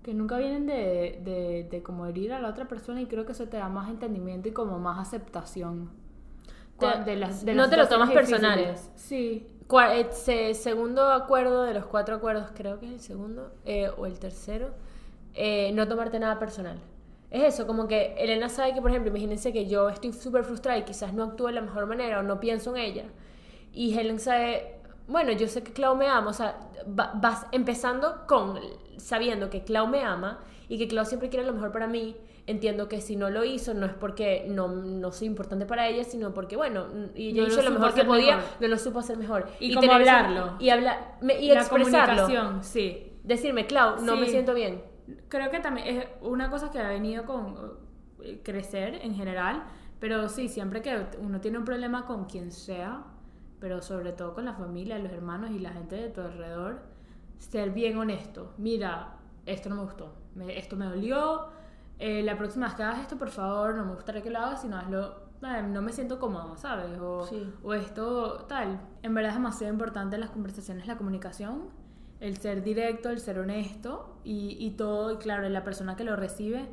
que 0.07 0.13
nunca 0.13 0.37
vienen 0.37 0.65
de, 0.65 1.19
de, 1.23 1.67
de 1.69 1.83
como 1.83 2.05
herir 2.05 2.31
a 2.33 2.39
la 2.39 2.49
otra 2.49 2.67
persona 2.67 3.01
y 3.01 3.07
creo 3.07 3.25
que 3.25 3.33
eso 3.33 3.47
te 3.49 3.57
da 3.57 3.67
más 3.69 3.89
entendimiento 3.89 4.47
y 4.49 4.53
como 4.53 4.79
más 4.79 4.99
aceptación. 5.05 5.89
Te- 6.79 7.03
de 7.05 7.15
las, 7.17 7.43
de 7.45 7.53
no 7.53 7.63
las 7.63 7.69
te 7.71 7.77
lo 7.77 7.87
tomas 7.89 8.11
personal. 8.11 8.57
difíciles. 8.57 8.91
Sí. 8.95 9.47
Segundo 10.53 11.11
acuerdo 11.11 11.63
de 11.63 11.73
los 11.73 11.85
cuatro 11.85 12.15
acuerdos, 12.15 12.51
creo 12.55 12.79
que 12.79 12.87
es 12.87 12.91
el 12.93 12.99
segundo, 13.01 13.51
eh, 13.65 13.89
o 13.97 14.05
el 14.05 14.19
tercero, 14.19 14.69
eh, 15.33 15.71
no 15.73 15.87
tomarte 15.87 16.19
nada 16.19 16.39
personal. 16.39 16.79
Es 17.29 17.43
eso, 17.55 17.67
como 17.67 17.87
que 17.87 18.15
Elena 18.17 18.47
sabe 18.49 18.73
que, 18.73 18.81
por 18.81 18.89
ejemplo, 18.91 19.09
imagínense 19.09 19.51
que 19.51 19.67
yo 19.67 19.89
estoy 19.89 20.13
súper 20.13 20.43
frustrada 20.45 20.77
y 20.77 20.83
quizás 20.83 21.13
no 21.13 21.23
actúe 21.23 21.47
de 21.47 21.53
la 21.53 21.61
mejor 21.61 21.85
manera 21.85 22.19
o 22.19 22.23
no 22.23 22.39
pienso 22.39 22.75
en 22.75 22.81
ella. 22.81 23.03
Y 23.73 23.97
Helen 23.97 24.19
sabe, 24.19 24.75
bueno, 25.07 25.31
yo 25.33 25.47
sé 25.47 25.63
que 25.63 25.73
Clau 25.73 25.95
me 25.95 26.07
ama, 26.07 26.29
o 26.29 26.33
sea, 26.33 26.57
va- 26.87 27.11
vas 27.15 27.47
empezando 27.51 28.25
con 28.27 28.57
sabiendo 28.97 29.49
que 29.49 29.63
Clau 29.63 29.87
me 29.87 30.01
ama 30.03 30.39
y 30.69 30.77
que 30.77 30.87
Clau 30.87 31.05
siempre 31.05 31.29
quiere 31.29 31.45
lo 31.45 31.53
mejor 31.53 31.71
para 31.71 31.87
mí. 31.87 32.15
Entiendo 32.45 32.87
que 32.87 33.01
si 33.01 33.17
no 33.17 33.29
lo 33.29 33.43
hizo 33.43 33.73
no 33.73 33.85
es 33.85 33.93
porque 33.93 34.45
no, 34.47 34.69
no 34.69 35.11
soy 35.11 35.27
importante 35.27 35.65
para 35.65 35.87
ella, 35.89 36.03
sino 36.05 36.33
porque, 36.33 36.55
bueno, 36.55 36.85
y 37.13 37.29
ella 37.29 37.41
No 37.41 37.47
lo 37.47 37.53
hizo 37.53 37.61
lo 37.61 37.67
supo 37.67 37.79
mejor 37.79 37.93
que 37.93 38.05
podía, 38.05 38.35
mejor. 38.37 38.51
no 38.61 38.67
lo 38.69 38.77
supo 38.77 38.99
hacer 38.99 39.17
mejor. 39.17 39.47
Y 39.59 39.73
cómo 39.73 39.81
tener 39.87 40.01
esa- 40.01 40.19
hablarlo. 40.25 40.55
y 40.59 40.69
hablar, 40.69 41.17
me- 41.21 41.39
y 41.41 41.47
la 41.49 41.59
expresarlo. 41.61 42.23
comunicación, 42.23 42.63
sí. 42.63 43.11
Decirme, 43.23 43.67
Clau, 43.67 44.01
no 44.01 44.13
Sí. 44.13 44.19
me 44.21 44.27
siento 44.27 44.53
bien. 44.53 44.81
Creo 45.27 45.51
que 45.51 45.59
también 45.59 45.87
es 45.87 46.05
una 46.21 46.49
cosa 46.49 46.71
que 46.71 46.79
ha 46.79 46.87
venido 46.89 47.25
con 47.25 47.55
eh, 48.23 48.41
crecer 48.43 48.99
en 49.03 49.13
general, 49.15 49.63
pero 49.99 50.27
sí, 50.29 50.47
siempre 50.47 50.81
que 50.81 51.05
uno 51.19 51.39
tiene 51.41 51.57
un 51.57 51.65
problema 51.65 52.05
con 52.05 52.25
quien 52.25 52.51
sea, 52.53 53.03
pero 53.59 53.81
sobre 53.81 54.11
todo 54.13 54.33
con 54.33 54.45
la 54.45 54.53
familia, 54.53 54.97
los 54.99 55.11
hermanos 55.11 55.51
y 55.51 55.59
la 55.59 55.71
gente 55.71 55.95
de 55.97 56.09
tu 56.09 56.21
alrededor, 56.21 56.81
ser 57.37 57.71
bien 57.71 57.97
honesto. 57.97 58.53
Mira, 58.57 59.15
esto 59.45 59.69
no 59.69 59.75
me 59.75 59.83
gustó, 59.83 60.13
me- 60.35 60.57
esto 60.57 60.75
me 60.75 60.85
dolió, 60.85 61.47
eh, 61.99 62.21
la 62.23 62.37
próxima 62.37 62.67
vez 62.67 62.75
que 62.75 62.83
hagas 62.83 62.99
esto, 62.99 63.17
por 63.17 63.29
favor, 63.29 63.75
no 63.75 63.85
me 63.85 63.93
gustaría 63.95 64.21
que 64.21 64.29
lo 64.29 64.39
hagas, 64.39 64.61
sino 64.61 64.77
hazlo, 64.77 65.15
eh, 65.41 65.63
no 65.67 65.81
me 65.81 65.91
siento 65.93 66.19
cómodo, 66.19 66.57
¿sabes? 66.57 66.97
O, 66.99 67.25
Sí. 67.25 67.51
o 67.63 67.73
esto 67.73 68.45
tal. 68.47 68.79
En 69.03 69.13
verdad 69.13 69.29
es 69.31 69.35
demasiado 69.37 69.71
importante 69.73 70.15
en 70.15 70.21
las 70.21 70.29
conversaciones 70.31 70.87
la 70.87 70.97
comunicación, 70.97 71.69
el 72.19 72.37
ser 72.37 72.63
directo, 72.63 73.09
el 73.09 73.19
ser 73.19 73.37
honesto 73.39 74.17
y, 74.23 74.57
y 74.59 74.71
todo, 74.71 75.13
y 75.13 75.17
claro, 75.17 75.47
la 75.49 75.63
persona 75.63 75.95
que 75.95 76.03
lo 76.03 76.15
recibe 76.15 76.67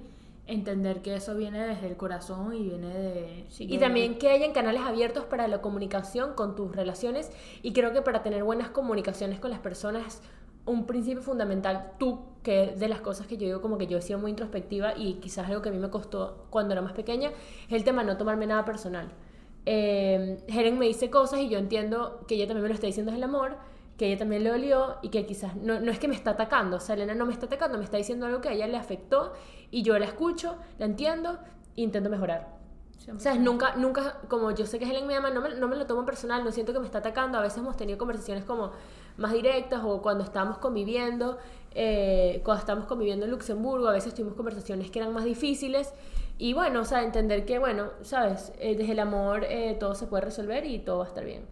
entender 0.47 1.01
que 1.01 1.15
eso 1.15 1.35
viene 1.35 1.67
desde 1.67 1.87
el 1.87 1.97
corazón 1.97 2.53
y 2.55 2.62
viene 2.62 2.89
de... 2.89 3.47
Y 3.61 3.67
de- 3.67 3.79
también 3.79 4.19
que 4.19 4.29
hayan 4.31 4.53
canales 4.53 4.83
abiertos 4.83 5.25
para 5.25 5.49
la 5.49 5.62
comunicación 5.62 6.35
con 6.35 6.55
tus 6.55 6.75
relaciones 6.77 7.31
y 7.62 7.73
creo 7.73 7.93
que 7.95 8.03
para 8.03 8.23
tener 8.23 8.45
buenas 8.45 8.69
comunicaciones 8.69 9.41
con 9.41 9.51
las 9.51 9.61
personas 9.61 10.21
un 10.67 10.87
principio 10.87 11.23
fundamental 11.23 11.93
tú 11.99 12.21
que 12.43 12.65
es 12.65 12.79
de 12.79 12.89
las 12.89 13.01
cosas 13.01 13.27
que 13.27 13.37
yo 13.37 13.47
digo 13.47 13.61
como 13.61 13.79
que 13.79 13.87
yo 13.87 13.99
he 13.99 14.03
sido 14.03 14.19
muy 14.19 14.31
introspectiva 14.31 14.97
y 14.97 15.15
quizás 15.15 15.49
algo 15.49 15.62
que 15.62 15.69
a 15.69 15.73
mí 15.73 15.79
me 15.79 15.91
costó 15.91 16.47
cuando 16.51 16.73
era 16.73 16.83
más 16.83 16.93
pequeña 16.93 17.31
es 17.67 17.73
el 17.73 17.85
tema 17.85 18.03
de 18.03 18.09
no 18.09 18.17
tomarme 18.17 18.47
nada 18.47 18.65
personal 18.65 19.09
eh, 19.67 20.43
Helen 20.49 20.79
me 20.79 20.87
dice 20.87 21.11
cosas 21.11 21.41
y 21.41 21.49
yo 21.49 21.59
entiendo 21.59 22.25
que 22.29 22.35
ella 22.35 22.47
también 22.47 22.62
me 22.62 22.69
lo 22.69 22.75
está 22.75 22.87
diciendo 22.87 23.12
desde 23.12 23.25
el 23.25 23.31
amor 23.31 23.57
que 23.97 24.09
ella 24.09 24.19
también 24.19 24.43
le 24.43 24.51
dolió 24.51 24.97
y 25.03 25.09
que 25.09 25.25
quizás 25.25 25.57
no, 25.57 25.81
no 25.81 25.93
es 25.93 25.99
que 25.99 26.09
me 26.09 26.17
está 26.17 26.33
atacando, 26.33 26.79
o 26.79 26.81
sea, 26.81 26.97
Elena 26.97 27.15
no 27.15 27.27
me 27.27 27.33
está 27.33 27.47
atacando, 27.47 27.79
me 27.79 27.85
está 27.85 27.97
diciendo 27.97 28.27
algo 28.27 28.41
que 28.41 28.49
a 28.49 28.53
ella 28.53 28.67
le 28.67 28.77
afectó 28.77 29.33
y 29.71 29.83
yo 29.83 29.99
la 29.99 30.07
escucho, 30.07 30.57
la 30.79 30.87
entiendo 30.87 31.39
e 31.77 31.83
intento 31.83 32.11
mejorar. 32.11 32.55
O 33.15 33.21
sea, 33.21 33.35
nunca, 33.35 33.77
nunca, 33.77 34.21
como 34.29 34.51
yo 34.53 34.65
sé 34.65 34.79
que 34.79 34.87
Helen 34.87 35.07
me 35.07 35.15
ama, 35.15 35.29
no 35.29 35.43
me, 35.43 35.55
no 35.57 35.69
me 35.69 35.77
lo 35.77 35.85
tomo 35.85 36.07
personal, 36.07 36.43
no 36.43 36.51
siento 36.53 36.73
que 36.73 36.79
me 36.79 36.87
está 36.87 36.99
atacando. 36.99 37.37
A 37.37 37.43
veces 37.43 37.59
hemos 37.59 37.77
tenido 37.77 37.99
conversaciones 37.99 38.45
como 38.45 38.73
más 39.17 39.33
directas 39.33 39.83
o 39.85 40.03
cuando 40.03 40.25
estábamos 40.25 40.59
conviviendo, 40.59 41.39
eh, 41.75 42.41
cuando 42.45 42.61
estábamos 42.61 42.87
conviviendo 42.89 43.25
en 43.25 43.31
Luxemburgo, 43.31 43.89
a 43.89 43.93
veces 43.93 44.15
tuvimos 44.15 44.35
conversaciones 44.35 44.91
que 44.91 44.99
eran 44.99 45.12
más 45.12 45.25
difíciles. 45.25 45.93
Y 46.39 46.53
bueno, 46.53 46.81
o 46.81 46.85
sea, 46.85 47.03
entender 47.03 47.45
que, 47.45 47.59
bueno, 47.59 47.91
sabes, 48.03 48.53
Eh, 48.59 48.77
desde 48.77 48.93
el 48.93 48.99
amor 48.99 49.45
eh, 49.45 49.77
todo 49.79 49.95
se 49.95 50.07
puede 50.07 50.25
resolver 50.25 50.67
y 50.67 50.79
todo 50.81 50.99
va 50.99 51.05
a 51.05 51.09
estar 51.09 51.25
bien. 51.25 51.43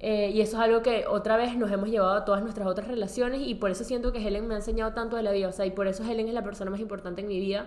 Eh, 0.00 0.30
y 0.34 0.40
eso 0.40 0.56
es 0.56 0.62
algo 0.62 0.82
que 0.82 1.06
otra 1.06 1.36
vez 1.36 1.56
nos 1.56 1.70
hemos 1.70 1.88
llevado 1.88 2.14
a 2.14 2.24
todas 2.24 2.42
nuestras 2.42 2.66
otras 2.66 2.88
relaciones 2.88 3.40
y 3.46 3.54
por 3.54 3.70
eso 3.70 3.84
siento 3.84 4.12
que 4.12 4.26
Helen 4.26 4.48
me 4.48 4.54
ha 4.54 4.56
enseñado 4.56 4.92
tanto 4.94 5.16
de 5.16 5.22
la 5.22 5.30
vida. 5.30 5.48
O 5.48 5.52
sea, 5.52 5.64
y 5.64 5.70
por 5.70 5.86
eso 5.86 6.02
Helen 6.02 6.26
es 6.28 6.34
la 6.34 6.42
persona 6.42 6.70
más 6.70 6.80
importante 6.80 7.20
en 7.20 7.28
mi 7.28 7.38
vida, 7.38 7.66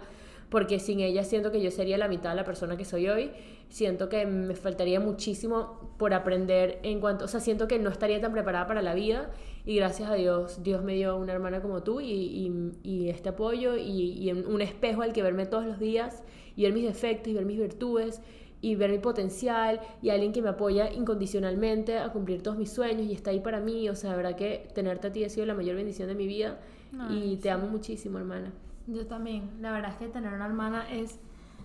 porque 0.50 0.80
sin 0.80 1.00
ella 1.00 1.24
siento 1.24 1.52
que 1.52 1.62
yo 1.62 1.72
sería 1.72 1.98
la 1.98 2.08
mitad 2.08 2.30
de 2.32 2.36
la 2.38 2.44
persona 2.44 2.78
que 2.78 2.86
soy 2.86 3.08
hoy. 3.10 3.32
Siento 3.70 4.10
que 4.10 4.26
me 4.26 4.56
faltaría 4.56 5.00
muchísimo 5.00 5.92
por 5.98 6.14
aprender 6.14 6.80
en 6.84 7.00
cuanto, 7.00 7.26
o 7.26 7.28
sea, 7.28 7.40
siento 7.40 7.68
que 7.68 7.80
no 7.80 7.90
estaría 7.90 8.22
tan 8.22 8.32
preparada 8.32 8.68
para 8.68 8.82
la 8.82 8.94
vida 8.94 9.32
y 9.66 9.76
gracias 9.78 10.10
a 10.10 10.14
Dios, 10.16 10.62
Dios 10.64 10.84
me 10.84 10.94
dio 10.94 11.18
una 11.18 11.34
hermana 11.34 11.62
como 11.62 11.82
tú 11.84 12.00
y, 12.00 12.12
y- 12.12 12.72
y 12.84 13.10
este 13.10 13.30
apoyo 13.30 13.76
y, 13.76 14.12
y 14.22 14.32
un 14.32 14.62
espejo 14.62 15.02
al 15.02 15.14
que 15.14 15.24
verme 15.24 15.46
todos 15.48 15.66
los 15.66 15.80
días 15.80 16.24
y 16.56 16.64
ver 16.64 16.74
mis 16.74 16.86
defectos 16.86 17.30
y 17.30 17.34
ver 17.34 17.46
mis 17.46 17.58
virtudes 17.58 18.22
y 18.62 18.76
ver 18.76 18.92
mi 18.92 19.00
potencial 19.00 19.80
y 20.02 20.10
alguien 20.12 20.32
que 20.32 20.42
me 20.42 20.50
apoya 20.50 20.92
incondicionalmente 20.94 21.98
a 21.98 22.10
cumplir 22.10 22.42
todos 22.44 22.58
mis 22.58 22.70
sueños 22.72 23.08
y 23.08 23.14
está 23.14 23.32
ahí 23.32 23.40
para 23.40 23.60
mí. 23.60 23.90
O 23.90 23.96
sea, 23.96 24.12
de 24.12 24.18
verdad 24.18 24.36
que 24.36 24.70
tenerte 24.74 25.08
a 25.08 25.12
ti 25.12 25.24
ha 25.24 25.30
sido 25.30 25.46
la 25.46 25.54
mayor 25.56 25.76
bendición 25.76 26.08
de 26.08 26.16
mi 26.16 26.28
vida 26.28 26.60
y 27.10 27.38
te 27.38 27.50
amo 27.50 27.68
muchísimo, 27.68 28.18
hermana. 28.20 28.54
Yo 28.88 29.06
también. 29.08 29.50
La 29.62 29.72
verdad 29.72 29.92
es 29.92 29.98
que 29.98 30.08
tener 30.08 30.34
una 30.34 30.46
hermana 30.46 30.86
es 30.92 31.20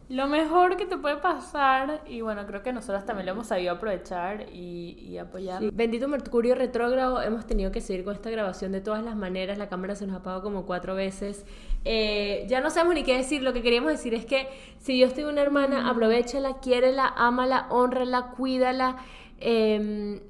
lo 0.09 0.27
mejor 0.27 0.77
que 0.77 0.87
te 0.87 0.97
puede 0.97 1.19
pasar. 1.19 2.03
Y 2.09 2.21
bueno, 2.23 2.47
creo 2.47 2.63
que 2.63 2.73
nosotras 2.73 3.05
también 3.07 3.27
lo 3.27 3.33
hemos 3.33 3.47
sabido 3.49 3.73
aprovechar 3.75 4.47
y, 4.53 4.97
y 5.01 5.19
apoyar. 5.19 5.61
Sí. 5.61 5.71
Bendito 5.73 6.09
Mercurio 6.09 6.55
retrógrado, 6.55 7.23
hemos 7.23 7.47
tenido 7.47 7.71
que 7.71 7.81
seguir 7.81 8.05
con 8.05 8.15
esta 8.15 8.31
grabación 8.31 8.73
de 8.73 8.81
todas 8.81 9.05
las 9.05 9.15
maneras. 9.17 9.59
La 9.59 9.69
cámara 9.69 9.95
se 9.95 10.07
nos 10.07 10.15
ha 10.17 10.19
apagado 10.21 10.43
como 10.43 10.67
cuatro 10.67 10.95
veces. 10.95 11.45
Eh, 11.85 12.45
ya 12.49 12.61
no 12.61 12.71
sabemos 12.71 12.95
ni 12.95 13.03
qué 13.05 13.17
decir. 13.17 13.43
Lo 13.43 13.53
que 13.53 13.63
queríamos 13.63 13.93
decir 13.93 14.15
es 14.15 14.25
que 14.27 14.49
si 14.79 14.95
Dios 14.95 15.13
tiene 15.15 15.31
una 15.31 15.43
hermana, 15.43 15.89
aprovechala, 15.91 16.59
quiérela, 16.61 17.07
ámala, 17.17 17.67
honrala, 17.71 18.31
cuídala. 18.37 18.97
eh, 19.39 20.23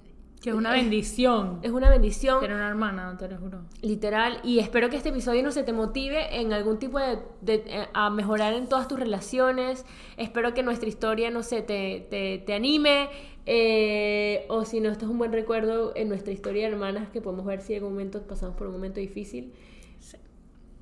Que 0.42 0.50
es 0.50 0.56
una 0.56 0.72
bendición. 0.72 1.58
es 1.62 1.70
una 1.70 1.90
bendición. 1.90 2.40
Tener 2.40 2.56
una 2.56 2.68
hermana, 2.68 3.14
te 3.18 3.28
lo 3.28 3.36
juro. 3.36 3.58
Literal, 3.82 4.40
y 4.42 4.58
espero 4.58 4.88
que 4.88 4.96
este 4.96 5.10
episodio 5.10 5.42
no 5.42 5.50
se 5.52 5.64
te 5.64 5.72
motive 5.74 6.40
en 6.40 6.54
algún 6.54 6.78
tipo 6.78 6.98
de, 6.98 7.18
de- 7.42 7.62
eh, 7.66 7.88
a 7.92 8.08
mejorar 8.08 8.54
en 8.54 8.66
todas 8.66 8.88
tus 8.88 8.98
relaciones. 8.98 9.84
Espero 10.16 10.54
que 10.54 10.62
nuestra 10.62 10.88
historia, 10.88 11.30
no 11.30 11.42
sé, 11.42 11.60
te, 11.60 12.06
te, 12.10 12.38
te 12.38 12.54
anime. 12.54 13.10
eh, 13.44 14.46
o 14.48 14.64
si 14.64 14.80
no, 14.80 14.88
esto 14.90 15.04
es 15.06 15.10
un 15.10 15.18
buen 15.18 15.32
recuerdo 15.32 15.92
en 15.94 16.08
nuestra 16.08 16.32
historia 16.32 16.66
de 16.66 16.72
hermanas 16.72 17.08
que 17.10 17.20
podemos 17.20 17.44
ver 17.44 17.60
si 17.60 17.74
en 17.74 17.78
algún 17.80 17.92
momento 17.94 18.22
pasamos 18.22 18.54
por 18.56 18.66
un 18.68 18.72
momento 18.74 18.98
difícil. 19.00 19.52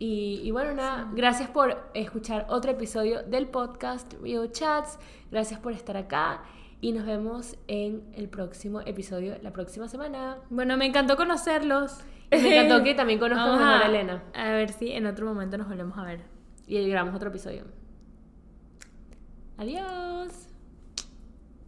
Y, 0.01 0.41
y 0.45 0.51
bueno, 0.53 0.75
nada, 0.75 1.11
gracias 1.15 1.51
por 1.51 1.77
escuchar 1.95 2.47
otro 2.51 2.71
episodio 2.71 3.25
del 3.25 3.49
podcast 3.49 4.15
Rio 4.23 4.47
Chats. 4.47 4.99
Gracias 5.33 5.59
por 5.59 5.73
estar 5.73 5.97
acá 5.97 6.45
y 6.81 6.93
nos 6.93 7.05
vemos 7.07 7.57
en 7.67 8.03
el 8.15 8.29
próximo 8.29 8.81
episodio 8.83 9.37
la 9.43 9.53
próxima 9.53 9.89
semana. 9.89 10.39
Bueno, 10.51 10.77
me 10.77 10.87
encantó 10.87 11.17
conocerlos. 11.17 11.99
Y 12.31 12.37
me 12.37 12.57
encantó 12.59 12.85
que 12.85 12.95
también 12.95 13.19
conozco 13.19 13.45
mejor 13.53 13.63
a- 13.63 13.81
a 13.81 13.87
Elena. 13.89 14.23
A 14.35 14.51
ver 14.51 14.71
si 14.73 14.93
en 14.93 15.07
otro 15.07 15.27
momento 15.27 15.59
nos 15.59 15.69
volvemos 15.69 15.97
a 15.99 16.05
ver. 16.05 16.21
Y 16.67 16.87
grabamos 16.89 17.15
otro 17.17 17.31
episodio. 17.31 17.65
Adiós. 19.57 20.48